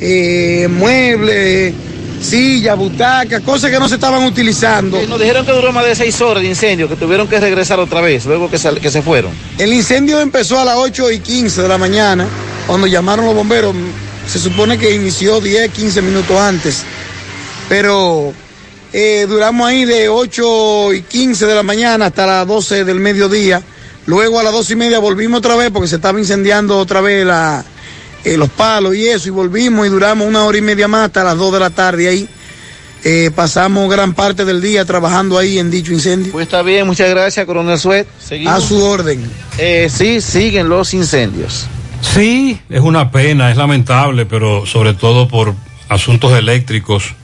[0.00, 1.72] eh, muebles,
[2.22, 5.00] sillas, butacas, cosas que no se estaban utilizando.
[5.06, 8.00] Nos dijeron que duró más de seis horas de incendio, que tuvieron que regresar otra
[8.00, 9.32] vez, luego que, que se fueron.
[9.58, 12.26] El incendio empezó a las 8 y 15 de la mañana,
[12.66, 13.74] cuando llamaron los bomberos.
[14.26, 16.84] Se supone que inició 10, 15 minutos antes.
[17.68, 18.32] Pero
[18.92, 23.62] eh, duramos ahí de 8 y 15 de la mañana hasta las 12 del mediodía.
[24.06, 27.24] Luego a las 12 y media volvimos otra vez porque se estaba incendiando otra vez
[27.24, 27.64] la,
[28.24, 29.28] eh, los palos y eso.
[29.28, 32.08] Y volvimos y duramos una hora y media más hasta las 2 de la tarde
[32.08, 32.28] ahí.
[33.04, 36.30] Eh, pasamos gran parte del día trabajando ahí en dicho incendio.
[36.30, 38.06] Pues está bien, muchas gracias, coronel Suet.
[38.46, 39.28] A su orden.
[39.58, 41.66] Eh, sí, siguen los incendios.
[42.00, 45.54] Sí, es una pena, es lamentable, pero sobre todo por
[45.88, 47.14] asuntos eléctricos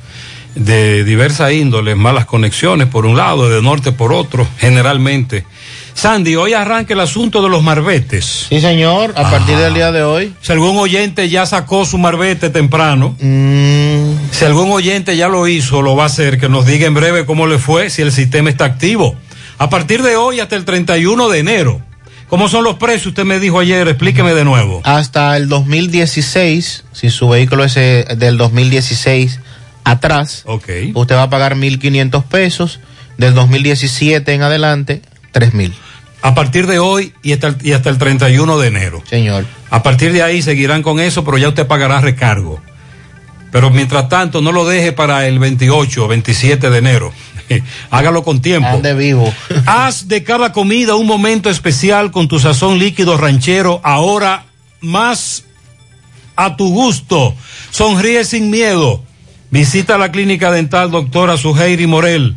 [0.55, 5.45] de diversa índole, malas conexiones por un lado, de norte por otro, generalmente.
[5.99, 8.47] Sandy, hoy arranca el asunto de los marbetes.
[8.49, 10.33] Sí, señor, a partir del día de hoy.
[10.41, 14.12] Si algún oyente ya sacó su marbete temprano, Mm.
[14.31, 17.27] si algún oyente ya lo hizo, lo va a hacer, que nos diga en breve
[17.27, 19.16] cómo le fue, si el sistema está activo.
[19.59, 21.83] A partir de hoy hasta el 31 de enero.
[22.29, 23.07] ¿Cómo son los precios?
[23.09, 24.81] Usted me dijo ayer, explíqueme de nuevo.
[24.85, 29.41] Hasta el 2016, si su vehículo es eh, del 2016
[29.83, 30.45] atrás,
[30.95, 32.79] usted va a pagar 1.500 pesos.
[33.16, 35.03] Del 2017 en adelante,
[35.35, 35.73] 3.000.
[36.20, 39.03] A partir de hoy y hasta, el, y hasta el 31 de enero.
[39.09, 39.47] Señor.
[39.70, 42.61] A partir de ahí seguirán con eso, pero ya usted pagará recargo.
[43.51, 47.12] Pero mientras tanto, no lo deje para el 28 o 27 de enero.
[47.90, 48.69] Hágalo con tiempo.
[48.69, 49.32] Ande vivo.
[49.66, 54.45] Haz de cada comida un momento especial con tu sazón líquido ranchero, ahora
[54.81, 55.45] más
[56.36, 57.35] a tu gusto.
[57.70, 59.03] Sonríe sin miedo.
[59.51, 62.36] Visita la clínica dental doctora Suheiri Morel.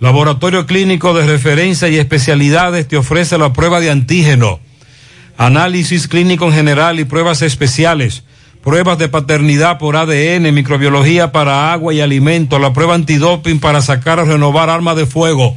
[0.00, 4.58] Laboratorio Clínico de Referencia y Especialidades te ofrece la prueba de antígeno,
[5.36, 8.24] análisis clínico en general y pruebas especiales,
[8.64, 14.18] pruebas de paternidad por ADN, microbiología para agua y alimento, la prueba antidoping para sacar
[14.18, 15.54] o renovar armas de fuego.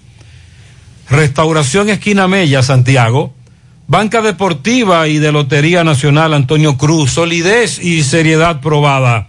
[1.08, 3.32] Restauración Esquina Mella, Santiago.
[3.86, 7.12] Banca Deportiva y de Lotería Nacional Antonio Cruz.
[7.12, 9.27] Solidez y seriedad probada.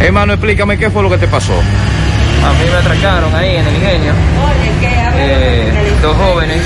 [0.00, 1.54] Hermano, explícame qué fue lo que te pasó.
[1.54, 4.12] A mí me atracaron ahí en el ingenio.
[5.14, 5.72] Eh,
[6.02, 6.60] dos jóvenes,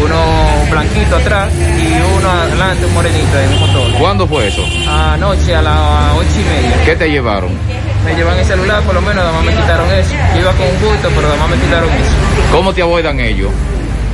[0.00, 3.92] uno blanquito atrás y uno adelante, un morenito en un motor.
[3.98, 4.64] ¿Cuándo fue eso?
[4.88, 6.84] Anoche a las ocho y media.
[6.84, 7.50] ¿Qué te llevaron?
[8.04, 10.14] Me llevan el celular, por lo menos además me quitaron eso.
[10.34, 12.37] Yo iba con un bulto, pero además me quitaron eso.
[12.52, 13.50] ¿Cómo te avoidan ellos?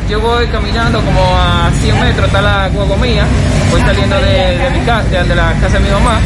[0.09, 3.25] Yo voy caminando como a 100 metros, está la guagua mía.
[3.71, 6.21] Voy saliendo de, de mi casa, de, la casa de mi mamá.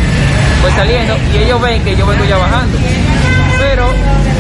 [0.63, 2.77] Voy saliendo y ellos ven que yo vengo ya bajando.
[3.61, 3.87] Pero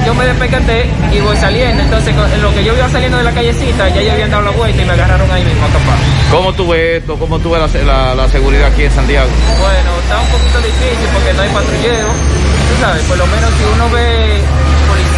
[0.06, 1.82] yo me despecaté y voy saliendo.
[1.84, 4.50] Entonces, en lo que yo iba saliendo de la callecita, ya ellos habían dado la
[4.50, 5.98] vuelta y me agarraron ahí mismo acampado.
[6.32, 7.16] ¿Cómo tú ves esto?
[7.16, 9.28] ¿Cómo tú ves la, la- la seguridad aquí en Santiago?
[9.60, 12.08] Bueno, está un poquito difícil porque no hay patrullero.
[12.08, 14.40] Tú sabes, por lo menos si uno ve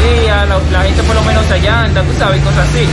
[0.01, 2.85] policía, la, la gente por lo menos se allanta, tú sabes, cosas así.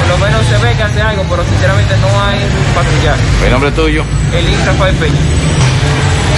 [0.00, 2.40] Por lo menos se ve que hace algo, pero sinceramente no hay
[2.74, 3.22] patrullaje.
[3.44, 4.04] ¿El nombre tuyo?
[4.34, 5.14] El Rafael Peña.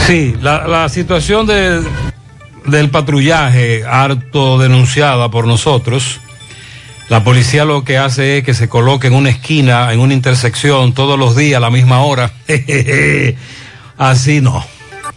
[0.07, 1.82] Sí, la, la situación de,
[2.66, 6.20] del patrullaje, harto denunciada por nosotros,
[7.11, 10.95] La policía lo que hace es que se coloque en una esquina, en una intersección,
[10.95, 12.32] todos los días a la misma hora.
[13.99, 14.65] Así no.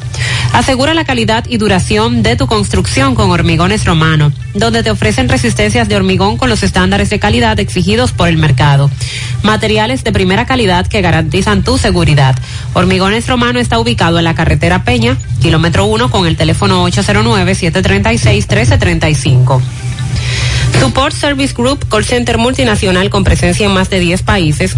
[0.52, 5.88] Asegura la calidad y duración de tu construcción con Hormigones Romano, donde te ofrecen resistencias
[5.88, 8.90] de hormigón con los estándares de calidad exigidos por el mercado.
[9.42, 12.36] Materiales de primera calidad que garantizan tu seguridad.
[12.74, 19.62] Hormigones Romano está ubicado en la carretera Peña, kilómetro 1, con el teléfono 809-736-1335.
[20.80, 24.76] Support Service Group, call center multinacional con presencia en más de 10 países,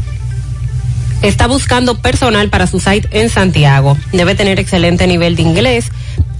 [1.22, 3.96] está buscando personal para su site en Santiago.
[4.12, 5.90] Debe tener excelente nivel de inglés,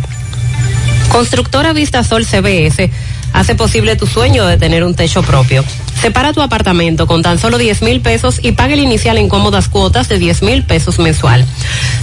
[1.09, 2.91] Constructora Vistasol CBS
[3.33, 5.63] hace posible tu sueño de tener un techo propio.
[6.01, 9.67] Separa tu apartamento con tan solo 10 mil pesos y pague el inicial en cómodas
[9.67, 11.45] cuotas de 10 mil pesos mensual.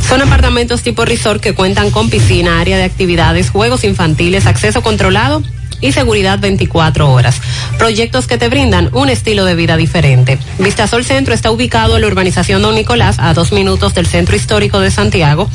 [0.08, 5.42] Son apartamentos tipo resort que cuentan con piscina, área de actividades, juegos infantiles, acceso controlado
[5.84, 7.40] y seguridad 24 horas.
[7.76, 10.38] Proyectos que te brindan un estilo de vida diferente.
[10.58, 14.80] Vistasol Centro está ubicado en la urbanización Don Nicolás, a dos minutos del centro histórico
[14.80, 15.50] de Santiago.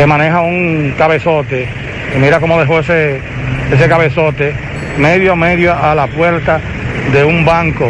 [0.04, 1.66] que maneja un cabezote,
[2.14, 3.22] y mira cómo dejó ese,
[3.72, 4.54] ese cabezote
[4.98, 6.60] medio a medio a la puerta
[7.14, 7.90] de un banco.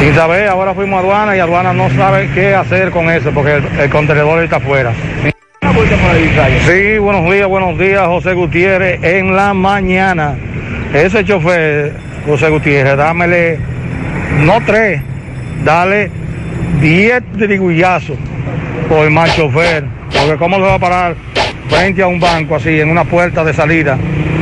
[0.00, 3.62] Sin saber, ahora fuimos a aduana y aduana no sabe qué hacer con eso porque
[3.78, 4.92] el, contenedor está afuera.
[6.66, 10.34] Sí, buenos días, buenos días, José Gutiérrez, en la mañana.
[10.92, 11.92] Ese chofer,
[12.26, 13.56] José Gutiérrez, dámele,
[14.40, 15.00] no tres,
[15.64, 16.10] dale
[16.80, 18.18] diez drigullazos
[18.92, 21.16] por el mal chofer, porque cómo le va a parar
[21.70, 23.96] frente a un banco así, en una puerta de salida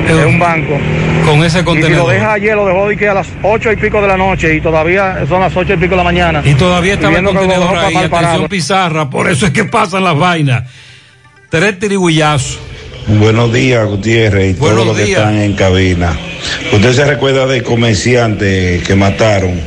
[0.08, 0.76] de un banco.
[1.24, 2.12] Con ese Y si lo contenedor.
[2.12, 4.60] deja ayer, lo dejó de que a las ocho y pico de la noche y
[4.60, 6.42] todavía son las ocho y pico de la mañana.
[6.44, 9.64] Y todavía estaba el viendo que lo contenedor ahí, atención pizarra, por eso es que
[9.66, 10.64] pasan las vainas.
[11.48, 12.58] Tres tirigullazos.
[13.06, 15.20] Buenos días, Gutiérrez, y todos Buenos los que días.
[15.20, 16.18] están en cabina.
[16.72, 19.60] ¿Usted se recuerda del comerciante que mataron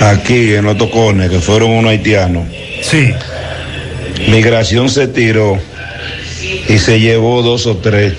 [0.00, 2.44] aquí en los tocones, que fueron unos haitianos?
[2.82, 3.14] Sí.
[4.28, 5.58] Migración se tiró
[6.68, 8.14] y se llevó dos o tres.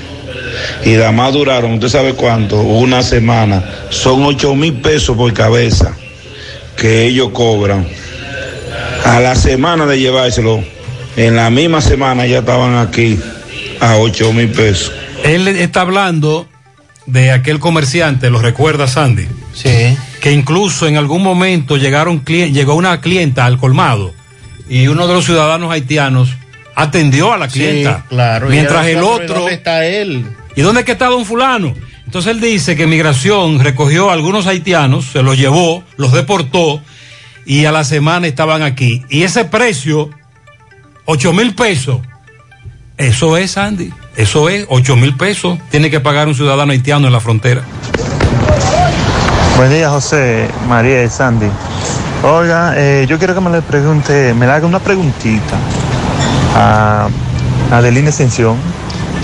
[0.83, 2.61] Y nada más duraron, ¿usted sabe cuánto?
[2.61, 3.63] Una semana.
[3.89, 5.95] Son ocho mil pesos por cabeza
[6.75, 7.87] que ellos cobran.
[9.05, 10.63] A la semana de llevárselo,
[11.15, 13.19] en la misma semana ya estaban aquí
[13.79, 14.91] a ocho mil pesos.
[15.23, 16.47] Él está hablando
[17.05, 19.27] de aquel comerciante, ¿lo recuerda Sandy?
[19.53, 19.97] Sí.
[20.19, 24.13] Que incluso en algún momento llegaron llegó una clienta al colmado
[24.71, 26.29] y uno de los ciudadanos haitianos
[26.75, 27.97] atendió a la clienta.
[27.97, 28.47] Sí, claro.
[28.47, 29.39] Mientras el otro...
[29.39, 30.25] ¿Dónde está él?
[30.55, 31.75] ¿Y dónde es que está don fulano?
[32.05, 36.81] Entonces él dice que migración recogió a algunos haitianos, se los llevó, los deportó
[37.45, 39.03] y a la semana estaban aquí.
[39.09, 40.09] Y ese precio,
[41.03, 41.99] ocho mil pesos,
[42.97, 47.13] eso es, Andy, eso es, ocho mil pesos, tiene que pagar un ciudadano haitiano en
[47.13, 47.61] la frontera.
[49.57, 51.47] Buen día, José, María y Sandy.
[52.23, 55.57] Oiga, eh, yo quiero que me le pregunte, me le haga una preguntita
[56.55, 57.07] a
[57.71, 58.57] Adelina Ascensión,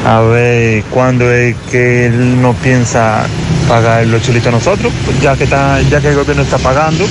[0.04, 3.24] a ver cuándo es que él no piensa
[3.70, 7.06] pagar los chulitos a nosotros, pues ya que está, ya que el gobierno está pagando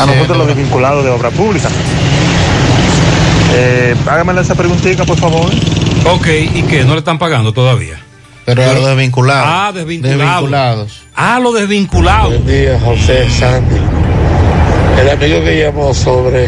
[0.00, 1.68] a nosotros los desvinculados de obra pública.
[3.52, 5.50] Eh, hágame esa preguntita, por favor.
[6.04, 6.84] Ok, ¿y qué?
[6.84, 8.00] ¿No le están pagando todavía?
[8.44, 9.46] Pero a los desvinculados.
[9.48, 10.18] Ah, desvinculados.
[10.18, 11.02] Desvinculados.
[11.16, 12.28] Ah, los desvinculados.
[12.28, 14.09] Buen día, José Sandy.
[15.00, 16.46] El amigo que llamó sobre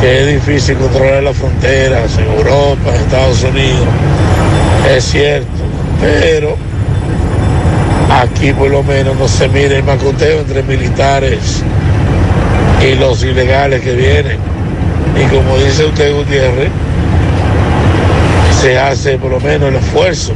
[0.00, 3.88] que es difícil controlar las fronteras en Europa, en Estados Unidos,
[4.94, 5.48] es cierto,
[6.00, 6.56] pero
[8.08, 11.62] aquí por lo menos no se mira el macoteo entre militares
[12.88, 14.38] y los ilegales que vienen.
[15.16, 16.70] Y como dice usted, Gutiérrez,
[18.62, 20.34] se hace por lo menos el esfuerzo.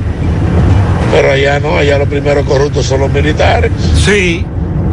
[1.13, 3.71] Pero allá no, allá los primeros corruptos son los militares.
[4.05, 4.45] Sí.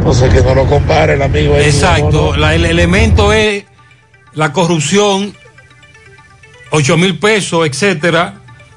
[0.02, 1.54] Entonces que no lo compare el amigo.
[1.54, 3.64] ahí, Exacto, la- el elemento es
[4.34, 5.32] la corrupción,
[6.72, 8.34] 8 mil pesos, etcétera,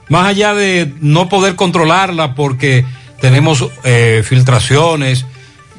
[0.09, 2.85] más allá de no poder controlarla porque
[3.19, 5.25] tenemos eh, filtraciones,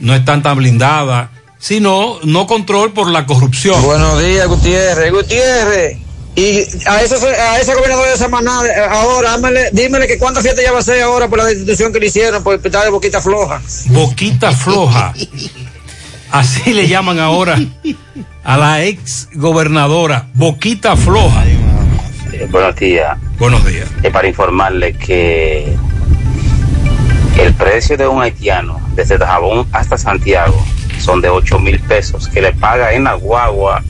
[0.00, 1.28] no están tan blindadas,
[1.58, 3.80] sino no control por la corrupción.
[3.82, 5.12] Buenos días, Gutiérrez.
[5.12, 5.98] Gutiérrez.
[6.36, 10.62] Y a esa, a esa gobernadora de Samaná, eh, ahora, ámele- dímele que cuántas fiestas
[10.64, 13.22] ya va a hacer ahora por la destitución que le hicieron por estar de boquita
[13.22, 13.62] floja.
[13.86, 15.14] Boquita floja.
[16.30, 17.58] Así le llaman ahora
[18.44, 21.44] a la ex gobernadora, Boquita Floja.
[21.46, 23.16] Eh, buenos días.
[23.38, 23.88] Buenos días.
[24.02, 25.74] Eh, para informarle que
[27.38, 30.62] el precio de un haitiano desde Dajabón hasta Santiago
[31.00, 33.82] son de 8 mil pesos que le paga en la guagua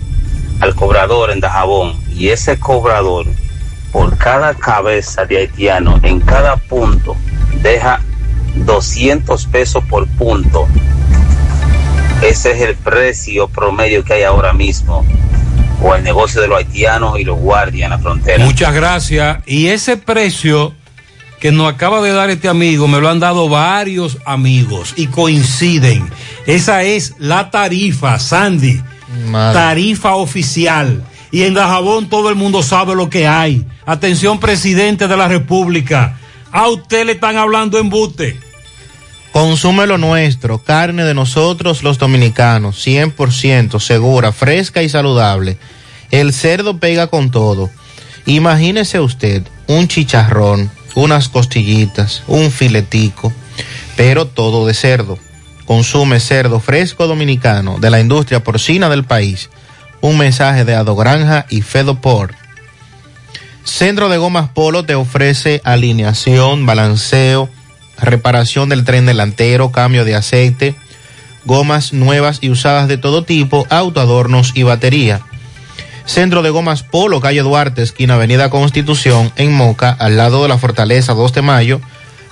[0.61, 3.27] al cobrador en Dajabón y ese cobrador
[3.93, 7.17] por cada cabeza de haitiano en cada punto
[7.63, 8.01] deja
[8.57, 10.67] 200 pesos por punto.
[12.23, 15.05] Ese es el precio promedio que hay ahora mismo
[15.83, 18.45] o el negocio de los haitianos y los guardias en la frontera.
[18.45, 19.39] Muchas gracias.
[19.47, 20.75] Y ese precio
[21.39, 26.09] que nos acaba de dar este amigo, me lo han dado varios amigos y coinciden.
[26.47, 28.81] Esa es la tarifa, Sandy.
[29.33, 31.05] Tarifa oficial.
[31.37, 33.67] Y en Dajabón todo el mundo sabe lo que hay.
[33.85, 36.19] Atención, presidente de la República.
[36.51, 38.41] A usted le están hablando en bute.
[39.33, 45.59] Consume lo nuestro, carne de nosotros los dominicanos, 100% segura, fresca y saludable.
[46.11, 47.69] El cerdo pega con todo.
[48.25, 53.31] Imagínese usted un chicharrón, unas costillitas, un filetico,
[53.95, 55.19] pero todo de cerdo.
[55.67, 59.51] Consume cerdo fresco dominicano de la industria porcina del país.
[60.07, 62.33] Un mensaje de Adogranja y Fedoport.
[63.65, 67.51] Centro de Gomas Polo te ofrece alineación, balanceo,
[68.01, 70.77] reparación del tren delantero, cambio de aceite,
[71.45, 75.23] gomas nuevas y usadas de todo tipo, autoadornos y batería.
[76.05, 80.59] Centro de Gomas Polo, calle Duarte, esquina Avenida Constitución, en Moca, al lado de la
[80.59, 81.81] Fortaleza 2 de Mayo,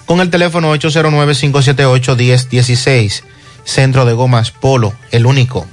[0.07, 3.25] con el teléfono 809-578-1016.
[3.65, 5.67] Centro de Gomas Polo, el único.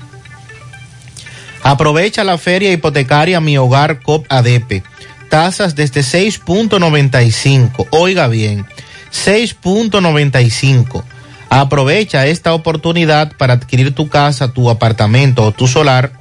[1.63, 4.83] Aprovecha la feria hipotecaria Mi Hogar COP ADP.
[5.29, 7.87] Tasas desde 6.95.
[7.91, 8.65] Oiga bien,
[9.11, 11.03] 6.95.
[11.49, 16.13] Aprovecha esta oportunidad para adquirir tu casa, tu apartamento o tu solar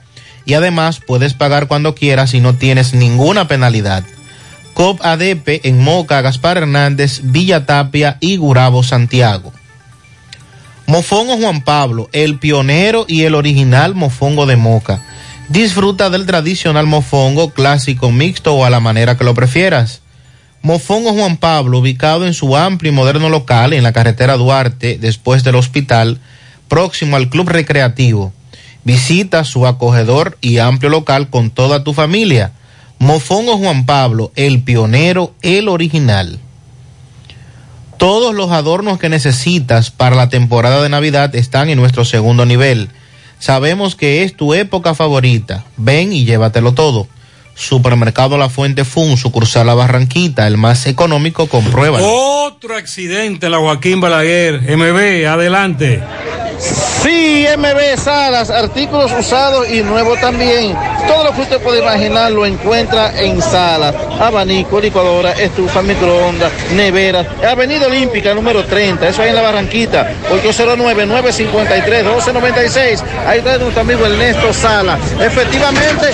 [0.44, 4.04] y además puedes pagar cuando quieras y no tienes ninguna penalidad.
[4.74, 9.52] COP ADP en Moca, Gaspar Hernández, Villa Tapia y Gurabo, Santiago.
[10.86, 15.02] Mofongo Juan Pablo, el pionero y el original mofongo de Moca.
[15.50, 20.00] Disfruta del tradicional mofongo clásico mixto o a la manera que lo prefieras.
[20.62, 25.42] Mofongo Juan Pablo, ubicado en su amplio y moderno local en la carretera Duarte, después
[25.42, 26.20] del hospital,
[26.68, 28.32] próximo al Club Recreativo.
[28.84, 32.52] Visita su acogedor y amplio local con toda tu familia.
[33.00, 36.38] Mofongo Juan Pablo, el pionero, el original.
[37.96, 42.90] Todos los adornos que necesitas para la temporada de Navidad están en nuestro segundo nivel.
[43.40, 45.64] Sabemos que es tu época favorita.
[45.76, 47.08] Ven y llévatelo todo.
[47.54, 52.06] Supermercado La Fuente Fun, sucursal La Barranquita, el más económico, compruébalo.
[52.06, 54.60] Otro accidente en la Joaquín Balaguer.
[54.76, 56.02] MB, adelante.
[56.60, 60.76] Sí, MB Salas, artículos usados y nuevos también.
[61.08, 63.94] Todo lo que usted puede imaginar lo encuentra en Salas.
[64.20, 67.26] Abanico, licuadora, estufa, microondas, neveras.
[67.42, 70.10] Avenida Olímpica, número 30, eso ahí en la Barranquita.
[70.30, 73.02] 809-953-1296.
[73.26, 75.00] Ahí está nuestro amigo Ernesto Salas.
[75.18, 76.10] Efectivamente,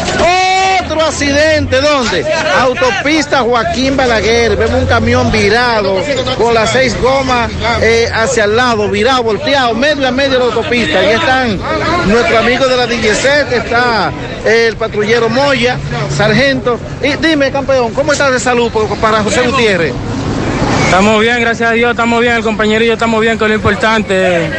[0.96, 2.24] otro accidente, ¿dónde?
[2.60, 4.56] Autopista Joaquín Balaguer.
[4.56, 5.96] Vemos un camión virado
[6.38, 7.50] con las seis gomas
[7.82, 10.98] eh, hacia el lado, virado, volteado, medio a medio de la autopista.
[10.98, 11.58] Ahí están
[12.06, 14.12] nuestro amigo de la DGC, está
[14.44, 15.78] el patrullero Moya,
[16.16, 16.78] sargento.
[17.02, 18.70] Y dime, campeón, ¿cómo estás de salud
[19.00, 19.92] para José Gutiérrez?
[20.86, 23.50] Estamos bien, gracias a Dios, estamos bien, el compañero y yo estamos bien, que es
[23.50, 24.50] lo importante.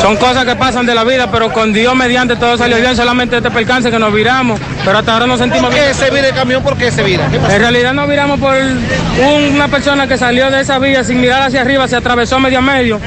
[0.00, 3.38] Son cosas que pasan de la vida, pero con Dios mediante todo salió bien, solamente
[3.38, 5.86] este percance que nos viramos, pero hasta ahora nos sentimos ¿Por bien.
[5.88, 6.62] qué se vira el camión?
[6.62, 7.26] ¿Por qué se vira?
[7.32, 11.42] En realidad nos viramos por un- una persona que salió de esa vía sin mirar
[11.42, 13.00] hacia arriba, se atravesó medio a medio,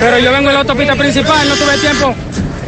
[0.00, 2.14] pero yo vengo en la autopista principal, no tuve tiempo,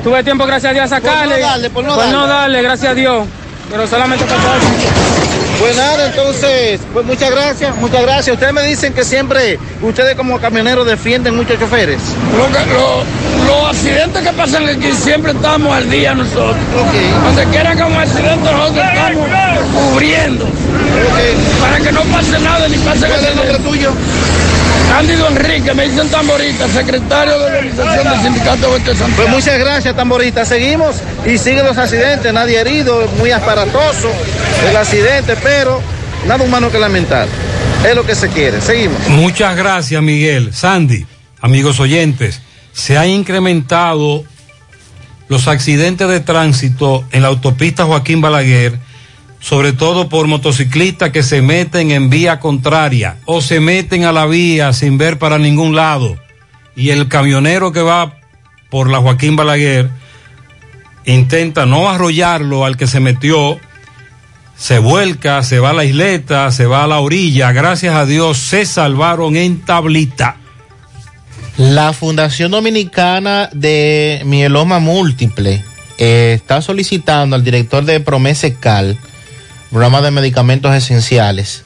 [0.04, 1.34] tuve tiempo gracias a Dios a sacarle.
[1.36, 2.26] Por no darle, por no Por darle.
[2.28, 3.26] darle, gracias a Dios,
[3.70, 5.21] pero solamente pasó eso.
[5.62, 8.34] Pues nada, entonces, pues muchas gracias, muchas gracias.
[8.34, 12.00] Ustedes me dicen que siempre, ustedes como camioneros defienden muchos choferes.
[12.36, 13.04] Lo que- lo-
[13.46, 16.56] los accidentes que pasan aquí siempre estamos al día nosotros.
[17.24, 19.28] Donde quiera que un accidente nosotros estamos
[19.72, 20.46] cubriendo.
[21.60, 23.92] Para que no pase nada ni pase ¿Cuál es el nombre tuyo?
[24.92, 29.22] Cándido Enrique, me dicen tamborita, secretario de organización del sindicato Oeste de Santiago.
[29.22, 30.44] Pues muchas gracias, tamborista.
[30.44, 34.12] Seguimos y siguen los accidentes, nadie herido, muy aparatoso
[34.68, 35.80] el accidente, pero
[36.28, 37.26] nada humano que lamentar.
[37.88, 38.60] Es lo que se quiere.
[38.60, 39.08] Seguimos.
[39.08, 40.52] Muchas gracias, Miguel.
[40.52, 41.06] Sandy,
[41.40, 42.42] amigos oyentes,
[42.74, 44.24] se han incrementado
[45.28, 48.78] los accidentes de tránsito en la autopista Joaquín Balaguer,
[49.42, 54.24] sobre todo por motociclistas que se meten en vía contraria o se meten a la
[54.24, 56.16] vía sin ver para ningún lado.
[56.76, 58.14] Y el camionero que va
[58.70, 59.90] por la Joaquín Balaguer
[61.04, 63.58] intenta no arrollarlo al que se metió,
[64.56, 67.50] se vuelca, se va a la isleta, se va a la orilla.
[67.50, 70.36] Gracias a Dios se salvaron en tablita.
[71.58, 75.64] La Fundación Dominicana de Mieloma Múltiple
[75.98, 78.98] eh, está solicitando al director de Promesecal,
[79.72, 81.64] programa de medicamentos esenciales,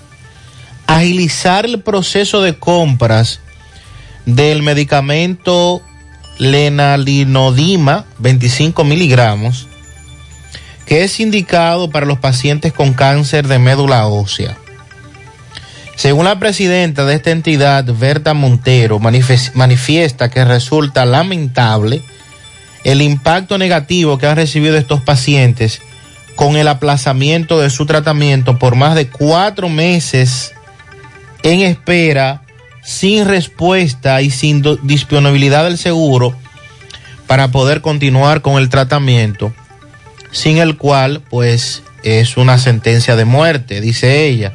[0.86, 3.40] agilizar el proceso de compras
[4.26, 5.82] del medicamento
[6.38, 9.66] lenalinodima 25 miligramos,
[10.86, 14.56] que es indicado para los pacientes con cáncer de médula ósea.
[15.96, 22.02] Según la presidenta de esta entidad, Berta Montero, manifiesta que resulta lamentable
[22.84, 25.80] el impacto negativo que han recibido estos pacientes
[26.36, 30.52] con el aplazamiento de su tratamiento por más de cuatro meses
[31.42, 32.42] en espera,
[32.82, 36.36] sin respuesta y sin disponibilidad del seguro
[37.26, 39.52] para poder continuar con el tratamiento,
[40.30, 44.54] sin el cual pues es una sentencia de muerte, dice ella.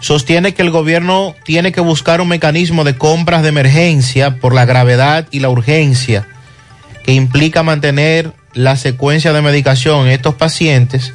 [0.00, 4.64] Sostiene que el gobierno tiene que buscar un mecanismo de compras de emergencia por la
[4.64, 6.26] gravedad y la urgencia
[7.04, 11.12] que implica mantener la secuencia de medicación en estos pacientes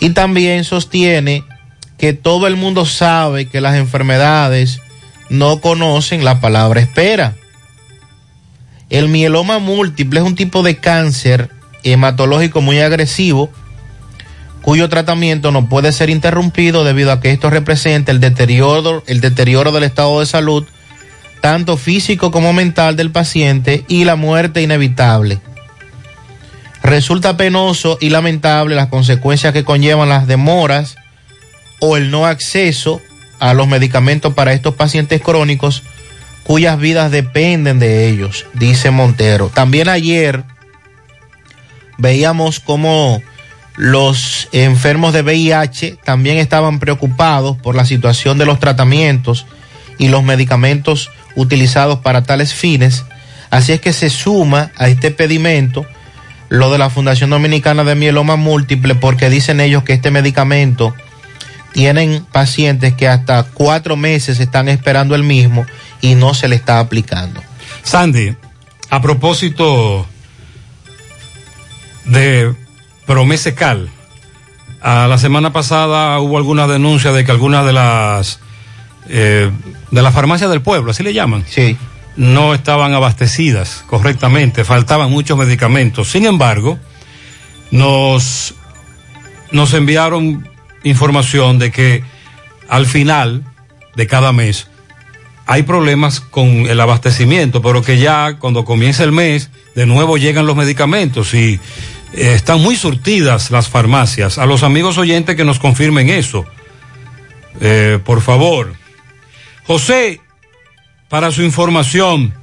[0.00, 1.44] y también sostiene
[1.98, 4.80] que todo el mundo sabe que las enfermedades
[5.30, 7.34] no conocen la palabra espera.
[8.90, 11.50] El mieloma múltiple es un tipo de cáncer
[11.82, 13.50] hematológico muy agresivo
[14.62, 19.70] cuyo tratamiento no puede ser interrumpido debido a que esto representa el deterioro, el deterioro
[19.70, 20.64] del estado de salud,
[21.40, 25.40] tanto físico como mental del paciente y la muerte inevitable.
[26.86, 30.94] Resulta penoso y lamentable las consecuencias que conllevan las demoras
[31.80, 33.00] o el no acceso
[33.40, 35.82] a los medicamentos para estos pacientes crónicos
[36.44, 39.50] cuyas vidas dependen de ellos, dice Montero.
[39.52, 40.44] También ayer
[41.98, 43.20] veíamos cómo
[43.74, 49.44] los enfermos de VIH también estaban preocupados por la situación de los tratamientos
[49.98, 53.04] y los medicamentos utilizados para tales fines.
[53.50, 55.84] Así es que se suma a este pedimento
[56.48, 60.94] lo de la Fundación Dominicana de Mieloma Múltiple porque dicen ellos que este medicamento
[61.72, 65.66] tienen pacientes que hasta cuatro meses están esperando el mismo
[66.00, 67.42] y no se le está aplicando.
[67.82, 68.34] Sandy,
[68.90, 70.06] a propósito
[72.04, 72.54] de
[73.06, 73.90] Promesecal,
[74.80, 78.40] a la semana pasada hubo alguna denuncia de que algunas de las
[79.08, 79.50] eh,
[79.90, 81.76] de las farmacias del pueblo, así le llaman, sí.
[82.16, 86.10] No estaban abastecidas correctamente, faltaban muchos medicamentos.
[86.10, 86.78] Sin embargo,
[87.70, 88.54] nos
[89.50, 90.48] nos enviaron
[90.82, 92.02] información de que
[92.68, 93.44] al final
[93.94, 94.66] de cada mes
[95.46, 100.46] hay problemas con el abastecimiento, pero que ya cuando comienza el mes, de nuevo llegan
[100.46, 101.60] los medicamentos y
[102.12, 104.38] eh, están muy surtidas las farmacias.
[104.38, 106.44] A los amigos oyentes que nos confirmen eso,
[107.58, 108.74] Eh, por favor.
[109.66, 110.20] José,
[111.08, 112.34] para su información,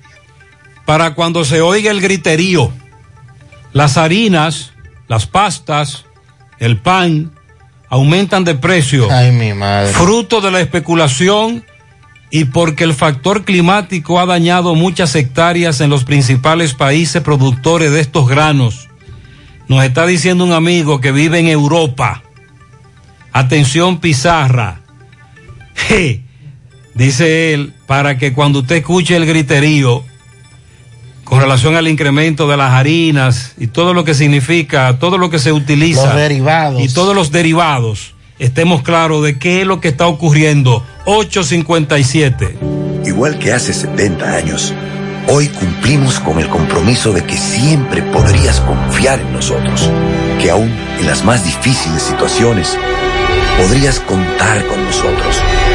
[0.86, 2.72] para cuando se oiga el griterío,
[3.72, 4.74] las harinas,
[5.08, 6.06] las pastas,
[6.60, 7.32] el pan,
[7.90, 9.08] aumentan de precio.
[9.12, 9.94] Ay, mi madre.
[9.94, 11.66] Fruto de la especulación
[12.32, 18.00] y porque el factor climático ha dañado muchas hectáreas en los principales países productores de
[18.00, 18.90] estos granos.
[19.68, 22.24] Nos está diciendo un amigo que vive en Europa.
[23.32, 24.82] Atención Pizarra.
[25.76, 26.24] Je,
[26.94, 30.04] dice él, para que cuando usted escuche el griterío
[31.24, 35.40] con relación al incremento de las harinas y todo lo que significa, todo lo que
[35.40, 36.08] se utiliza.
[36.08, 36.82] Los derivados.
[36.82, 40.84] Y todos los derivados, estemos claros de qué es lo que está ocurriendo.
[41.06, 42.58] 857.
[43.06, 44.74] Igual que hace 70 años,
[45.28, 49.90] hoy cumplimos con el compromiso de que siempre podrías confiar en nosotros,
[50.42, 52.78] que aún en las más difíciles situaciones
[53.58, 55.38] podrías contar con nosotros,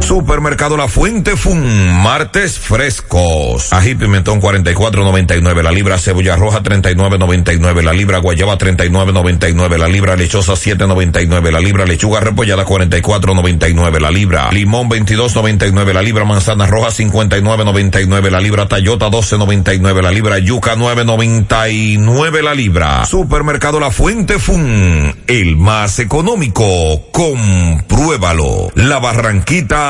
[0.00, 3.72] Supermercado La Fuente Fun, martes frescos.
[3.72, 10.54] Ají pimentón 44.99 la libra, cebolla roja 39.99 la libra, guayaba 39.99 la libra, lechosa
[10.54, 18.30] 7.99 la libra, lechuga repollada 44.99 la libra, limón 22.99 la libra, manzana roja 59.99
[18.30, 23.06] la libra, tallota 12.99 la libra, yuca 9.99 la libra.
[23.06, 27.10] Supermercado La Fuente Fun, el más económico.
[27.12, 28.70] Compruébalo.
[28.74, 29.89] La Barranquita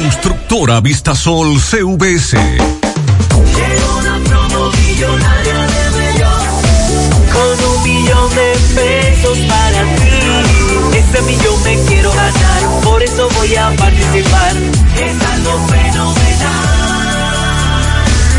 [0.00, 2.36] Constructora Vistasol CVS.
[7.32, 10.98] Con un millón de pesos para ti.
[10.98, 12.80] Ese millón me quiero ganar.
[12.84, 14.54] Por eso voy a participar.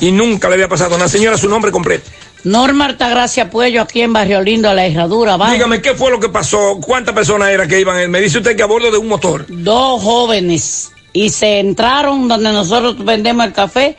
[0.00, 2.10] Y nunca le había pasado a una señora su nombre completo.
[2.44, 5.36] Norma Altagracia Puello aquí en Barrio Lindo, a la herradura.
[5.52, 6.80] Dígame, ¿qué fue lo que pasó?
[6.80, 8.10] ¿Cuántas personas era que iban?
[8.10, 9.44] Me dice usted que a bordo de un motor.
[9.48, 13.96] Dos jóvenes y se entraron donde nosotros vendemos el café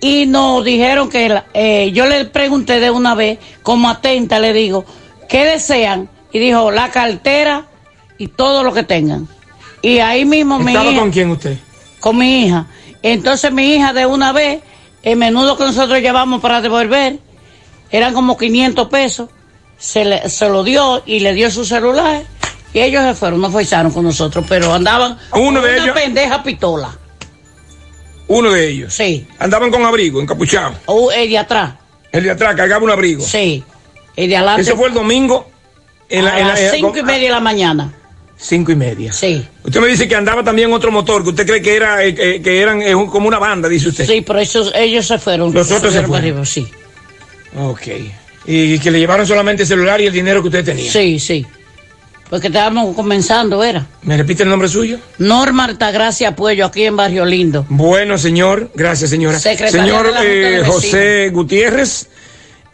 [0.00, 4.84] y nos dijeron que eh, yo le pregunté de una vez, como atenta, le digo,
[5.28, 6.08] ¿qué desean?
[6.32, 7.66] Y dijo, la cartera
[8.18, 9.28] y todo lo que tengan.
[9.82, 11.58] Y ahí mismo mi ¿Estaba hija- con quién usted?
[12.00, 12.66] con mi hija.
[13.02, 14.60] Entonces mi hija de una vez,
[15.02, 17.18] el menudo que nosotros llevamos para devolver,
[17.90, 19.28] eran como 500 pesos,
[19.78, 22.22] se, le- se lo dio y le dio su celular
[22.74, 25.94] y ellos se fueron, no fueron con nosotros, pero andaban Uno con de una ellos-
[25.96, 26.98] pendeja pistola.
[28.26, 28.92] Uno de ellos.
[28.94, 29.26] Sí.
[29.38, 30.74] Andaban con abrigo, encapuchado.
[30.86, 31.74] O el de atrás.
[32.10, 33.24] El de atrás cargaba un abrigo.
[33.24, 33.62] Sí.
[34.16, 34.62] El de adelante.
[34.62, 35.50] Eso fue el domingo.
[36.08, 37.92] En la, a en la- las en- cinco y media de la mañana.
[38.36, 39.12] Cinco y media.
[39.12, 39.46] Sí.
[39.62, 42.42] Usted me dice que andaba también otro motor, que usted cree que era eh, que,
[42.42, 44.06] que eran eh, un- como una banda, dice usted.
[44.06, 45.52] Sí, pero esos, ellos se fueron.
[45.54, 46.16] Los otros se fueron.
[46.16, 46.66] arriba, Sí.
[47.56, 47.82] Ok.
[48.46, 50.90] Y que le llevaron solamente el celular y el dinero que usted tenía.
[50.90, 51.46] Sí, sí.
[52.30, 53.86] Porque estábamos comenzando, era.
[54.02, 54.98] ¿Me repite el nombre suyo?
[55.18, 57.66] Norma Altagracia Puello, aquí en Barrio Lindo.
[57.68, 58.70] Bueno, señor.
[58.74, 59.38] Gracias, señora.
[59.38, 60.62] Secretaria señor eh.
[60.66, 62.08] José Gutiérrez,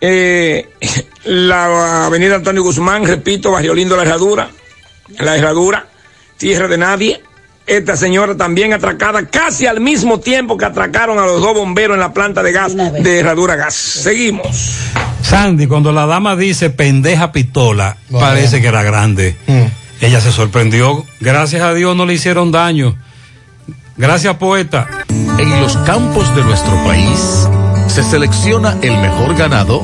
[0.00, 0.68] eh,
[1.24, 4.50] la avenida Antonio Guzmán, repito, Barrio Lindo, La Herradura,
[5.18, 5.86] La Herradura,
[6.36, 7.20] Tierra de Nadie.
[7.66, 12.00] Esta señora también atracada casi al mismo tiempo que atracaron a los dos bomberos en
[12.00, 13.74] la planta de gas de Herradura Gas.
[13.74, 14.90] Seguimos.
[15.22, 18.26] Sandy, cuando la dama dice pendeja pistola, Bueno.
[18.26, 19.36] parece que era grande.
[20.00, 21.04] Ella se sorprendió.
[21.20, 22.96] Gracias a Dios no le hicieron daño.
[23.96, 24.88] Gracias, poeta.
[25.38, 27.46] En los campos de nuestro país
[27.88, 29.82] se selecciona el mejor ganado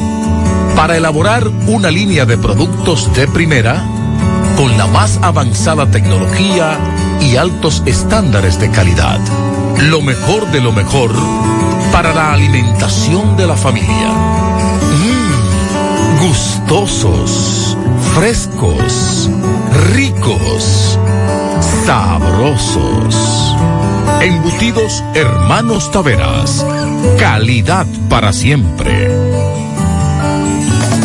[0.75, 3.85] para elaborar una línea de productos de primera
[4.57, 6.79] con la más avanzada tecnología
[7.21, 9.21] y altos estándares de calidad.
[9.83, 11.13] Lo mejor de lo mejor
[11.93, 14.13] para la alimentación de la familia.
[16.21, 17.77] Gustosos,
[18.15, 19.31] frescos,
[19.93, 20.99] ricos,
[21.85, 23.57] sabrosos.
[24.21, 26.65] Embutidos Hermanos Taveras.
[27.19, 29.26] Calidad para siempre.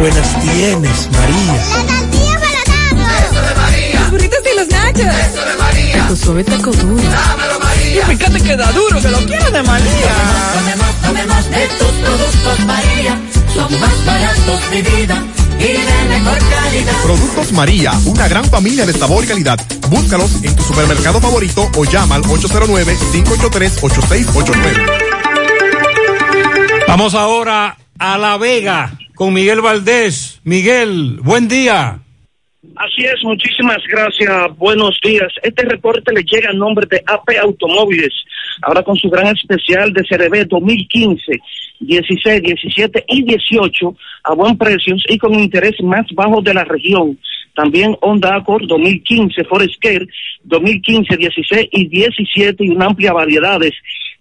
[0.00, 1.60] tienes, María.
[3.20, 4.00] Eso de María.
[4.00, 5.02] Los burritos y los nachos.
[5.02, 6.08] Eso de María.
[6.08, 7.02] Tu suave taco duro.
[7.02, 8.02] Dámelo, María.
[8.02, 10.14] Y fíjate que da duro, que lo quiero de María.
[10.54, 13.20] Tomemos, tomemos de tus productos, María.
[13.54, 15.22] Son más baratos de vida
[15.58, 17.02] y de mejor calidad.
[17.02, 19.60] Productos María, una gran familia de sabor y calidad.
[19.88, 24.86] Búscalos en tu supermercado favorito o llama al 809-583-8689.
[26.88, 30.40] Vamos ahora a La Vega con Miguel Valdés.
[30.44, 32.00] Miguel, buen día.
[32.74, 35.30] Así es, muchísimas gracias, buenos días.
[35.42, 38.14] Este reporte le llega a nombre de AP Automóviles,
[38.62, 41.32] ahora con su gran especial de CRB 2015,
[41.80, 43.94] 16, 17 y 18
[44.24, 47.18] a buen precios y con interés más bajo de la región.
[47.54, 50.06] También Honda Accord 2015, Forest Care
[50.44, 53.74] 2015, 16 y 17 y una amplia variedades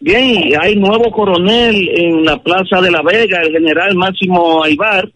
[0.00, 5.10] Bien, hay nuevo coronel en la Plaza de La Vega, el general Máximo Aibar,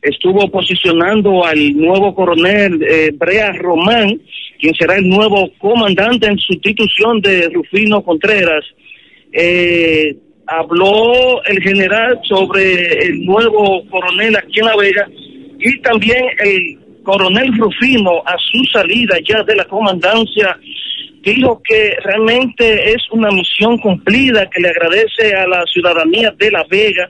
[0.00, 4.20] estuvo posicionando al nuevo coronel eh, Brea Román,
[4.58, 8.64] quien será el nuevo comandante en sustitución de Rufino Contreras.
[9.32, 10.16] Eh,
[10.58, 15.08] habló el general sobre el nuevo coronel aquí en La Vega
[15.58, 20.58] y también el coronel Rufino a su salida ya de la comandancia
[21.22, 26.64] dijo que realmente es una misión cumplida, que le agradece a la ciudadanía de La
[26.68, 27.08] Vega,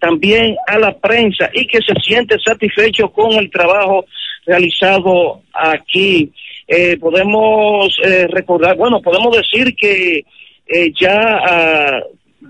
[0.00, 4.04] también a la prensa y que se siente satisfecho con el trabajo
[4.44, 6.32] realizado aquí.
[6.66, 10.24] Eh, podemos eh, recordar, bueno, podemos decir que
[10.66, 12.00] eh, ya, ah,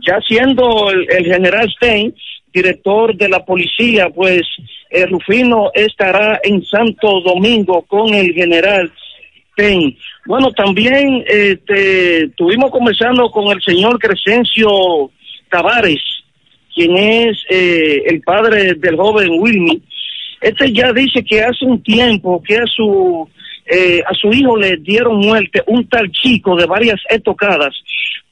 [0.00, 2.14] ya siendo el, general Stein,
[2.52, 4.42] director de la policía, pues
[4.90, 8.92] eh, Rufino estará en Santo Domingo con el general
[9.52, 9.96] Stein.
[10.26, 15.10] Bueno, también este, estuvimos conversando con el señor Crescencio
[15.50, 16.02] Tavares,
[16.74, 19.82] quien es eh, el padre del joven Wilmy.
[20.40, 23.28] Este ya dice que hace un tiempo que a su
[23.64, 27.74] eh, a su hijo le dieron muerte un tal chico de varias etocadas,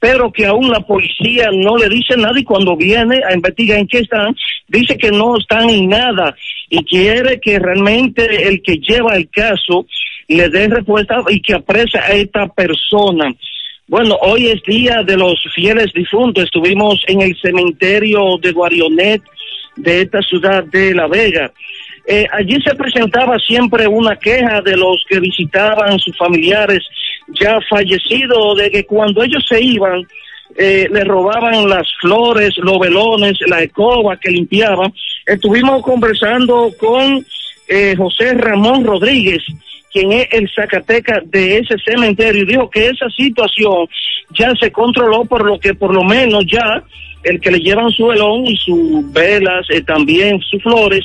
[0.01, 3.87] pero que aún la policía no le dice nada y cuando viene a investigar en
[3.87, 4.35] qué están,
[4.67, 6.35] dice que no están en nada
[6.71, 9.87] y quiere que realmente el que lleva el caso
[10.27, 13.35] le dé respuesta y que apresa a esta persona.
[13.89, 16.45] Bueno, hoy es día de los fieles difuntos.
[16.45, 19.21] Estuvimos en el cementerio de Guarionet
[19.77, 21.53] de esta ciudad de La Vega.
[22.07, 26.81] Eh, allí se presentaba siempre una queja de los que visitaban sus familiares
[27.39, 30.07] ya fallecidos, de que cuando ellos se iban,
[30.57, 34.93] eh, le robaban las flores, los velones, la escoba que limpiaban.
[35.27, 37.25] Estuvimos conversando con
[37.69, 39.43] eh, José Ramón Rodríguez,
[39.93, 43.87] quien es el Zacateca de ese cementerio, y dijo que esa situación
[44.37, 46.83] ya se controló, por lo que por lo menos ya
[47.23, 51.05] el que le llevan su velón y sus velas, eh, también sus flores,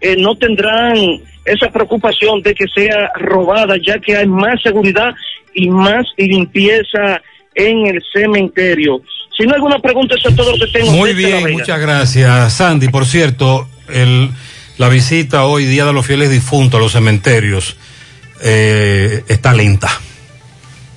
[0.00, 0.96] eh, no tendrán
[1.44, 5.14] esa preocupación de que sea robada, ya que hay más seguridad
[5.54, 7.20] y más limpieza
[7.54, 9.00] en el cementerio.
[9.36, 10.92] Si no hay alguna pregunta, eso es todo lo que tengo.
[10.92, 12.52] Muy bien, muchas gracias.
[12.52, 14.30] Sandy, por cierto, el,
[14.78, 17.76] la visita hoy, Día de los Fieles Difuntos a los cementerios,
[18.42, 19.90] eh, está lenta.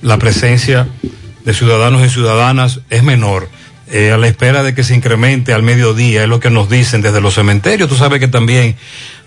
[0.02, 0.86] La presencia
[1.44, 3.48] de ciudadanos y ciudadanas es menor.
[3.90, 7.00] Eh, a la espera de que se incremente al mediodía, es lo que nos dicen
[7.00, 7.88] desde los cementerios.
[7.88, 8.76] Tú sabes que también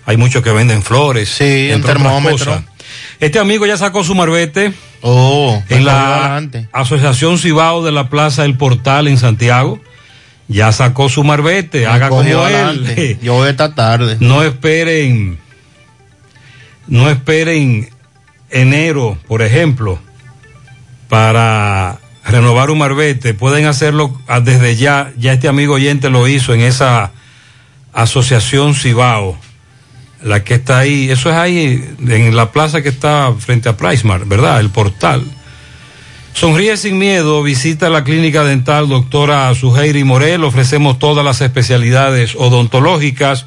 [0.04, 1.28] hay muchos que venden flores.
[1.28, 2.62] Sí, el termómetro.
[3.20, 4.72] Este amigo ya sacó su marbete.
[5.00, 6.42] Oh, en la.
[6.72, 9.80] Asociación Cibao de la Plaza El Portal en Santiago.
[10.48, 11.86] Ya sacó su marbete.
[11.86, 13.18] Haga como él.
[13.22, 14.16] Yo esta tarde.
[14.20, 15.38] No esperen,
[16.86, 17.90] no esperen
[18.50, 19.98] enero, por ejemplo,
[21.08, 23.34] para renovar un marbete.
[23.34, 25.12] Pueden hacerlo ah, desde ya.
[25.16, 27.12] Ya este amigo oyente lo hizo en esa
[27.92, 29.38] asociación Cibao,
[30.24, 31.10] la que está ahí.
[31.10, 34.60] Eso es ahí en la plaza que está frente a Pricemart, ¿verdad?
[34.60, 35.24] El portal.
[36.34, 43.46] Sonríe sin miedo, visita la clínica dental doctora Suheiri Morel, ofrecemos todas las especialidades odontológicas,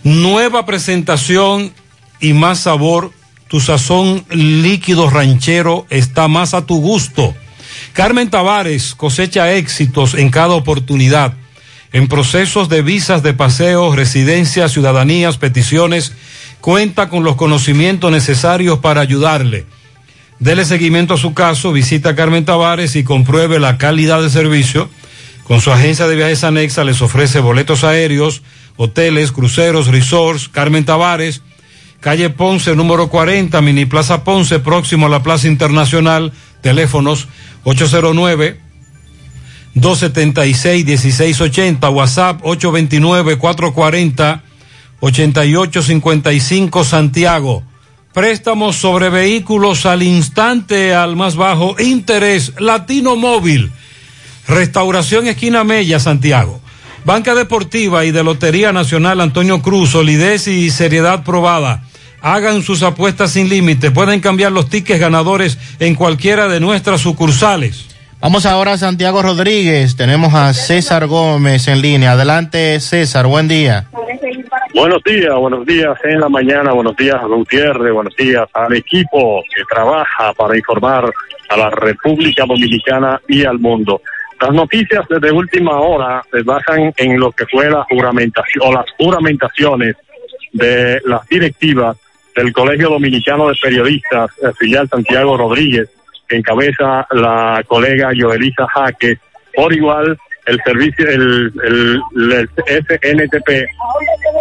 [0.03, 1.73] Nueva presentación
[2.19, 3.11] y más sabor.
[3.47, 7.33] Tu sazón líquido ranchero está más a tu gusto.
[7.93, 11.33] Carmen Tavares cosecha éxitos en cada oportunidad.
[11.91, 16.13] En procesos de visas de paseo, residencias, ciudadanías, peticiones,
[16.61, 19.65] cuenta con los conocimientos necesarios para ayudarle.
[20.39, 24.89] Dele seguimiento a su caso, visita a Carmen Tavares y compruebe la calidad de servicio.
[25.43, 28.43] Con su agencia de viajes anexa les ofrece boletos aéreos,
[28.77, 30.47] hoteles, cruceros, resorts.
[30.47, 31.41] Carmen Tavares,
[31.99, 36.31] calle Ponce número 40, Mini Plaza Ponce, próximo a la Plaza Internacional,
[36.61, 37.27] teléfonos
[37.63, 38.69] 809
[39.75, 42.39] 276-1680, WhatsApp
[45.01, 47.63] 829-440-8855 Santiago.
[48.13, 53.71] Préstamos sobre vehículos al instante, al más bajo interés, Latino Móvil.
[54.47, 56.59] Restauración Esquina Mella, Santiago.
[57.05, 61.83] Banca Deportiva y de Lotería Nacional Antonio Cruz, solidez y seriedad probada.
[62.21, 63.91] Hagan sus apuestas sin límite.
[63.91, 67.85] Pueden cambiar los tickets ganadores en cualquiera de nuestras sucursales.
[68.19, 69.95] Vamos ahora a Santiago Rodríguez.
[69.95, 72.11] Tenemos a César Gómez en línea.
[72.11, 73.27] Adelante, César.
[73.27, 73.87] Buen día.
[74.73, 79.43] Buenos días, buenos días en la mañana, buenos días a Gutiérrez, buenos días al equipo
[79.53, 81.11] que trabaja para informar
[81.49, 84.03] a la República Dominicana y al mundo.
[84.39, 88.85] Las noticias desde última hora se basan en lo que fue la juramentación o las
[88.95, 89.95] juramentaciones
[90.53, 91.97] de las directivas
[92.35, 95.89] del Colegio Dominicano de Periodistas, el filial Santiago Rodríguez,
[96.27, 99.17] que encabeza la colega Joelisa Jaque,
[99.55, 100.15] por igual
[100.49, 103.49] el servicio, el, el, el SNTP,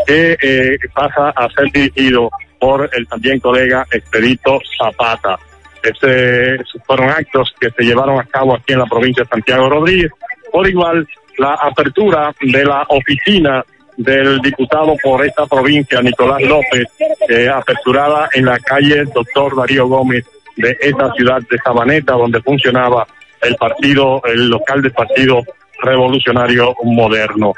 [0.07, 5.39] que eh, pasa a ser dirigido por el también colega Expedito Zapata.
[6.87, 10.11] Fueron actos que se llevaron a cabo aquí en la provincia de Santiago Rodríguez.
[10.51, 11.07] Por igual,
[11.39, 13.65] la apertura de la oficina
[13.97, 16.87] del diputado por esta provincia, Nicolás López,
[17.29, 20.25] eh, aperturada en la calle Doctor Darío Gómez
[20.57, 23.07] de esta ciudad de Sabaneta, donde funcionaba
[23.43, 25.43] el partido, el local del Partido
[25.83, 27.55] Revolucionario Moderno.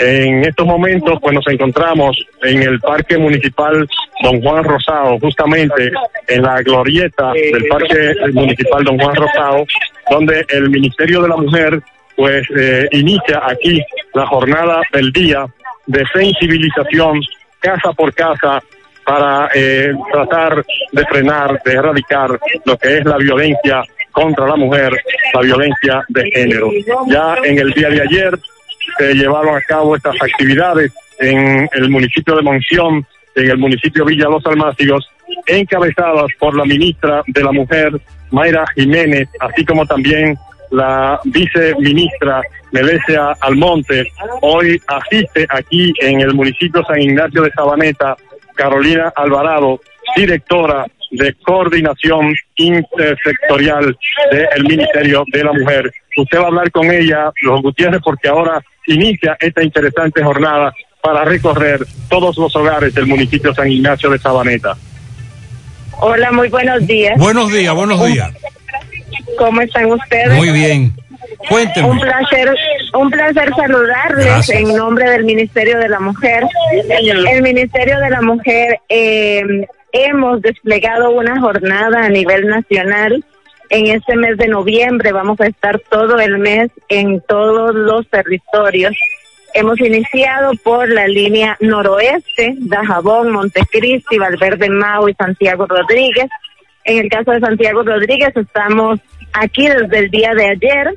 [0.00, 3.88] En estos momentos, pues nos encontramos en el Parque Municipal
[4.22, 5.90] Don Juan Rosado, justamente
[6.28, 9.64] en la glorieta del Parque Municipal Don Juan Rosado,
[10.08, 11.82] donde el Ministerio de la Mujer,
[12.16, 13.82] pues, eh, inicia aquí
[14.14, 15.46] la jornada del día
[15.86, 17.20] de sensibilización
[17.58, 18.62] casa por casa
[19.04, 23.82] para eh, tratar de frenar, de erradicar lo que es la violencia
[24.18, 24.92] contra la mujer,
[25.32, 26.70] la violencia de género.
[27.06, 28.38] Ya en el día de ayer
[28.98, 34.28] se llevaron a cabo estas actividades en el municipio de Monción, en el municipio Villa
[34.28, 35.08] Los Almácigos,
[35.46, 37.92] encabezadas por la ministra de la Mujer,
[38.32, 40.36] Mayra Jiménez, así como también
[40.70, 42.42] la viceministra
[42.72, 44.04] Melesia Almonte.
[44.42, 48.16] Hoy asiste aquí en el municipio San Ignacio de Sabaneta
[48.56, 49.80] Carolina Alvarado,
[50.16, 53.96] directora de coordinación intersectorial
[54.30, 55.90] del Ministerio de la Mujer.
[56.16, 60.72] Usted va a hablar con ella, los Gutiérrez, porque ahora inicia esta interesante jornada
[61.02, 64.76] para recorrer todos los hogares del municipio San Ignacio de Sabaneta.
[66.00, 67.18] Hola, muy buenos días.
[67.18, 68.30] Buenos días, buenos días.
[69.36, 70.34] ¿Cómo están ustedes?
[70.34, 70.94] Muy bien.
[71.48, 71.90] Cuéntenme.
[71.90, 72.54] Un placer,
[72.94, 74.60] un placer saludarles Gracias.
[74.60, 76.44] en nombre del Ministerio de la Mujer.
[76.88, 79.42] El Ministerio de la Mujer eh,
[79.92, 83.24] hemos desplegado una jornada a nivel nacional.
[83.70, 88.94] En este mes de noviembre vamos a estar todo el mes en todos los territorios.
[89.54, 96.26] Hemos iniciado por la línea noroeste, Dajabón, Montecristi, Valverde Mau y Santiago Rodríguez.
[96.84, 99.00] En el caso de Santiago Rodríguez estamos
[99.32, 100.94] aquí desde el día de ayer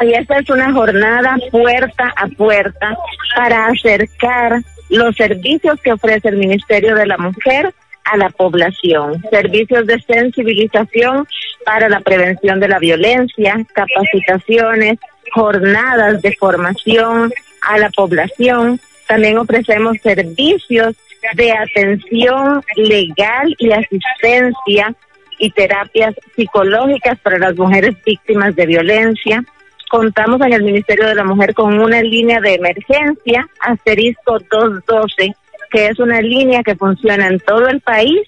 [0.00, 2.96] y esta es una jornada puerta a puerta
[3.36, 4.60] para acercar
[4.90, 7.72] los servicios que ofrece el Ministerio de la Mujer
[8.04, 11.26] a la población, servicios de sensibilización
[11.64, 14.98] para la prevención de la violencia, capacitaciones,
[15.32, 18.80] jornadas de formación a la población.
[19.08, 20.94] También ofrecemos servicios
[21.34, 24.94] de atención legal y asistencia
[25.38, 29.44] y terapias psicológicas para las mujeres víctimas de violencia.
[29.90, 35.34] Contamos en el Ministerio de la Mujer con una línea de emergencia, asterisco 212,
[35.74, 38.20] que es una línea que funciona en todo el país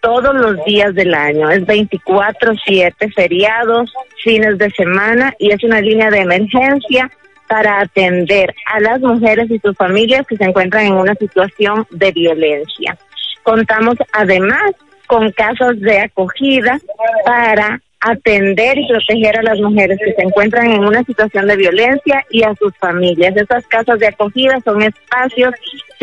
[0.00, 1.48] todos los días del año.
[1.48, 3.94] Es 24/7, feriados,
[4.24, 7.08] fines de semana y es una línea de emergencia
[7.46, 12.10] para atender a las mujeres y sus familias que se encuentran en una situación de
[12.10, 12.98] violencia.
[13.44, 14.72] Contamos además
[15.06, 16.80] con casos de acogida
[17.24, 22.24] para atender y proteger a las mujeres que se encuentran en una situación de violencia
[22.30, 23.36] y a sus familias.
[23.36, 25.54] Estas casas de acogida son espacios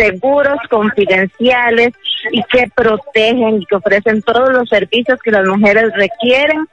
[0.01, 1.93] seguros, confidenciales
[2.31, 6.65] y que protegen y que ofrecen todos los servicios que las mujeres requieren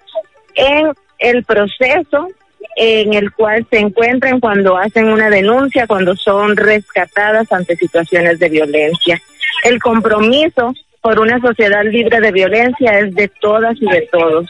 [0.55, 2.29] en el proceso
[2.77, 8.49] en el cual se encuentran cuando hacen una denuncia, cuando son rescatadas ante situaciones de
[8.49, 9.21] violencia.
[9.65, 14.49] El compromiso por una sociedad libre de violencia es de todas y de todos.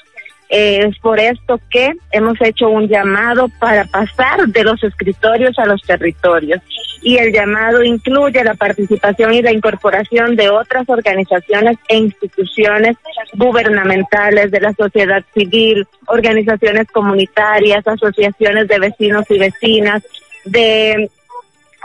[0.49, 5.83] Es por esto que hemos hecho un llamado para pasar de los escritorios a los
[5.83, 6.61] territorios.
[7.03, 12.97] Y el llamado incluye la participación y la incorporación de otras organizaciones e instituciones
[13.35, 20.03] gubernamentales, de la sociedad civil, organizaciones comunitarias, asociaciones de vecinos y vecinas,
[20.45, 21.11] de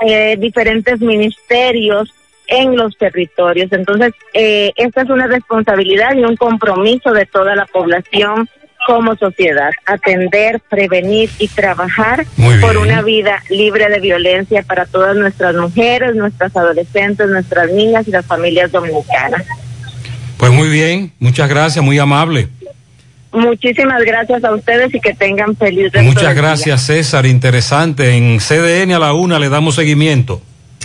[0.06, 2.14] eh, diferentes ministerios
[2.47, 3.72] en los territorios.
[3.72, 8.49] Entonces, eh, esta es una responsabilidad y un compromiso de toda la población
[8.85, 12.25] como sociedad, atender, prevenir y trabajar
[12.61, 18.11] por una vida libre de violencia para todas nuestras mujeres, nuestras adolescentes, nuestras niñas y
[18.11, 19.45] las familias dominicanas.
[20.38, 22.49] Pues muy bien, muchas gracias, muy amable.
[23.31, 26.33] Muchísimas gracias a ustedes y que tengan feliz resto Muchas día.
[26.33, 28.15] gracias, César, interesante.
[28.15, 30.41] En CDN a la una le damos seguimiento.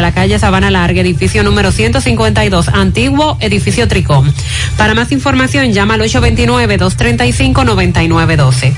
[0.00, 4.30] la calle Sabana Larga, edificio número 152, antiguo edificio Tricom.
[4.76, 8.74] Para más información, llama al 829-235-9912.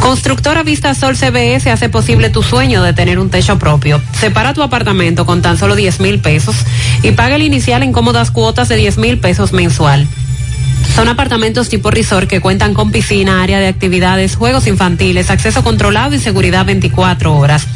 [0.00, 4.02] Constructora Vista Sol CBS hace posible tu sueño de tener un techo propio.
[4.18, 6.56] Separa tu apartamento con tan solo 10 mil pesos
[7.02, 10.06] y paga el inicial en cómodas cuotas de 10 mil pesos mensual.
[10.94, 16.14] Son apartamentos tipo resort que cuentan con piscina, área de actividades, juegos infantiles, acceso controlado
[16.14, 17.66] y seguridad 24 horas.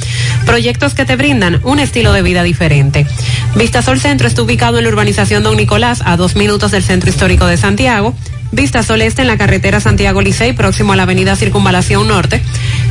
[0.44, 3.06] Proyectos que te brindan un estilo de vida diferente.
[3.54, 7.46] Vistasol Centro está ubicado en la urbanización Don Nicolás, a dos minutos del Centro Histórico
[7.46, 8.14] de Santiago.
[8.52, 12.42] Vistasol Este en la carretera Santiago Licey, próximo a la avenida Circunvalación Norte.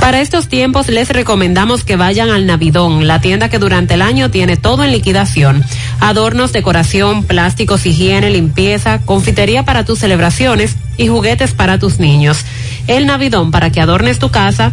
[0.00, 4.30] Para estos tiempos les recomendamos que vayan al Navidón, la tienda que durante el año
[4.30, 5.64] tiene todo en liquidación.
[6.00, 12.44] Adornos, decoración, plásticos, higiene, limpieza, confitería para tus celebraciones y juguetes para tus niños.
[12.86, 14.72] El Navidón para que adornes tu casa,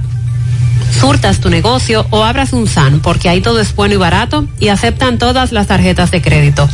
[0.94, 4.70] surtas tu negocio o abras un SAN, porque ahí todo es bueno y barato y
[4.70, 6.70] aceptan todas las tarjetas de crédito.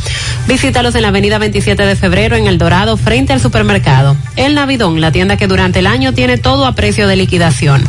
[0.46, 4.16] Visítalos en la avenida 27 de febrero en El Dorado, frente al supermercado.
[4.36, 7.82] El Navidón, la tienda que durante el año tiene todo a precio de liquidación.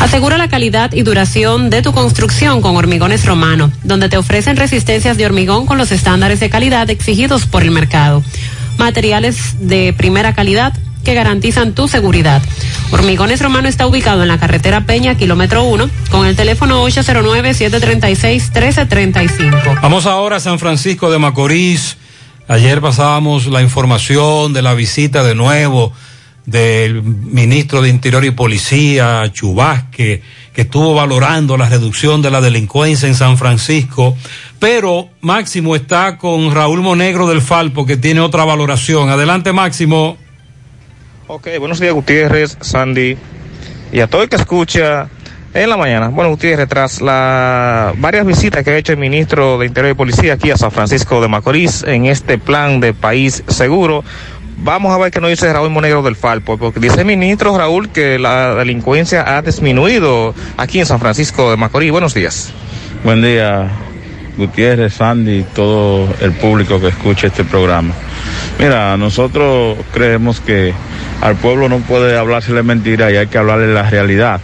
[0.00, 5.16] Asegura la calidad y duración de tu construcción con Hormigones Romano, donde te ofrecen resistencias
[5.16, 8.22] de hormigón con los estándares de calidad exigidos por el mercado.
[8.78, 12.42] Materiales de primera calidad que garantizan tu seguridad.
[12.90, 19.80] Hormigones Romano está ubicado en la carretera Peña, kilómetro 1, con el teléfono 809-736-1335.
[19.80, 21.96] Vamos ahora a San Francisco de Macorís.
[22.48, 25.92] Ayer pasábamos la información de la visita de nuevo
[26.46, 30.22] del ministro de Interior y Policía, Chubasque,
[30.52, 34.16] que estuvo valorando la reducción de la delincuencia en San Francisco.
[34.58, 39.08] Pero Máximo está con Raúl Monegro del Falpo, que tiene otra valoración.
[39.08, 40.16] Adelante, Máximo.
[41.34, 43.16] Ok, buenos días Gutiérrez, Sandy
[43.90, 45.08] y a todo el que escucha
[45.54, 46.08] en la mañana.
[46.08, 50.34] Bueno, Gutiérrez, tras las varias visitas que ha hecho el ministro de Interior y Policía
[50.34, 54.04] aquí a San Francisco de Macorís en este plan de país seguro,
[54.58, 57.88] vamos a ver qué nos dice Raúl Monegro del Falpo, porque dice el ministro Raúl
[57.88, 61.92] que la delincuencia ha disminuido aquí en San Francisco de Macorís.
[61.92, 62.52] Buenos días.
[63.04, 63.70] Buen día,
[64.36, 67.94] Gutiérrez, Sandy y todo el público que escucha este programa.
[68.58, 70.72] Mira, nosotros creemos que
[71.20, 74.40] al pueblo no puede hablársele mentira y hay que hablarle la realidad.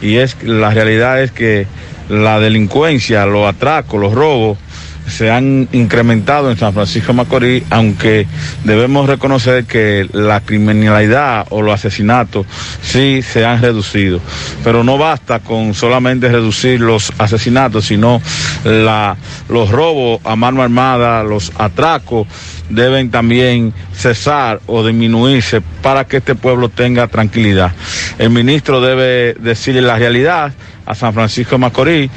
[0.00, 1.66] Y es la realidad es que
[2.08, 4.58] la delincuencia, los atracos, los robos
[5.06, 8.26] se han incrementado en San Francisco Macorís, aunque
[8.64, 12.46] debemos reconocer que la criminalidad o los asesinatos
[12.82, 14.20] sí se han reducido.
[14.64, 18.22] Pero no basta con solamente reducir los asesinatos, sino
[18.64, 19.16] la,
[19.48, 22.26] los robos a mano armada, los atracos
[22.68, 27.72] deben también cesar o disminuirse para que este pueblo tenga tranquilidad.
[28.18, 30.52] El ministro debe decirle la realidad
[30.86, 32.10] a San Francisco Macorís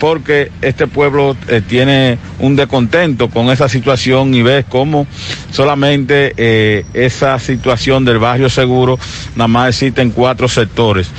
[0.00, 5.06] porque este pueblo eh, tiene un descontento con esa situación y ves cómo
[5.52, 8.98] solamente eh, esa situación del barrio seguro
[9.36, 11.10] nada más existe en cuatro sectores.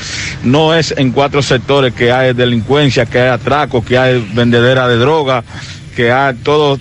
[0.44, 4.98] No es en cuatro sectores que hay delincuencia, que hay atraco, que hay vendedera de
[4.98, 5.44] droga,
[5.92, 6.80] que a todo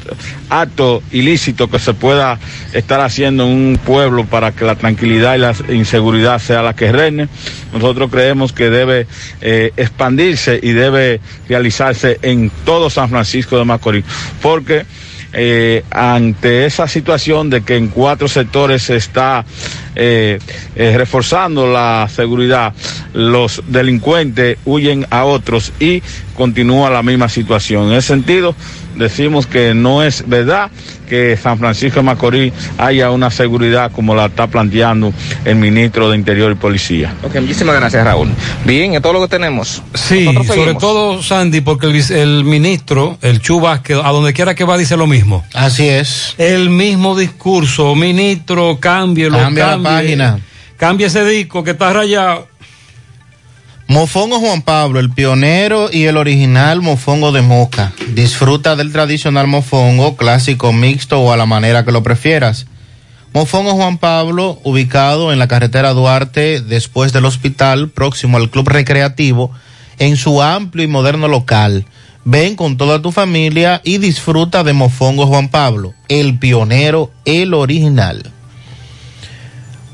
[0.48, 2.38] acto ilícito que se pueda
[2.72, 6.92] estar haciendo en un pueblo para que la tranquilidad y la inseguridad sea la que
[6.92, 7.28] reine.
[7.72, 9.06] Nosotros creemos que debe
[9.40, 14.04] eh, expandirse y debe realizarse en todo San Francisco de Macorís,
[14.42, 14.84] porque
[15.32, 19.44] eh, ante esa situación de que en cuatro sectores se está
[19.94, 20.40] eh,
[20.74, 22.74] reforzando la seguridad,
[23.12, 26.02] los delincuentes huyen a otros y
[26.34, 27.88] continúa la misma situación.
[27.88, 28.56] En ese sentido,
[29.00, 30.70] decimos que no es verdad
[31.08, 35.12] que San Francisco de Macorís haya una seguridad como la está planteando
[35.44, 37.12] el ministro de Interior y Policía.
[37.24, 38.28] Ok, muchísimas gracias, Raúl.
[38.64, 39.82] Bien, es todo lo que tenemos.
[39.94, 44.78] Sí, sobre todo Sandy, porque el, ministro, el Chu Vázquez, a donde quiera que va
[44.78, 45.44] dice lo mismo.
[45.52, 46.34] Así es.
[46.38, 50.38] El mismo discurso, ministro, cámbielo, Cambia la cambie, página.
[50.76, 52.48] Cambia ese disco que está rayado.
[53.90, 57.92] Mofongo Juan Pablo, el pionero y el original mofongo de Moca.
[58.14, 62.66] Disfruta del tradicional mofongo, clásico, mixto o a la manera que lo prefieras.
[63.32, 69.50] Mofongo Juan Pablo, ubicado en la carretera Duarte, después del hospital, próximo al club recreativo,
[69.98, 71.84] en su amplio y moderno local.
[72.24, 78.22] Ven con toda tu familia y disfruta de Mofongo Juan Pablo, el pionero, el original.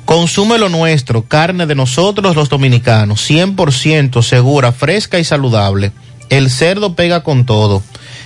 [0.07, 5.91] Consume lo nuestro, carne de nosotros los dominicanos, 100% segura, fresca y saludable.
[6.31, 7.83] El cerdo pega con todo.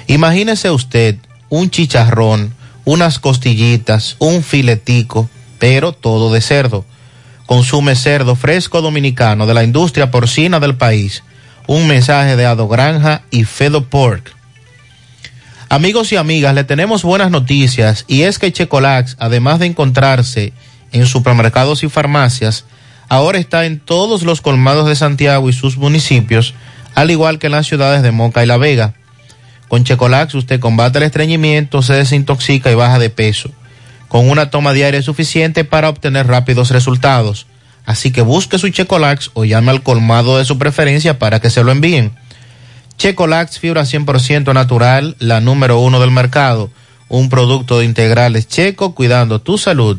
[0.07, 1.17] Imagínese usted
[1.49, 6.84] un chicharrón, unas costillitas, un filetico, pero todo de cerdo.
[7.47, 11.25] Consume cerdo fresco dominicano de la industria porcina del país.
[11.67, 14.36] Un mensaje de Ado Granja y Fedo Pork.
[15.70, 20.52] Amigos y amigas, le tenemos buenas noticias y es que Checolax, además de encontrarse
[20.93, 22.65] en supermercados y farmacias,
[23.09, 26.55] ahora está en todos los colmados de Santiago y sus municipios,
[26.94, 28.94] al igual que en las ciudades de Moca y La Vega.
[29.69, 33.51] Con Checolax usted combate el estreñimiento, se desintoxica y baja de peso,
[34.09, 37.47] con una toma diaria suficiente para obtener rápidos resultados.
[37.86, 41.62] Así que busque su Checolax o llame al colmado de su preferencia para que se
[41.65, 42.12] lo envíen.
[42.99, 46.70] Checolax fibra 100% natural, la número uno del mercado,
[47.09, 49.99] un producto de integrales checo cuidando tu salud.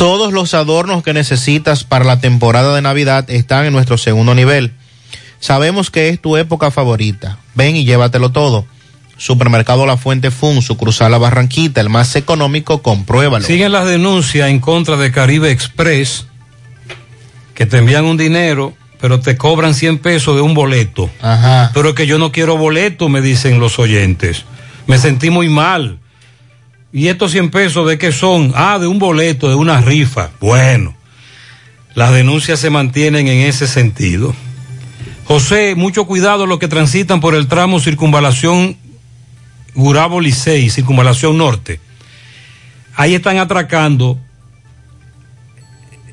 [0.00, 4.72] Todos los adornos que necesitas para la temporada de Navidad están en nuestro segundo nivel.
[5.40, 7.36] Sabemos que es tu época favorita.
[7.54, 8.64] Ven y llévatelo todo.
[9.18, 13.44] Supermercado La Fuente Fun, sucursal La Barranquita, el más económico, compruébalo.
[13.44, 16.24] Siguen las denuncias en contra de Caribe Express,
[17.52, 18.72] que te envían un dinero,
[19.02, 21.10] pero te cobran 100 pesos de un boleto.
[21.20, 21.72] Ajá.
[21.74, 24.46] Pero que yo no quiero boleto, me dicen los oyentes.
[24.86, 25.98] Me sentí muy mal.
[26.92, 28.52] ¿Y estos 100 pesos de qué son?
[28.56, 30.30] Ah, de un boleto, de una rifa.
[30.40, 30.94] Bueno,
[31.94, 34.34] las denuncias se mantienen en ese sentido.
[35.24, 38.76] José, mucho cuidado los que transitan por el tramo circunvalación
[39.74, 41.78] Gurabo Licey, circunvalación norte.
[42.96, 44.18] Ahí están atracando.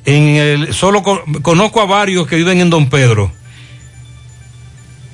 [0.04, 3.32] En el, solo con- conozco a varios que viven en Don Pedro.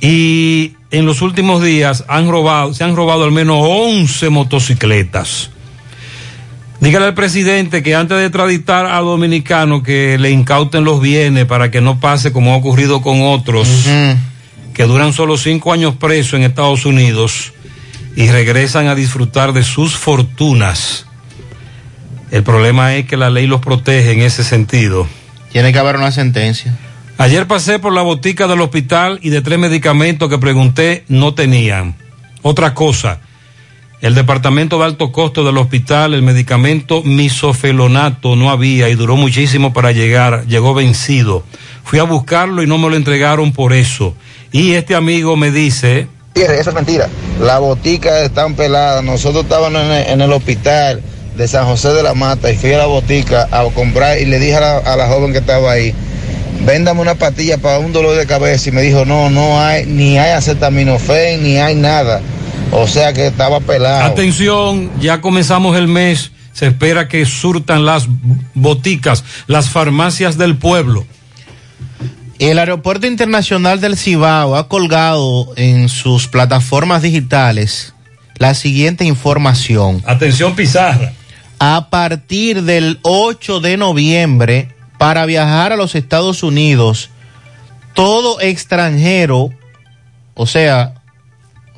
[0.01, 5.51] Y en los últimos días han robado, se han robado al menos 11 motocicletas.
[6.81, 11.71] Dígale al presidente que antes de extraditar a dominicanos que le incauten los bienes para
[11.71, 13.87] que no pase como ha ocurrido con otros
[14.75, 17.53] que duran solo cinco años presos en Estados Unidos
[18.17, 21.07] y regresan a disfrutar de sus fortunas.
[22.31, 25.07] El problema es que la ley los protege en ese sentido.
[25.53, 26.77] Tiene que haber una sentencia.
[27.17, 31.95] Ayer pasé por la botica del hospital y de tres medicamentos que pregunté no tenían.
[32.43, 33.21] Otra cosa,
[34.01, 39.73] el departamento de alto costo del hospital, el medicamento misofelonato no había y duró muchísimo
[39.73, 41.43] para llegar, llegó vencido.
[41.85, 44.15] Fui a buscarlo y no me lo entregaron por eso.
[44.53, 47.09] Y este amigo me dice, eso es mentira.
[47.41, 49.05] Las boticas están peladas.
[49.05, 51.01] Nosotros estábamos en el, hospital
[51.37, 54.39] de San José de la Mata y fui a la botica a comprar y le
[54.39, 55.95] dije a la, a la joven que estaba ahí,
[56.65, 60.19] véndame una pastilla para un dolor de cabeza y me dijo, no, no hay, ni
[60.19, 62.21] hay acetaminofén, ni hay nada.
[62.73, 64.05] O sea que estaba pelado.
[64.05, 66.33] Atención, ya comenzamos el mes.
[66.53, 68.07] Se espera que surtan las
[68.55, 71.05] boticas, las farmacias del pueblo.
[72.39, 77.95] El Aeropuerto Internacional del Cibao ha colgado en sus plataformas digitales
[78.39, 80.03] la siguiente información.
[80.07, 81.13] Atención Pizarra.
[81.59, 87.11] A partir del 8 de noviembre, para viajar a los Estados Unidos,
[87.95, 89.51] todo extranjero,
[90.35, 90.95] o sea,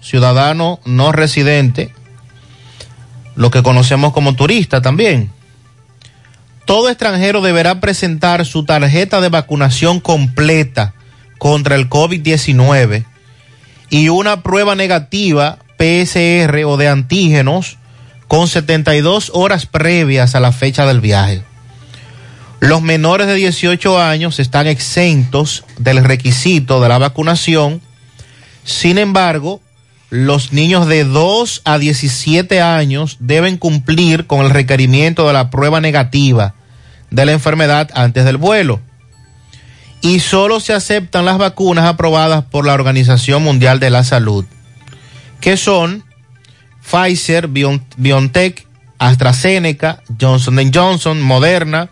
[0.07, 1.93] ciudadano no residente,
[3.35, 5.33] lo que conocemos como turista también,
[6.65, 10.95] todo extranjero deberá presentar su tarjeta de vacunación completa
[11.39, 13.05] contra el COVID-19
[13.91, 17.79] y una prueba negativa PSR o de antígenos
[18.29, 21.43] con 72 horas previas a la fecha del viaje.
[22.61, 27.81] Los menores de 18 años están exentos del requisito de la vacunación.
[28.65, 29.61] Sin embargo,
[30.17, 35.81] los niños de 2 a 17 años deben cumplir con el requerimiento de la prueba
[35.81, 36.55] negativa
[37.11, 38.81] de la enfermedad antes del vuelo.
[40.01, 44.45] Y solo se aceptan las vacunas aprobadas por la Organización Mundial de la Salud,
[45.41, 46.05] que son
[46.83, 48.67] Pfizer, BioNTech,
[48.99, 51.91] AstraZeneca, Johnson Johnson, Moderna,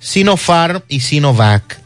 [0.00, 1.83] Sinopharm y Sinovac.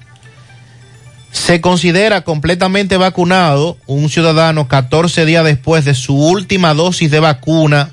[1.30, 7.90] Se considera completamente vacunado un ciudadano 14 días después de su última dosis de vacuna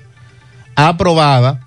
[0.75, 1.61] aprobada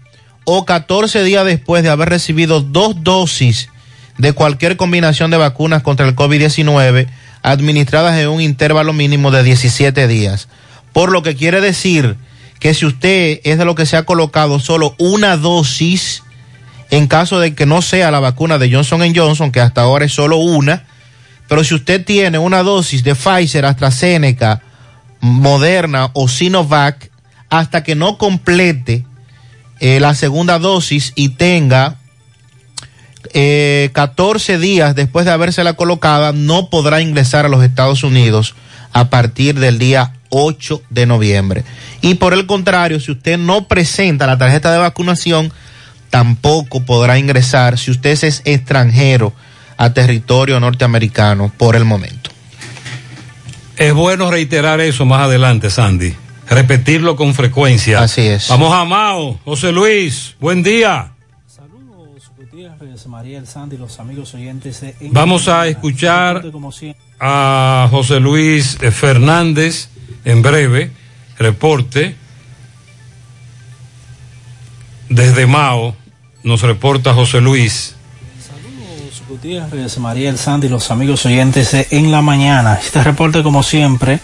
[0.45, 3.69] o 14 días después de haber recibido dos dosis
[4.17, 7.07] de cualquier combinación de vacunas contra el COVID-19
[7.43, 10.49] administradas en un intervalo mínimo de 17 días.
[10.93, 12.17] Por lo que quiere decir
[12.59, 16.23] que si usted es de lo que se ha colocado solo una dosis,
[16.91, 20.13] en caso de que no sea la vacuna de Johnson Johnson, que hasta ahora es
[20.13, 20.85] solo una,
[21.49, 24.63] pero si usted tiene una dosis de Pfizer, AstraZeneca,
[25.21, 27.11] Moderna o Sinovac,
[27.49, 29.05] hasta que no complete
[29.81, 31.97] eh, la segunda dosis y tenga
[33.33, 38.55] eh, 14 días después de habérsela colocada, no podrá ingresar a los Estados Unidos
[38.93, 41.65] a partir del día 8 de noviembre.
[42.03, 45.53] Y por el contrario, si usted no presenta la tarjeta de vacunación,
[46.11, 49.33] tampoco podrá ingresar si usted es extranjero
[49.79, 52.31] a territorio norteamericano por el momento.
[53.77, 56.15] Es bueno reiterar eso más adelante, Sandy.
[56.51, 58.01] Repetirlo con frecuencia.
[58.01, 58.49] Así es.
[58.49, 59.39] Vamos a Mao.
[59.45, 61.13] José Luis, buen día.
[63.09, 64.85] María El Sandy, los amigos oyentes.
[65.01, 66.43] Vamos a escuchar
[67.19, 69.89] a José Luis Fernández
[70.25, 70.91] en breve.
[71.39, 72.15] Reporte
[75.09, 75.97] desde Mao.
[76.43, 77.97] Nos reporta José Luis.
[79.29, 82.79] Gutiérrez, María El Sandy, los amigos oyentes en la mañana.
[82.83, 84.21] Este reporte, como siempre,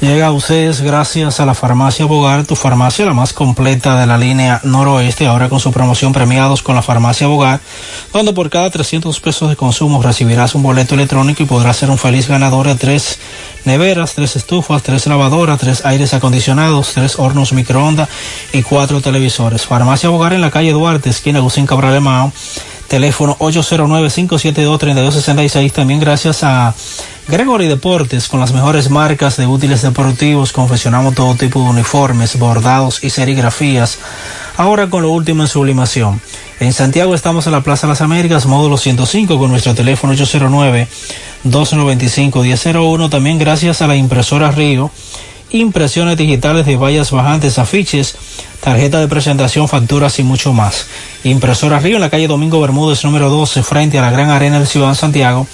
[0.00, 4.18] llega a ustedes gracias a la farmacia Bogar, tu farmacia la más completa de la
[4.18, 7.60] línea noroeste, ahora con su promoción premiados con la farmacia Bogar,
[8.12, 11.98] donde por cada 300 pesos de consumo recibirás un boleto electrónico y podrás ser un
[11.98, 13.20] feliz ganador de tres
[13.64, 18.08] neveras, tres estufas, tres lavadoras, tres aires acondicionados, tres hornos microondas
[18.52, 19.64] y cuatro televisores.
[19.64, 22.32] Farmacia Bogar en la calle Duarte, esquina Gusín Cabral Mao,
[22.88, 26.74] teléfono 809-572-3266, también gracias a
[27.28, 33.02] Gregory Deportes, con las mejores marcas de útiles deportivos, confeccionamos todo tipo de uniformes, bordados
[33.02, 33.98] y serigrafías.
[34.56, 36.20] Ahora con lo último en sublimación.
[36.60, 40.14] En Santiago estamos en la Plaza de las Américas, módulo 105, con nuestro teléfono
[41.44, 43.10] 809-295-1001.
[43.10, 44.90] También gracias a la impresora Río,
[45.54, 48.16] impresiones digitales de vallas bajantes, afiches,
[48.60, 50.86] tarjeta de presentación, facturas y mucho más.
[51.22, 54.68] Impresora Río en la calle Domingo Bermúdez, número 12, frente a la Gran Arena del
[54.68, 55.46] Ciudad Santiago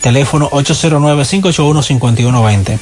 [0.00, 2.78] teléfono 809-581-5120.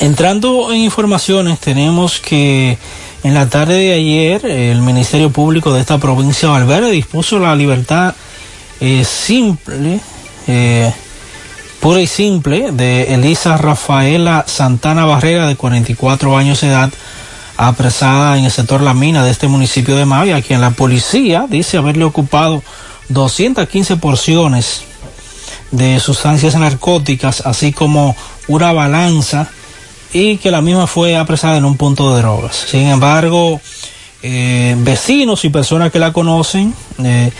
[0.00, 2.78] Entrando en informaciones, tenemos que
[3.22, 7.54] en la tarde de ayer el Ministerio Público de esta provincia de Valverde dispuso la
[7.54, 8.16] libertad
[8.80, 10.00] eh, simple,
[10.46, 10.92] eh,
[11.84, 16.90] pura y simple, de Elisa Rafaela Santana Barrera, de 44 años de edad,
[17.58, 21.44] apresada en el sector La Mina de este municipio de Mavia, a quien la policía
[21.46, 22.62] dice haberle ocupado
[23.10, 24.84] 215 porciones
[25.72, 28.16] de sustancias narcóticas, así como
[28.48, 29.50] una balanza
[30.10, 32.64] y que la misma fue apresada en un punto de drogas.
[32.66, 33.60] Sin embargo,
[34.22, 36.72] eh, vecinos y personas que la conocen
[37.04, 37.30] eh,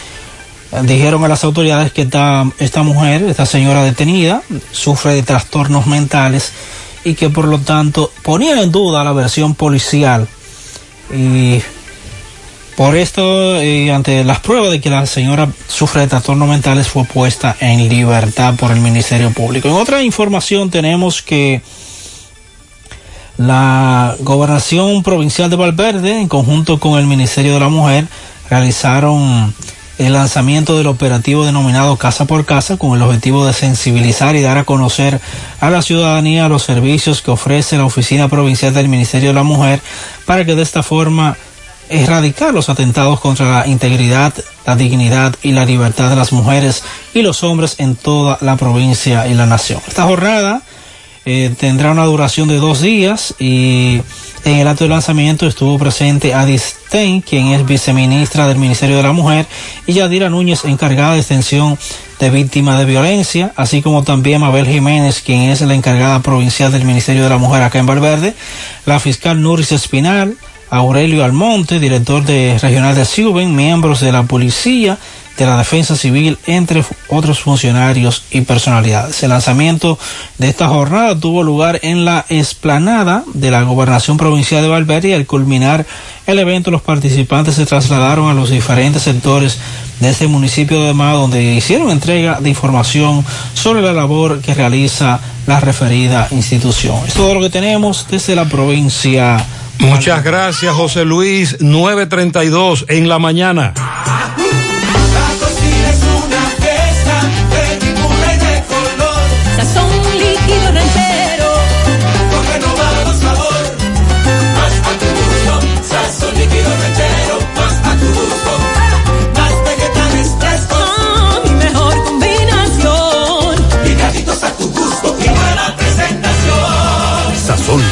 [0.82, 6.52] dijeron a las autoridades que esta, esta mujer, esta señora detenida, sufre de trastornos mentales
[7.04, 10.26] y que por lo tanto ponía en duda la versión policial
[11.12, 11.60] y
[12.76, 17.04] por esto, eh, ante las pruebas de que la señora sufre de trastornos mentales, fue
[17.04, 19.68] puesta en libertad por el Ministerio Público.
[19.68, 21.62] En otra información tenemos que
[23.36, 28.08] la Gobernación Provincial de Valverde, en conjunto con el Ministerio de la Mujer,
[28.50, 29.54] realizaron
[29.98, 34.58] el lanzamiento del operativo denominado Casa por Casa con el objetivo de sensibilizar y dar
[34.58, 35.20] a conocer
[35.60, 39.80] a la ciudadanía los servicios que ofrece la Oficina Provincial del Ministerio de la Mujer
[40.26, 41.36] para que de esta forma
[41.88, 44.32] erradicar los atentados contra la integridad,
[44.66, 46.82] la dignidad y la libertad de las mujeres
[47.12, 49.80] y los hombres en toda la provincia y la nación.
[49.86, 50.62] Esta jornada
[51.26, 54.00] eh, tendrá una duración de dos días y
[54.44, 59.02] en el acto de lanzamiento estuvo presente Adi Stein, quien es viceministra del Ministerio de
[59.02, 59.46] la Mujer,
[59.86, 61.78] y Yadira Núñez, encargada de extensión
[62.20, 66.84] de víctimas de violencia, así como también Mabel Jiménez, quien es la encargada provincial del
[66.84, 68.34] Ministerio de la Mujer acá en Valverde,
[68.84, 70.36] la fiscal Nuris Espinal,
[70.68, 74.98] Aurelio Almonte, director de regional de Siuben, miembros de la policía,
[75.36, 79.22] de la Defensa Civil, entre otros funcionarios y personalidades.
[79.22, 79.98] El lanzamiento
[80.38, 85.12] de esta jornada tuvo lugar en la explanada de la Gobernación Provincial de Valverde y
[85.14, 85.86] al culminar
[86.26, 89.58] el evento los participantes se trasladaron a los diferentes sectores
[90.00, 95.20] de este municipio de Mao donde hicieron entrega de información sobre la labor que realiza
[95.46, 96.96] la referida institución.
[97.06, 99.44] Es todo lo que tenemos desde la provincia.
[99.78, 101.56] Muchas gracias, José Luis.
[101.60, 103.74] 932 en la mañana.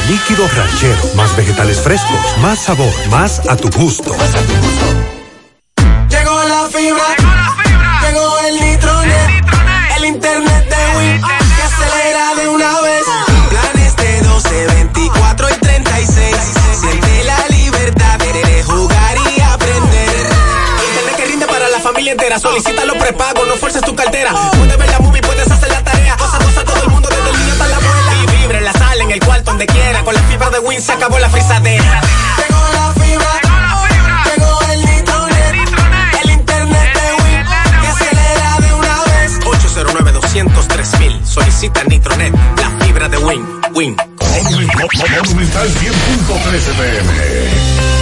[0.09, 4.15] Líquido ranchero, más vegetales frescos, más sabor, más a tu gusto.
[6.09, 7.07] Llegó la fibra.
[8.03, 9.45] Llegó el nitronet.
[9.97, 11.23] El internet de Win.
[11.23, 13.05] Que acelera de una vez.
[13.51, 16.37] Planes de 12, 24 y 36.
[16.81, 20.27] Siente la libertad de jugar y aprender.
[20.89, 22.39] Internet que rinde para la familia entera.
[22.39, 24.33] Solicita los prepagos, no fuerces tu cartera.
[30.05, 32.01] Con la fibra de Win se acabó la frisadera.
[32.37, 33.41] Llegó la fibra.
[34.25, 35.55] Llegó el nitronet.
[36.25, 37.47] El internet de Win.
[37.81, 39.39] Que acelera de una vez.
[39.45, 41.27] 809 203 mil.
[41.27, 42.35] Solicita Nitronet.
[42.57, 43.47] La fibra de Win.
[43.75, 43.97] Win.
[43.97, 48.02] Monumental 100.13 pm.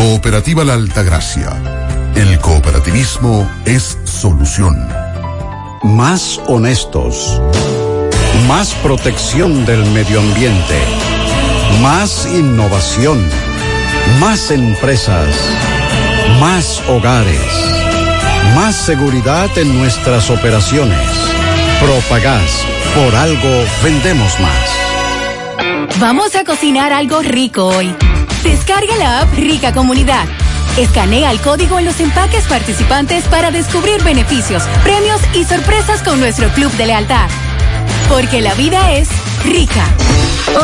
[0.00, 1.50] Cooperativa La Altagracia.
[2.14, 4.74] El cooperativismo es solución.
[5.82, 7.38] Más honestos.
[8.48, 10.78] Más protección del medio ambiente.
[11.82, 13.22] Más innovación.
[14.20, 15.28] Más empresas.
[16.40, 17.52] Más hogares.
[18.54, 21.10] Más seguridad en nuestras operaciones.
[21.78, 22.64] Propagás.
[22.94, 25.98] Por algo vendemos más.
[26.00, 27.94] Vamos a cocinar algo rico hoy.
[28.42, 30.24] Descarga la app Rica Comunidad.
[30.78, 36.48] Escanea el código en los empaques participantes para descubrir beneficios, premios y sorpresas con nuestro
[36.50, 37.28] club de lealtad.
[38.08, 39.08] Porque la vida es
[39.44, 39.84] rica.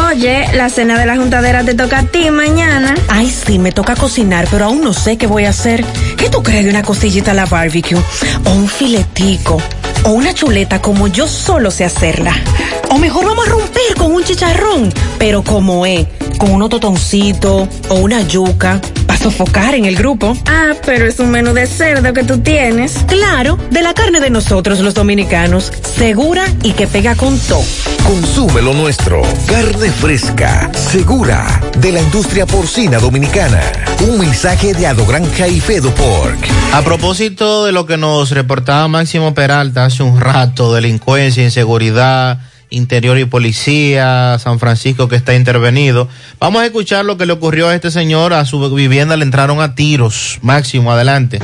[0.09, 2.95] Oye, la cena de la juntadera te toca a ti mañana.
[3.09, 5.85] Ay, sí, me toca cocinar, pero aún no sé qué voy a hacer.
[6.17, 7.99] ¿Qué tú crees de una costillita a la barbecue?
[8.47, 9.61] O un filetico.
[10.05, 12.35] O una chuleta como yo solo sé hacerla.
[12.91, 16.07] O mejor vamos a romper con un chicharrón, pero como es,
[16.37, 20.37] con unos totoncitos o una yuca, para sofocar en el grupo.
[20.47, 22.99] Ah, pero es un menú de cerdo que tú tienes.
[23.07, 27.65] Claro, de la carne de nosotros los dominicanos, segura y que pega con todo.
[28.07, 29.23] Consume lo nuestro.
[29.47, 33.61] Carne fresca, segura, de la industria porcina dominicana.
[34.07, 36.39] Un mensaje de Adogranja y Fedo Pork.
[36.73, 42.39] A propósito de lo que nos reportaba Máximo Peralta hace un rato, delincuencia, inseguridad,
[42.71, 46.09] interior y policía, San Francisco que está intervenido.
[46.39, 49.61] Vamos a escuchar lo que le ocurrió a este señor, a su vivienda le entraron
[49.61, 50.39] a tiros.
[50.43, 51.39] Máximo, adelante.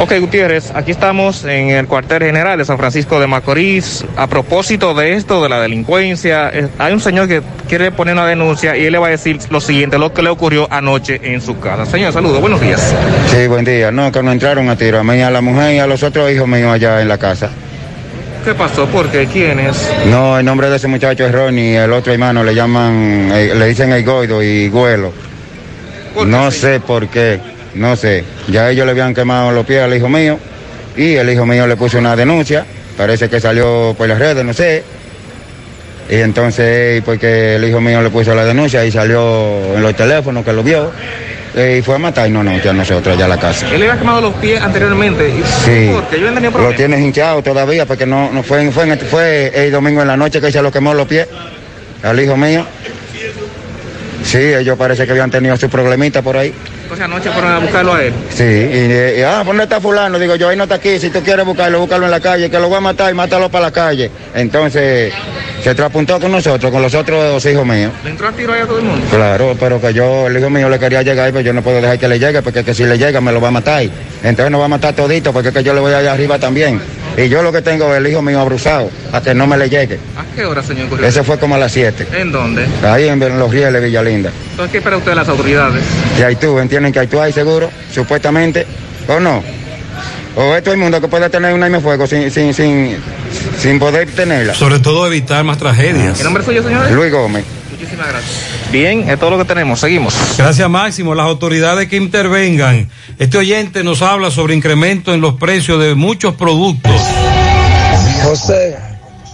[0.00, 4.04] Ok, Gutiérrez, aquí estamos en el cuartel general de San Francisco de Macorís.
[4.16, 8.26] A propósito de esto, de la delincuencia, eh, hay un señor que quiere poner una
[8.26, 11.40] denuncia y él le va a decir lo siguiente, lo que le ocurrió anoche en
[11.40, 11.86] su casa.
[11.86, 12.94] Señor, saludos, buenos días.
[13.28, 13.90] Sí, buen día.
[13.90, 16.30] No, que nos entraron a tiro a mí, a la mujer y a los otros
[16.30, 17.50] hijos míos allá en la casa.
[18.44, 18.86] ¿Qué pasó?
[18.86, 19.26] ¿Por qué?
[19.26, 19.90] ¿Quién es?
[20.10, 23.66] No, el nombre de ese muchacho es Ronnie, el otro hermano le llaman, eh, le
[23.66, 25.14] dicen el goido y guelo.
[26.26, 27.40] No sé por qué,
[27.74, 28.22] no sé.
[28.48, 30.38] Ya ellos le habían quemado los pies al hijo mío
[30.94, 32.66] y el hijo mío le puso una denuncia,
[32.98, 34.84] parece que salió por las redes, no sé.
[36.10, 40.44] Y entonces, porque el hijo mío le puso la denuncia y salió en los teléfonos
[40.44, 40.92] que lo vio,
[41.56, 43.66] eh, y fue a matarnos anoche a nosotros allá a la casa.
[43.70, 45.28] Él le había quemado los pies anteriormente.
[45.28, 45.90] ¿Y Sí.
[45.92, 46.20] ¿Por qué?
[46.20, 50.02] Yo no tenía Lo tienes hinchado todavía porque no, no fue, fue, fue el domingo
[50.02, 51.28] en la noche que se lo quemó los pies
[52.02, 52.66] al hijo mío.
[54.24, 56.52] Sí, ellos parece que habían tenido su problemita por ahí.
[56.82, 58.12] Entonces anoche fueron a buscarlo a él.
[58.30, 60.18] Sí, y, y, ah, ¿dónde está fulano?
[60.18, 62.58] Digo yo, ahí no está aquí, si tú quieres buscarlo, búscalo en la calle, que
[62.58, 64.10] lo voy a matar y mátalo para la calle.
[64.34, 65.12] Entonces,
[65.64, 67.90] se trapuntó con nosotros, con los otros dos hijos míos.
[68.04, 69.06] ¿Le entró a tiro ahí a todo el mundo?
[69.10, 71.98] Claro, pero que yo, el hijo mío le quería llegar, pero yo no puedo dejar
[71.98, 73.82] que le llegue, porque que si le llega me lo va a matar.
[74.22, 76.78] Entonces nos va a matar todito, porque es que yo le voy allá arriba también.
[77.16, 79.70] Y yo lo que tengo es el hijo mío abruzado, a que no me le
[79.70, 79.98] llegue.
[80.18, 81.02] ¿A qué hora, señor?
[81.02, 82.08] Ese fue como a las 7.
[82.12, 82.66] ¿En dónde?
[82.82, 84.32] Ahí en Los Rieles, Villalinda.
[84.50, 85.82] Entonces, ¿qué espera usted de las autoridades?
[86.18, 88.66] Y ahí tú, entienden que ahí tú hay seguro, supuestamente,
[89.08, 89.42] o no.
[90.36, 92.96] O es todo el mundo que puede tener un arma de fuego sin, sin, sin,
[93.58, 94.54] sin poder tenerla.
[94.54, 96.18] Sobre todo evitar más tragedias.
[96.18, 96.90] ¿Qué nombre suyo, señores?
[96.92, 97.44] Luis Gómez.
[97.70, 98.32] Muchísimas gracias.
[98.72, 99.78] Bien, es todo lo que tenemos.
[99.78, 100.14] Seguimos.
[100.36, 101.14] Gracias, Máximo.
[101.14, 102.88] Las autoridades que intervengan.
[103.18, 107.00] Este oyente nos habla sobre incremento en los precios de muchos productos.
[108.24, 108.76] José,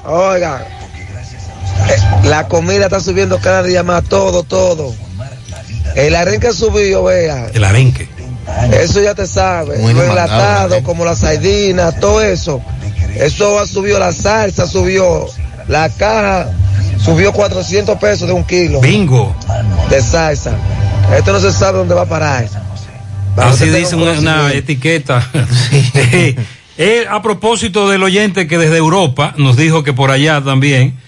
[0.05, 0.67] oiga,
[1.89, 4.95] eh, la comida está subiendo cada día más, todo, todo.
[5.97, 7.47] El arenque subió, vea.
[7.55, 8.09] El arenque.
[8.73, 9.79] Eso ya te sabe.
[9.79, 12.63] Muy Lo enlatado, como la sardina, todo eso.
[13.17, 15.27] Eso ha subido la salsa, subió.
[15.69, 16.51] La caja
[17.05, 18.81] subió 400 pesos de un kilo.
[18.81, 19.35] Bingo.
[19.89, 20.57] De salsa.
[21.17, 22.49] Esto no se sabe dónde va a parar.
[23.35, 25.29] Para Así dice una, etiqueta.
[25.95, 26.37] Eh,
[26.79, 30.99] eh, a propósito del oyente que desde Europa nos dijo que por allá también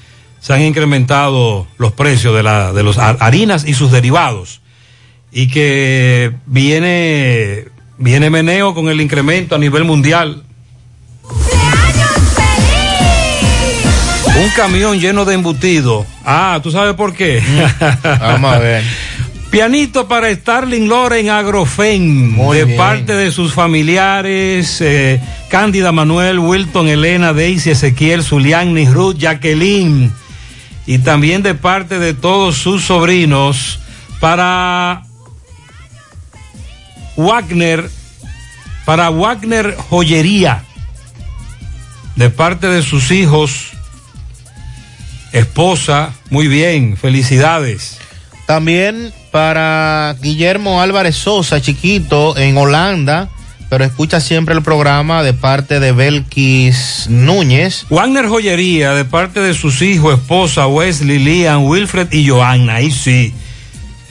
[0.41, 4.62] se han incrementado los precios de, la, de las harinas y sus derivados
[5.33, 7.65] y que viene,
[7.99, 10.43] viene meneo con el incremento a nivel mundial.
[14.35, 16.07] Un camión lleno de embutido.
[16.25, 17.43] Ah, ¿tú sabes por qué?
[18.03, 18.85] Vamos a ver.
[19.51, 22.79] Pianito para Starling Loren Agrofen, de bien.
[22.79, 25.21] parte de sus familiares, eh,
[25.51, 30.11] Cándida Manuel, Wilton, Elena, Daisy, Ezequiel, Zuliani, Ruth, Jacqueline,
[30.87, 33.79] y también de parte de todos sus sobrinos,
[34.21, 35.03] para
[37.17, 37.89] Wagner,
[38.85, 40.65] para Wagner Joyería,
[42.17, 43.71] de parte de sus hijos,
[45.33, 47.99] esposa, muy bien, felicidades.
[48.47, 53.31] También para Guillermo Álvarez Sosa, chiquito, en Holanda,
[53.71, 57.87] pero escucha siempre el programa de parte de Belkis Núñez.
[57.89, 62.75] Wagner Joyería, de parte de sus hijos, esposa, Wesley, Lian, Wilfred y Joanna.
[62.75, 63.33] Ahí sí,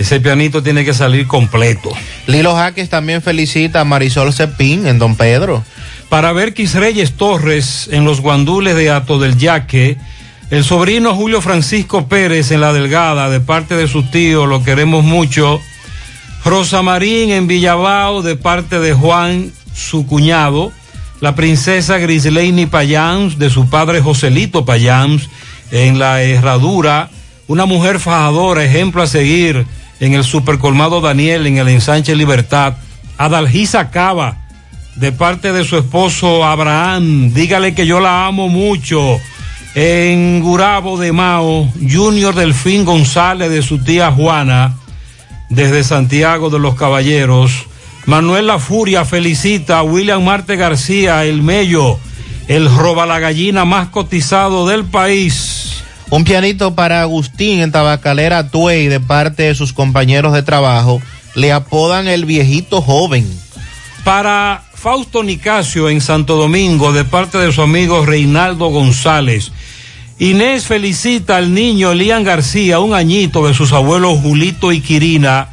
[0.01, 1.91] ese pianito tiene que salir completo.
[2.27, 5.63] Lilo Jaques también felicita a Marisol Cepín en Don Pedro.
[6.09, 9.97] Para ver Reyes Torres en los guandules de Ato del Yaque,
[10.49, 15.03] el sobrino Julio Francisco Pérez en La Delgada, de parte de su tío, lo queremos
[15.03, 15.61] mucho.
[16.43, 20.73] Rosa Marín en Villabao, de parte de Juan, su cuñado.
[21.21, 25.29] La princesa Grisleini Payams, de su padre Joselito Payams,
[25.71, 27.09] en La Herradura.
[27.47, 29.65] Una mujer fajadora, ejemplo a seguir
[30.01, 32.73] en el supercolmado Daniel, en el ensanche Libertad.
[33.17, 34.47] Adalgisa Cava,
[34.95, 37.31] de parte de su esposo Abraham.
[37.33, 39.19] Dígale que yo la amo mucho.
[39.75, 44.75] En Gurabo de Mao, Junior Delfín González de su tía Juana,
[45.49, 47.67] desde Santiago de los Caballeros.
[48.07, 51.99] Manuel La Furia felicita a William Marte García, el Mello,
[52.47, 55.60] el roba la gallina más cotizado del país.
[56.11, 61.01] Un pianito para Agustín en Tabacalera Tuey de parte de sus compañeros de trabajo.
[61.35, 63.25] Le apodan el viejito joven.
[64.03, 69.53] Para Fausto Nicasio en Santo Domingo, de parte de su amigo Reinaldo González.
[70.19, 75.47] Inés felicita al niño Lian García, un añito de sus abuelos Julito y Quirina,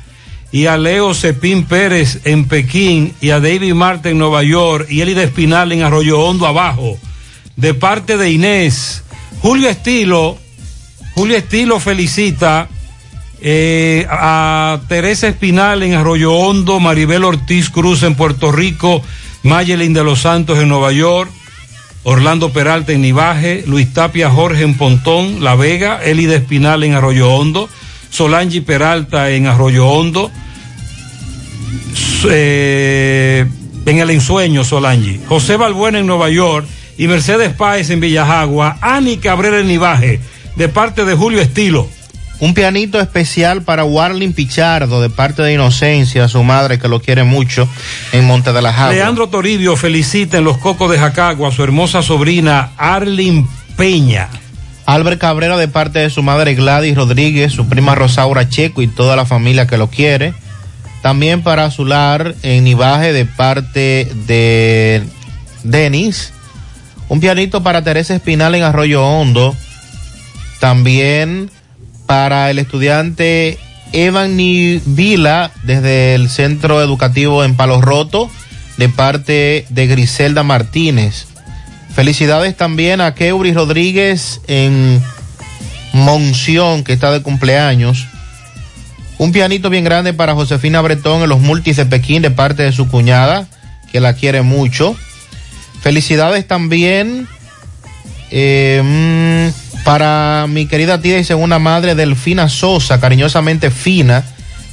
[0.51, 5.03] y a Leo Cepín Pérez en Pekín, y a David Marte en Nueva York, y
[5.03, 6.99] Elida Espinal en Arroyo Hondo abajo.
[7.55, 9.05] De parte de Inés,
[9.41, 10.37] Julio Estilo,
[11.19, 12.69] Julio Estilo felicita
[13.41, 19.03] eh, a Teresa Espinal en Arroyo Hondo, Maribel Ortiz Cruz en Puerto Rico,
[19.43, 21.29] Mayelin de los Santos en Nueva York,
[22.05, 27.35] Orlando Peralta en Nivaje, Luis Tapia Jorge en Pontón, La Vega, Elida Espinal en Arroyo
[27.35, 27.69] Hondo,
[28.11, 30.31] Solangi Peralta en Arroyo Hondo,
[32.31, 33.45] eh,
[33.87, 36.65] en el ensueño Solangi, José Balbuena en Nueva York
[36.97, 40.21] y Mercedes Páez en Villajagua, Ani Cabrera en Nivaje,
[40.59, 41.89] de parte de Julio Estilo.
[42.41, 47.23] Un pianito especial para Warlin Pichardo de parte de Inocencia, su madre que lo quiere
[47.23, 47.69] mucho
[48.13, 48.93] en Monte de la Jagua.
[48.93, 54.29] Leandro Toribio felicita en los Cocos de Jacagua a su hermosa sobrina Arlin Peña.
[54.85, 59.15] Albert Cabrera de parte de su madre Gladys Rodríguez, su prima Rosaura Checo y toda
[59.15, 60.35] la familia que lo quiere.
[61.03, 65.05] También para su lar en Nivaje de parte de
[65.63, 66.33] Denis.
[67.09, 69.55] Un pianito para Teresa Espinal en Arroyo Hondo.
[70.61, 71.51] También
[72.07, 73.59] para el estudiante
[73.93, 78.31] Evan Vila desde el Centro Educativo en Palo Roto
[78.77, 81.27] de parte de Griselda Martínez.
[81.95, 85.03] Felicidades también a Keuri Rodríguez en
[85.93, 88.07] Monción, que está de cumpleaños.
[89.19, 92.73] Un pianito bien grande para Josefina Bretón en los multis de Pekín de parte de
[92.73, 93.49] su cuñada,
[93.91, 94.97] que la quiere mucho.
[95.81, 97.27] Felicidades también
[98.31, 99.51] eh,
[99.85, 104.25] para mi querida tía y segunda madre Delfina Sosa, cariñosamente fina,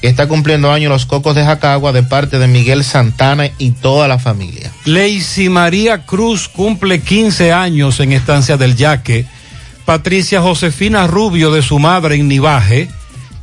[0.02, 4.08] que está cumpliendo años los cocos de Jacagua de parte de Miguel Santana y toda
[4.08, 4.72] la familia.
[4.86, 9.26] Lacey María Cruz cumple 15 años en Estancia del Yaque.
[9.86, 12.90] Patricia Josefina Rubio de su madre en Nivaje.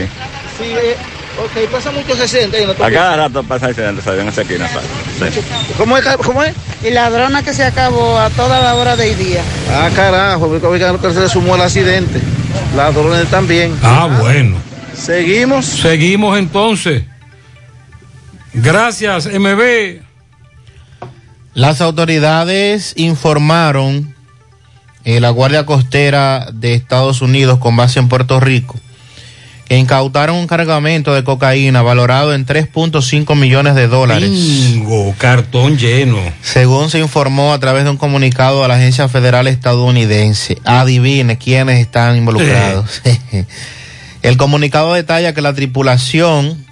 [0.58, 0.96] Sí, eh,
[1.42, 4.68] ok, pasa muchos accidentes en la A cada rato pasa accidentes, en esa esquina.
[4.68, 5.40] Sí.
[5.76, 6.04] ¿Cómo es?
[6.24, 6.54] ¿Cómo es?
[6.84, 9.42] Y ladrona que se acabó a toda la hora del día.
[9.72, 12.20] Ah, carajo, oigan que se le sumó el accidente.
[12.76, 13.76] Ladrones también.
[13.82, 14.56] Ah, bueno.
[14.94, 15.66] Seguimos.
[15.66, 17.02] Seguimos entonces.
[18.52, 20.09] Gracias, MB.
[21.54, 24.14] Las autoridades informaron
[25.04, 28.78] eh, la Guardia Costera de Estados Unidos con base en Puerto Rico
[29.70, 34.28] que incautaron un cargamento de cocaína valorado en 3.5 millones de dólares.
[34.28, 36.18] Bingo, cartón lleno.
[36.42, 40.58] Según se informó a través de un comunicado a la agencia federal estadounidense.
[40.64, 43.00] Adivine quiénes están involucrados.
[44.22, 46.66] El comunicado detalla que la tripulación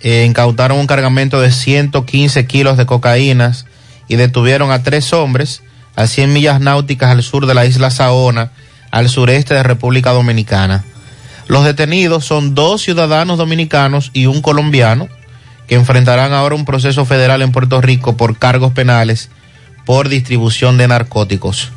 [0.00, 3.66] eh, incautaron un cargamento de 115 kilos de cocaínas
[4.06, 5.62] y detuvieron a tres hombres
[5.96, 8.52] a 100 millas náuticas al sur de la isla Saona,
[8.90, 10.84] al sureste de República Dominicana.
[11.48, 15.08] Los detenidos son dos ciudadanos dominicanos y un colombiano
[15.66, 19.30] que enfrentarán ahora un proceso federal en Puerto Rico por cargos penales
[19.84, 21.72] por distribución de narcóticos.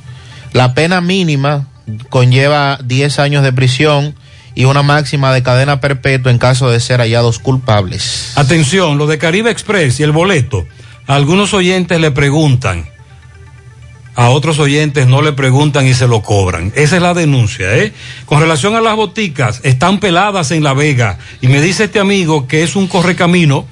[0.53, 1.67] La pena mínima
[2.09, 4.16] conlleva 10 años de prisión
[4.55, 8.33] y una máxima de cadena perpetua en caso de ser hallados culpables.
[8.35, 10.65] Atención, lo de Caribe Express y el boleto.
[11.07, 12.85] Algunos oyentes le preguntan,
[14.15, 16.71] a otros oyentes no le preguntan y se lo cobran.
[16.75, 17.93] Esa es la denuncia, ¿eh?
[18.25, 21.17] Con relación a las boticas, están peladas en La Vega.
[21.41, 23.65] Y me dice este amigo que es un correcamino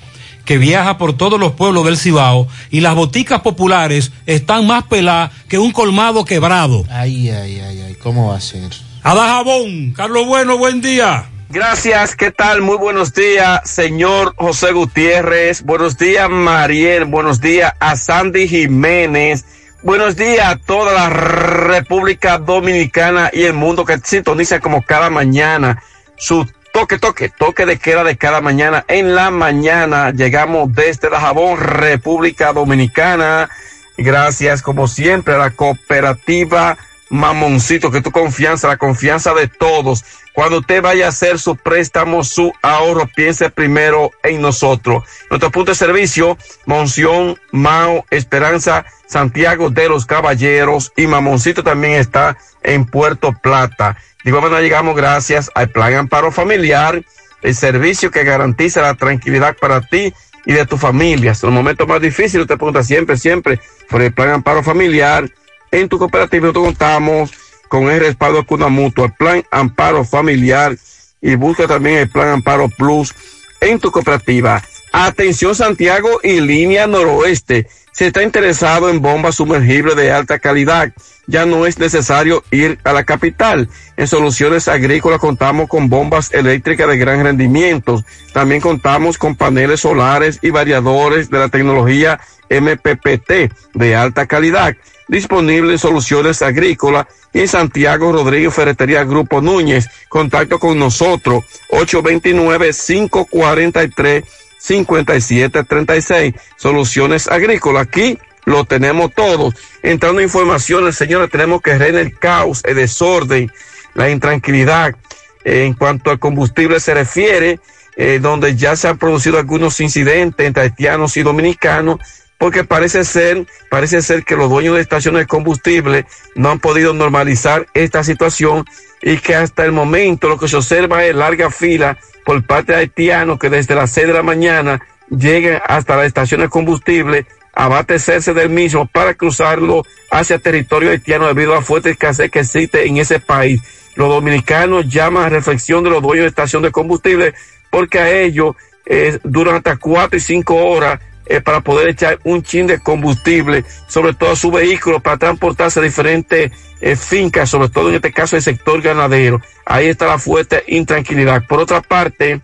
[0.46, 5.32] que viaja por todos los pueblos del Cibao y las boticas populares están más peladas
[5.48, 6.86] que un colmado quebrado.
[6.90, 8.89] Ay, ay, ay, ay, ¿cómo va a ser?
[9.02, 11.24] Ada Jabón, Carlos Bueno, buen día.
[11.50, 12.62] Gracias, ¿qué tal?
[12.62, 15.64] Muy buenos días, señor José Gutiérrez.
[15.64, 17.06] Buenos días, Mariel.
[17.06, 19.46] Buenos días a Sandy Jiménez.
[19.84, 25.82] Buenos días a toda la República Dominicana y el mundo que sintoniza como cada mañana
[26.18, 28.84] su toque, toque, toque de queda de cada mañana.
[28.90, 33.50] En la mañana llegamos desde la Jabón, República Dominicana.
[33.98, 36.78] Gracias, como siempre, a la cooperativa
[37.10, 40.06] Mamoncito, que tu confianza, la confianza de todos.
[40.34, 45.04] Cuando usted vaya a hacer su préstamo, su ahorro, piense primero en nosotros.
[45.30, 52.38] Nuestro punto de servicio, Monción, Mao, Esperanza, Santiago de los Caballeros y Mamoncito también está
[52.64, 53.98] en Puerto Plata.
[54.24, 57.04] De igual llegamos gracias al Plan Amparo Familiar,
[57.42, 60.14] el servicio que garantiza la tranquilidad para ti
[60.46, 61.32] y de tu familia.
[61.32, 65.30] En los momentos más difíciles, te pregunta siempre, siempre por el Plan Amparo Familiar.
[65.72, 67.32] En tu cooperativa nosotros contamos
[67.68, 70.76] con el respaldo Cuna Mutua, el Plan Amparo Familiar
[71.22, 73.14] y busca también el Plan Amparo Plus
[73.62, 74.64] en tu cooperativa.
[74.92, 77.68] Atención Santiago y línea noroeste.
[77.92, 80.92] Si está interesado en bombas sumergibles de alta calidad,
[81.28, 83.70] ya no es necesario ir a la capital.
[83.98, 88.04] En Soluciones Agrícolas contamos con bombas eléctricas de gran rendimiento.
[88.34, 94.76] También contamos con paneles solares y variadores de la tecnología MPPT de alta calidad.
[95.10, 99.88] Disponible en Soluciones Agrícolas y en Santiago Rodríguez Ferretería Grupo Núñez.
[100.08, 104.24] Contacto con nosotros 829 543
[104.60, 106.36] 5736.
[106.58, 107.88] Soluciones Agrícolas.
[107.88, 109.56] Aquí lo tenemos todos.
[109.82, 113.52] Entrando informaciones, señores, tenemos que reinar el caos, el desorden,
[113.96, 114.96] la intranquilidad.
[115.44, 117.60] En cuanto al combustible se refiere,
[117.96, 122.00] eh, donde ya se han producido algunos incidentes entre haitianos y dominicanos,
[122.40, 126.94] porque parece ser, parece ser que los dueños de estaciones de combustible no han podido
[126.94, 128.66] normalizar esta situación
[129.02, 132.80] y que hasta el momento lo que se observa es larga fila por parte de
[132.80, 137.66] haitianos que desde las seis de la mañana lleguen hasta la estación de combustible a
[137.66, 142.88] abastecerse del mismo para cruzarlo hacia territorio haitiano debido a la fuerte escasez que existe
[142.88, 143.62] en ese país.
[143.96, 147.34] Los dominicanos llaman a reflexión de los dueños de estación de combustible
[147.70, 152.44] porque a ellos eh, duran hasta cuatro y cinco horas eh, para poder echar un
[152.44, 156.52] chin de combustible, sobre todo a su vehículo, para transportarse a diferentes
[156.82, 159.40] eh, fincas, sobre todo en este caso el sector ganadero.
[159.66, 161.46] Ahí está la fuerte intranquilidad.
[161.48, 162.42] Por otra parte,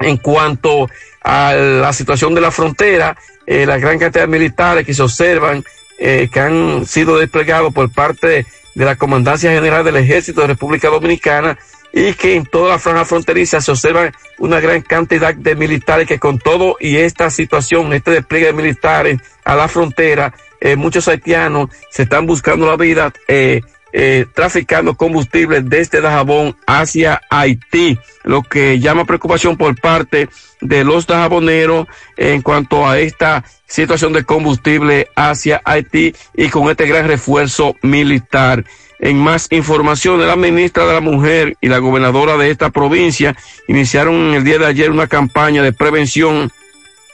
[0.00, 0.88] en cuanto
[1.22, 3.16] a la situación de la frontera,
[3.46, 5.64] eh, la gran cantidad de militares que se observan,
[5.98, 10.88] eh, que han sido desplegados por parte de la Comandancia General del Ejército de República
[10.88, 11.58] Dominicana
[11.98, 16.20] y que en toda la franja fronteriza se observan una gran cantidad de militares que
[16.20, 21.70] con todo y esta situación, este despliegue de militares a la frontera, eh, muchos haitianos
[21.90, 23.62] se están buscando la vida eh,
[23.92, 30.28] eh, traficando combustible desde Dajabón hacia Haití, lo que llama preocupación por parte
[30.60, 36.86] de los dajaboneros en cuanto a esta situación de combustible hacia Haití y con este
[36.86, 38.64] gran refuerzo militar.
[39.00, 43.36] En más información, la ministra de la Mujer y la gobernadora de esta provincia
[43.68, 46.50] iniciaron el día de ayer una campaña de prevención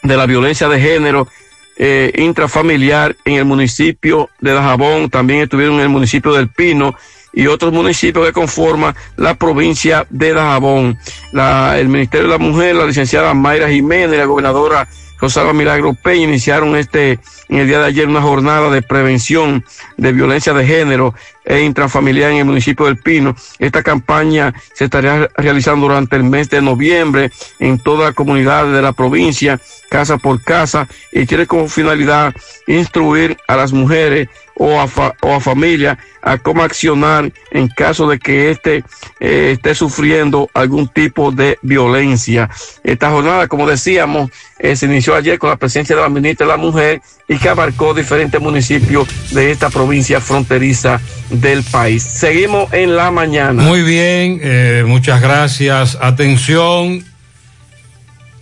[0.03, 1.29] de la violencia de género
[1.77, 6.95] eh, intrafamiliar en el municipio de Dajabón, también estuvieron en el municipio del Pino
[7.33, 10.97] y otros municipios que conforman la provincia de Dajabón.
[11.33, 14.89] La, el Ministerio de la Mujer, la licenciada Mayra Jiménez, la gobernadora
[15.19, 19.65] Rosalba Milagro Peña iniciaron este, en el día de ayer una jornada de prevención
[19.97, 23.37] de violencia de género e intrafamiliar en el municipio del Pino.
[23.59, 28.83] Esta campaña se estaría realizando durante el mes de noviembre en toda la comunidad de
[28.83, 32.35] la provincia, casa por casa, y tiene como finalidad
[32.67, 38.09] instruir a las mujeres o a, fa- o a familia a cómo accionar en caso
[38.09, 38.85] de que éste
[39.21, 42.49] eh, esté sufriendo algún tipo de violencia.
[42.83, 46.53] Esta jornada, como decíamos, eh, se inició ayer con la presencia de la ministra de
[46.53, 51.01] la Mujer y que abarcó diferentes municipios de esta provincia fronteriza
[51.41, 52.03] del país.
[52.03, 53.63] Seguimos en la mañana.
[53.63, 55.99] Muy bien, eh, muchas gracias.
[56.01, 57.05] Atención,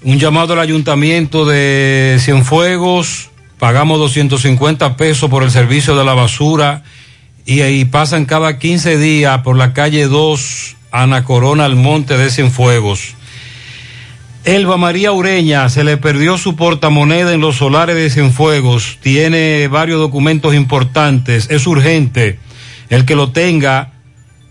[0.03, 3.31] un llamado al ayuntamiento de Cienfuegos.
[3.59, 6.83] Pagamos 250 pesos por el servicio de la basura
[7.45, 12.31] y ahí pasan cada 15 días por la calle 2, Ana Corona, al monte de
[12.31, 13.15] Cienfuegos.
[14.45, 18.99] Elba María Ureña se le perdió su portamoneda en los solares de Cienfuegos.
[19.01, 21.47] Tiene varios documentos importantes.
[21.49, 22.41] Es urgente.
[22.93, 23.91] El que lo tenga,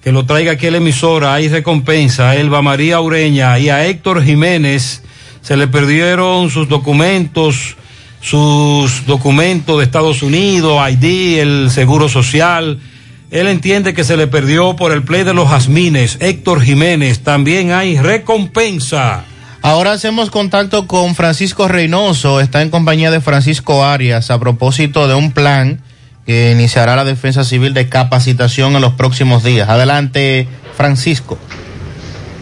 [0.02, 1.36] que lo traiga aquí a la emisora.
[1.36, 2.32] Hay recompensa.
[2.32, 5.04] A Elba María Ureña y a Héctor Jiménez
[5.44, 7.76] se le perdieron sus documentos,
[8.20, 12.80] sus documentos de Estados Unidos, ID, el Seguro Social.
[13.30, 16.18] Él entiende que se le perdió por el play de los jazmines.
[16.20, 19.24] Héctor Jiménez, también hay recompensa.
[19.62, 25.14] Ahora hacemos contacto con Francisco Reynoso, está en compañía de Francisco Arias a propósito de
[25.14, 25.80] un plan
[26.26, 29.70] que iniciará la Defensa Civil de capacitación en los próximos días.
[29.70, 31.38] Adelante, Francisco.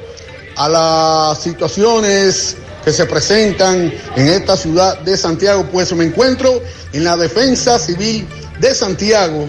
[0.56, 6.60] a las situaciones que se presentan en esta ciudad de Santiago, pues me encuentro
[6.92, 8.26] en la defensa civil
[8.58, 9.48] de Santiago,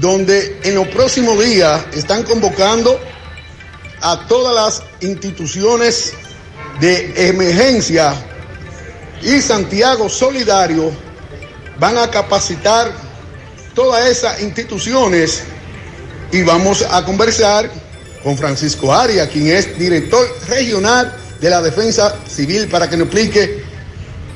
[0.00, 2.98] donde en los próximos días están convocando
[4.00, 6.12] a todas las instituciones
[6.80, 8.14] de emergencia
[9.22, 10.92] y Santiago Solidario
[11.78, 12.92] van a capacitar
[13.74, 15.42] todas esas instituciones
[16.32, 17.70] y vamos a conversar
[18.22, 23.62] con Francisco Arias, quien es director regional de la Defensa Civil, para que nos explique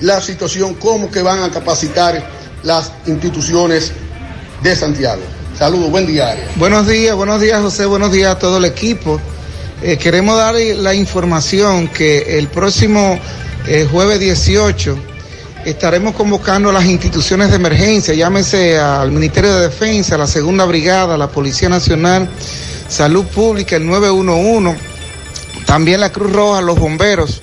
[0.00, 2.24] la situación, cómo que van a capacitar
[2.62, 3.92] las instituciones
[4.62, 5.39] de Santiago.
[5.60, 6.30] Saludos, buen día.
[6.30, 6.56] Arias.
[6.56, 9.20] Buenos días, buenos días José, buenos días a todo el equipo.
[9.82, 13.20] Eh, queremos dar la información que el próximo
[13.66, 14.96] eh, jueves 18
[15.66, 21.18] estaremos convocando a las instituciones de emergencia, llámese al Ministerio de Defensa, la Segunda Brigada,
[21.18, 22.30] la Policía Nacional,
[22.88, 24.78] Salud Pública, el 911,
[25.66, 27.42] también la Cruz Roja, los bomberos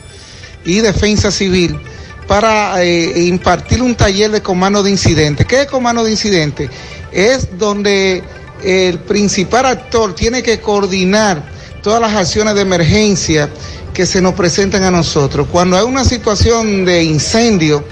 [0.66, 1.80] y Defensa Civil
[2.28, 5.46] para eh, impartir un taller de comando de incidente.
[5.46, 6.70] ¿Qué es comando de incidente?
[7.12, 8.24] Es donde
[8.64, 11.44] el principal actor tiene que coordinar
[11.82, 13.50] todas las acciones de emergencia
[13.94, 15.48] que se nos presentan a nosotros.
[15.52, 17.84] Cuando hay una situación de incendio,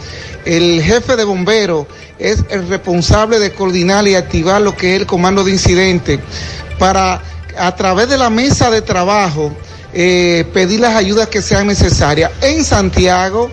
[0.45, 1.87] el jefe de bomberos
[2.19, 6.19] es el responsable de coordinar y activar lo que es el comando de incidente
[6.77, 7.21] para
[7.57, 9.55] a través de la mesa de trabajo
[9.93, 12.31] eh, pedir las ayudas que sean necesarias.
[12.41, 13.49] En Santiago,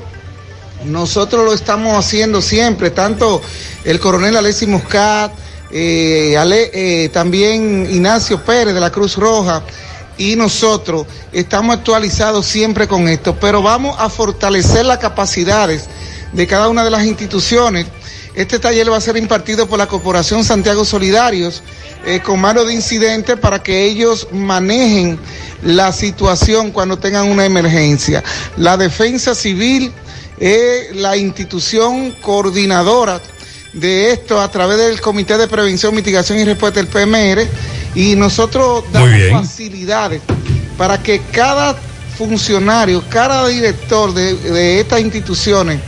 [0.85, 3.41] nosotros lo estamos haciendo siempre, tanto
[3.85, 5.33] el coronel Alessi Muscat,
[5.73, 9.63] eh, Ale, eh, también Ignacio Pérez de la Cruz Roja
[10.19, 15.87] y nosotros estamos actualizados siempre con esto, pero vamos a fortalecer las capacidades
[16.33, 17.87] de cada una de las instituciones.
[18.35, 21.63] Este taller va a ser impartido por la Corporación Santiago Solidarios,
[22.05, 25.19] eh, con mano de incidente para que ellos manejen
[25.63, 28.23] la situación cuando tengan una emergencia.
[28.57, 29.93] La defensa civil
[30.39, 33.21] es la institución coordinadora
[33.73, 37.47] de esto a través del Comité de Prevención, Mitigación y Respuesta del PMR
[37.95, 40.21] y nosotros damos facilidades
[40.77, 41.77] para que cada
[42.17, 45.81] funcionario, cada director de, de estas instituciones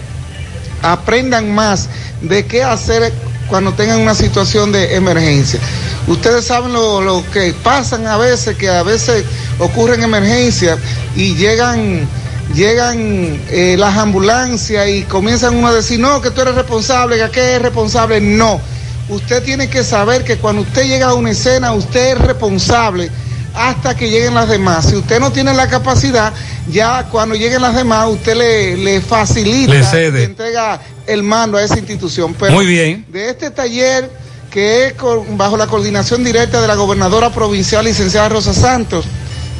[0.82, 1.88] aprendan más
[2.20, 3.12] de qué hacer
[3.48, 5.60] cuando tengan una situación de emergencia.
[6.06, 9.24] Ustedes saben lo, lo que pasan a veces, que a veces
[9.58, 10.78] ocurren emergencias
[11.14, 12.06] y llegan
[12.52, 17.22] llegan eh, las ambulancias y comienzan uno a decir, no, que tú eres responsable, que
[17.22, 18.20] aquel es responsable.
[18.20, 18.60] No,
[19.08, 23.10] usted tiene que saber que cuando usted llega a una escena, usted es responsable
[23.54, 24.86] hasta que lleguen las demás.
[24.90, 26.32] Si usted no tiene la capacidad,
[26.70, 30.10] ya cuando lleguen las demás, usted le, le facilita, Le cede.
[30.18, 32.34] le entrega el mando a esa institución.
[32.34, 33.06] Pero Muy bien.
[33.10, 34.10] De este taller,
[34.50, 39.04] que es con- bajo la coordinación directa de la gobernadora provincial, licenciada Rosa Santos,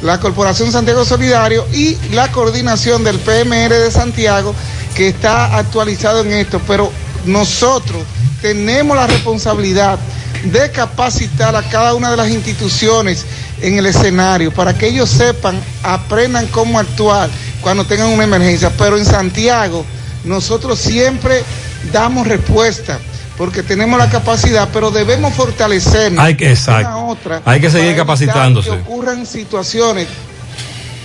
[0.05, 4.53] la Corporación Santiago Solidario y la coordinación del PMR de Santiago,
[4.95, 6.61] que está actualizado en esto.
[6.67, 6.91] Pero
[7.25, 8.03] nosotros
[8.39, 9.97] tenemos la responsabilidad
[10.43, 13.25] de capacitar a cada una de las instituciones
[13.61, 17.27] en el escenario para que ellos sepan, aprendan cómo actuar
[17.61, 18.71] cuando tengan una emergencia.
[18.77, 19.83] Pero en Santiago
[20.23, 21.43] nosotros siempre
[21.91, 22.99] damos respuesta
[23.37, 26.23] porque tenemos la capacidad, pero debemos fortalecernos.
[26.23, 26.87] Hay que- exacto.
[26.89, 28.69] una otra Hay que seguir capacitándose.
[28.69, 30.07] Que ocurran situaciones.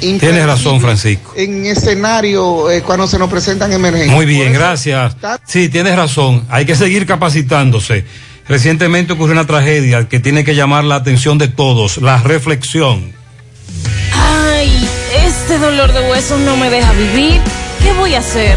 [0.00, 1.34] Tienes razón, Francisco.
[1.36, 4.14] En escenario eh, cuando se nos presentan emergencias.
[4.14, 5.14] Muy bien, gracias.
[5.46, 6.46] Sí, tienes razón.
[6.48, 8.04] Hay que seguir capacitándose.
[8.48, 13.12] Recientemente ocurrió una tragedia que tiene que llamar la atención de todos, la reflexión.
[14.14, 14.88] Ay,
[15.26, 17.40] este dolor de huesos no me deja vivir.
[17.82, 18.56] ¿Qué voy a hacer?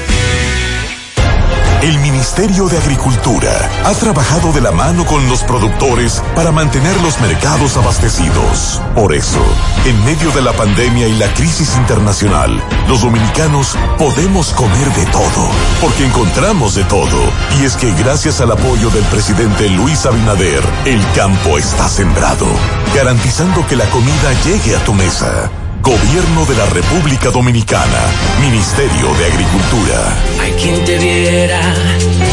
[1.81, 3.51] El Ministerio de Agricultura
[3.83, 8.79] ha trabajado de la mano con los productores para mantener los mercados abastecidos.
[8.93, 9.43] Por eso,
[9.85, 15.49] en medio de la pandemia y la crisis internacional, los dominicanos podemos comer de todo,
[15.81, 17.17] porque encontramos de todo.
[17.59, 22.45] Y es que gracias al apoyo del presidente Luis Abinader, el campo está sembrado,
[22.93, 25.49] garantizando que la comida llegue a tu mesa.
[25.81, 27.99] Gobierno de la República Dominicana,
[28.39, 30.15] Ministerio de Agricultura.
[30.39, 31.59] Hay quien te viera,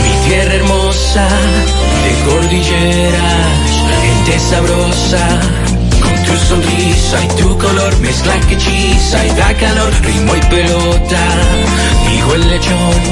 [0.03, 1.27] mi tierra hermosa,
[2.05, 3.47] de cordilleras,
[4.03, 5.41] gente sabrosa.
[6.03, 11.25] Con tu sonrisa y tu color mezcla que hechiza y da calor, ritmo y pelota.
[12.11, 13.03] Dijo el lechón,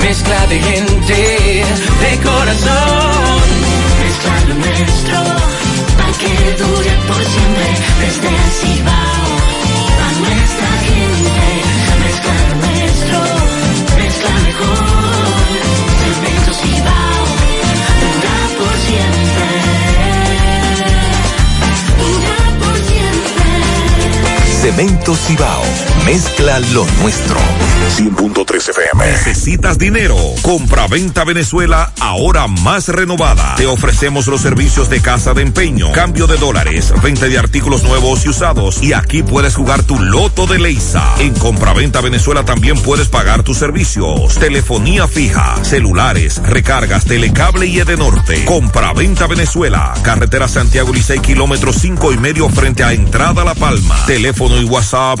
[0.00, 1.64] mezcla de gente,
[2.00, 3.42] de corazón.
[4.02, 5.18] Mezcla lo nuestro,
[6.18, 7.68] que dure por siempre,
[8.00, 9.26] desde el Cibao,
[10.04, 11.42] a nuestra gente.
[12.04, 13.18] Mezcla nuestro,
[13.96, 15.24] mezcla mejor,
[16.00, 17.24] Cemento Cibao,
[18.02, 19.48] dura por siempre.
[22.00, 23.50] Dura por siempre.
[24.62, 25.93] Cemento Cibao.
[26.04, 27.38] Mezcla lo nuestro.
[27.96, 29.06] 100.3 FM.
[29.06, 30.16] ¿Necesitas dinero?
[30.42, 33.54] Compra-venta Venezuela ahora más renovada.
[33.56, 38.24] Te ofrecemos los servicios de casa de empeño, cambio de dólares, venta de artículos nuevos
[38.24, 38.82] y usados.
[38.82, 41.14] Y aquí puedes jugar tu loto de Leisa.
[41.20, 44.34] En Compra-venta Venezuela también puedes pagar tus servicios.
[44.38, 48.44] Telefonía fija, celulares, recargas, telecable y Edenorte.
[48.44, 49.94] Compra-venta Venezuela.
[50.02, 53.96] Carretera Santiago Licey, kilómetro cinco y medio frente a Entrada La Palma.
[54.06, 55.20] Teléfono y WhatsApp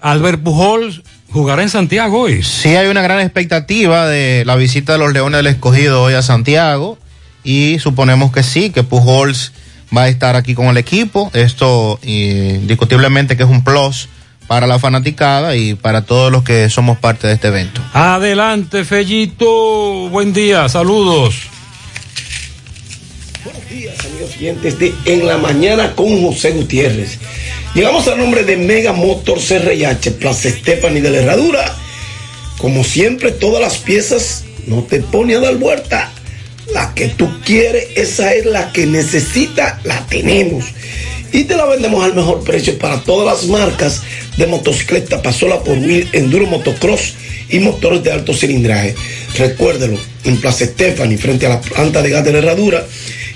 [0.00, 2.42] Albert Pujols jugará en Santiago hoy.
[2.42, 6.22] Sí, hay una gran expectativa de la visita de los Leones del Escogido hoy a
[6.22, 6.98] Santiago
[7.44, 9.52] y suponemos que sí, que Pujols
[9.96, 11.30] va a estar aquí con el equipo.
[11.34, 14.08] Esto indiscutiblemente que es un plus
[14.46, 17.80] para la fanaticada y para todos los que somos parte de este evento.
[17.94, 20.08] Adelante, Fellito.
[20.10, 21.51] Buen día, saludos.
[23.72, 27.16] Días, amigos oyentes de En la Mañana con José Gutiérrez.
[27.74, 31.74] Llegamos al nombre de Mega Motor CRH, Plaza Estefani de la Herradura.
[32.58, 36.12] Como siempre, todas las piezas no te pone a dar vuelta.
[36.74, 40.66] La que tú quieres, esa es la que necesita, la tenemos.
[41.32, 44.02] Y te la vendemos al mejor precio para todas las marcas
[44.36, 47.14] de motocicleta, pasola por mil, enduro motocross
[47.48, 48.94] y motores de alto cilindraje.
[49.38, 52.86] Recuérdelo, en Plaza Estefani, frente a la planta de gas de la Herradura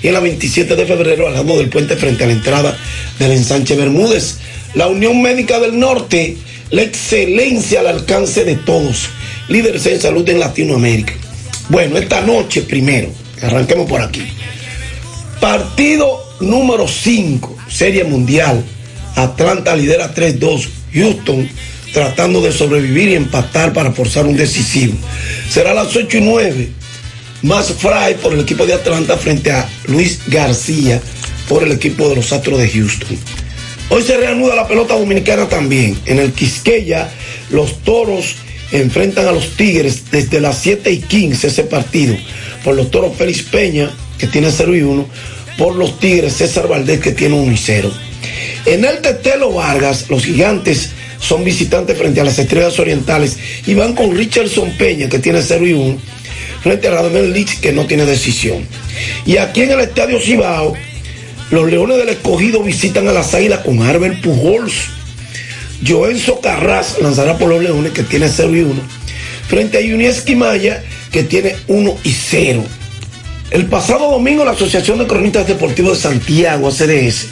[0.01, 2.77] y en la 27 de febrero al lado del puente frente a la entrada
[3.19, 4.37] del ensanche Bermúdez.
[4.73, 6.37] La Unión Médica del Norte,
[6.71, 9.09] la excelencia al alcance de todos,
[9.47, 11.13] líderes en salud en Latinoamérica.
[11.69, 13.09] Bueno, esta noche primero,
[13.41, 14.21] arranquemos por aquí.
[15.39, 18.63] Partido número 5, Serie Mundial.
[19.15, 20.67] Atlanta lidera 3-2.
[20.93, 21.49] Houston
[21.93, 24.93] tratando de sobrevivir y empatar para forzar un decisivo.
[25.49, 26.69] Será las 8 y 9.
[27.43, 30.99] Más Fry por el equipo de Atlanta frente a Luis García
[31.47, 33.17] por el equipo de los Astros de Houston.
[33.89, 35.97] Hoy se reanuda la pelota dominicana también.
[36.05, 37.09] En el Quisqueya,
[37.51, 38.35] los toros
[38.71, 42.17] enfrentan a los Tigres desde las 7 y 15 ese partido.
[42.63, 45.07] Por los toros Félix Peña, que tiene 0 y 1.
[45.57, 47.91] Por los Tigres César Valdés, que tiene 1 y 0.
[48.65, 53.93] En el Tetelo Vargas, los gigantes son visitantes frente a las Estrellas Orientales y van
[53.93, 56.16] con Richardson Peña, que tiene 0 y 1
[56.67, 58.67] frente a Radamel Lich, que no tiene decisión.
[59.25, 60.73] Y aquí en el Estadio Cibao,
[61.49, 64.73] los Leones del Escogido visitan a las Águilas con Arbel Pujols.
[65.81, 68.81] Joenzo Carras lanzará por los Leones, que tiene 0 y 1,
[69.47, 72.63] frente a Yunieski Maya, que tiene 1 y 0.
[73.51, 77.27] El pasado domingo la Asociación de Cronistas Deportivos de Santiago, ACDS,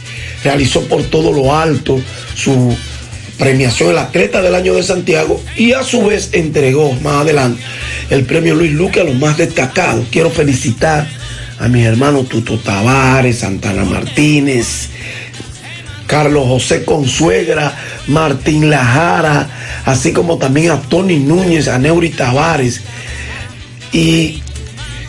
[0.45, 1.99] realizó por todo lo alto
[2.35, 2.73] su
[3.37, 7.61] premiación el atleta del año de Santiago y a su vez entregó más adelante
[8.09, 10.05] el premio Luis Luque a los más destacados.
[10.11, 11.07] Quiero felicitar
[11.59, 14.89] a mis hermanos Tuto Tavares, Santana Martínez,
[16.07, 17.75] Carlos José Consuegra,
[18.07, 19.49] Martín Lajara,
[19.85, 22.81] así como también a Tony Núñez, a Neuri Tavares
[23.91, 24.41] y,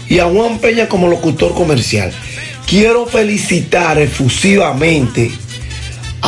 [0.09, 2.13] y a Juan Peña como locutor comercial.
[2.67, 5.31] Quiero felicitar efusivamente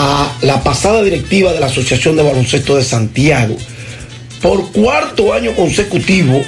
[0.01, 3.57] a la pasada directiva de la Asociación de Baloncesto de Santiago
[4.41, 6.41] por cuarto año consecutivo,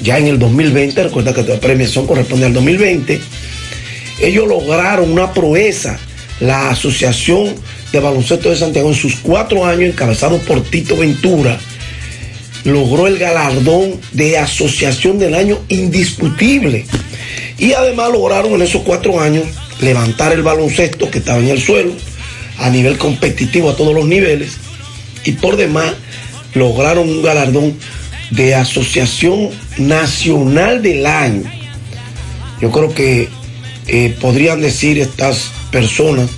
[0.00, 3.20] ya en el 2020, recuerda que la premiación corresponde al 2020,
[4.22, 5.98] ellos lograron una proeza,
[6.38, 7.56] la Asociación
[7.90, 11.58] de Baloncesto de Santiago en sus cuatro años, encabezado por Tito Ventura,
[12.62, 16.86] logró el galardón de Asociación del Año indiscutible.
[17.58, 19.46] Y además lograron en esos cuatro años
[19.80, 21.92] levantar el baloncesto que estaba en el suelo
[22.64, 24.56] a nivel competitivo a todos los niveles
[25.26, 25.92] y por demás
[26.54, 27.76] lograron un galardón
[28.30, 31.42] de Asociación Nacional del Año.
[32.62, 33.28] Yo creo que
[33.86, 36.30] eh, podrían decir estas personas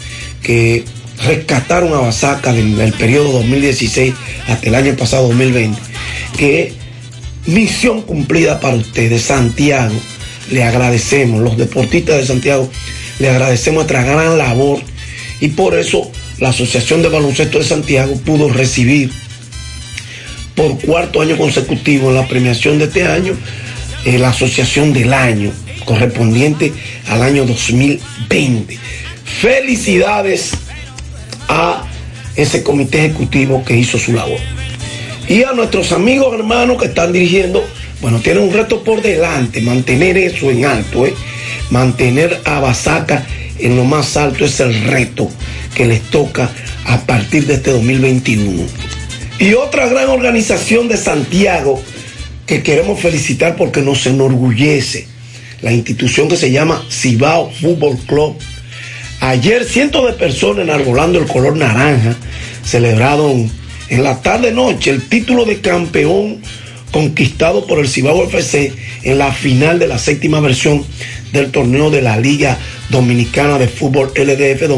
[0.42, 0.84] que
[1.22, 4.12] rescataron a Basaca en el periodo 2016
[4.48, 5.80] hasta el año pasado 2020,
[6.36, 6.72] que
[7.46, 9.94] misión cumplida para ustedes, Santiago.
[10.50, 12.68] Le agradecemos, los deportistas de Santiago,
[13.20, 14.80] le agradecemos nuestra gran labor
[15.40, 19.10] y por eso la Asociación de Baloncesto de Santiago pudo recibir
[20.54, 23.34] por cuarto año consecutivo la premiación de este año
[24.04, 25.50] eh, la Asociación del Año
[25.84, 26.72] correspondiente
[27.08, 28.78] al año 2020.
[29.24, 30.52] Felicidades
[31.48, 31.84] a
[32.34, 34.38] ese comité ejecutivo que hizo su labor.
[35.28, 37.64] Y a nuestros amigos hermanos que están dirigiendo,
[38.00, 41.14] bueno, tienen un reto por delante, mantener eso en alto, ¿eh?
[41.70, 43.26] mantener a Basaca
[43.58, 45.30] en lo más alto es el reto
[45.76, 46.50] que les toca
[46.86, 48.64] a partir de este 2021.
[49.38, 51.80] Y otra gran organización de Santiago
[52.46, 55.06] que queremos felicitar porque nos enorgullece,
[55.60, 58.36] la institución que se llama Cibao Fútbol Club.
[59.20, 62.16] Ayer cientos de personas enarbolando el color naranja
[62.64, 63.50] celebraron
[63.88, 66.40] en la tarde noche el título de campeón
[66.90, 68.72] conquistado por el Cibao FC
[69.02, 70.84] en la final de la séptima versión
[71.32, 74.68] del torneo de la Liga Dominicana de Fútbol LDF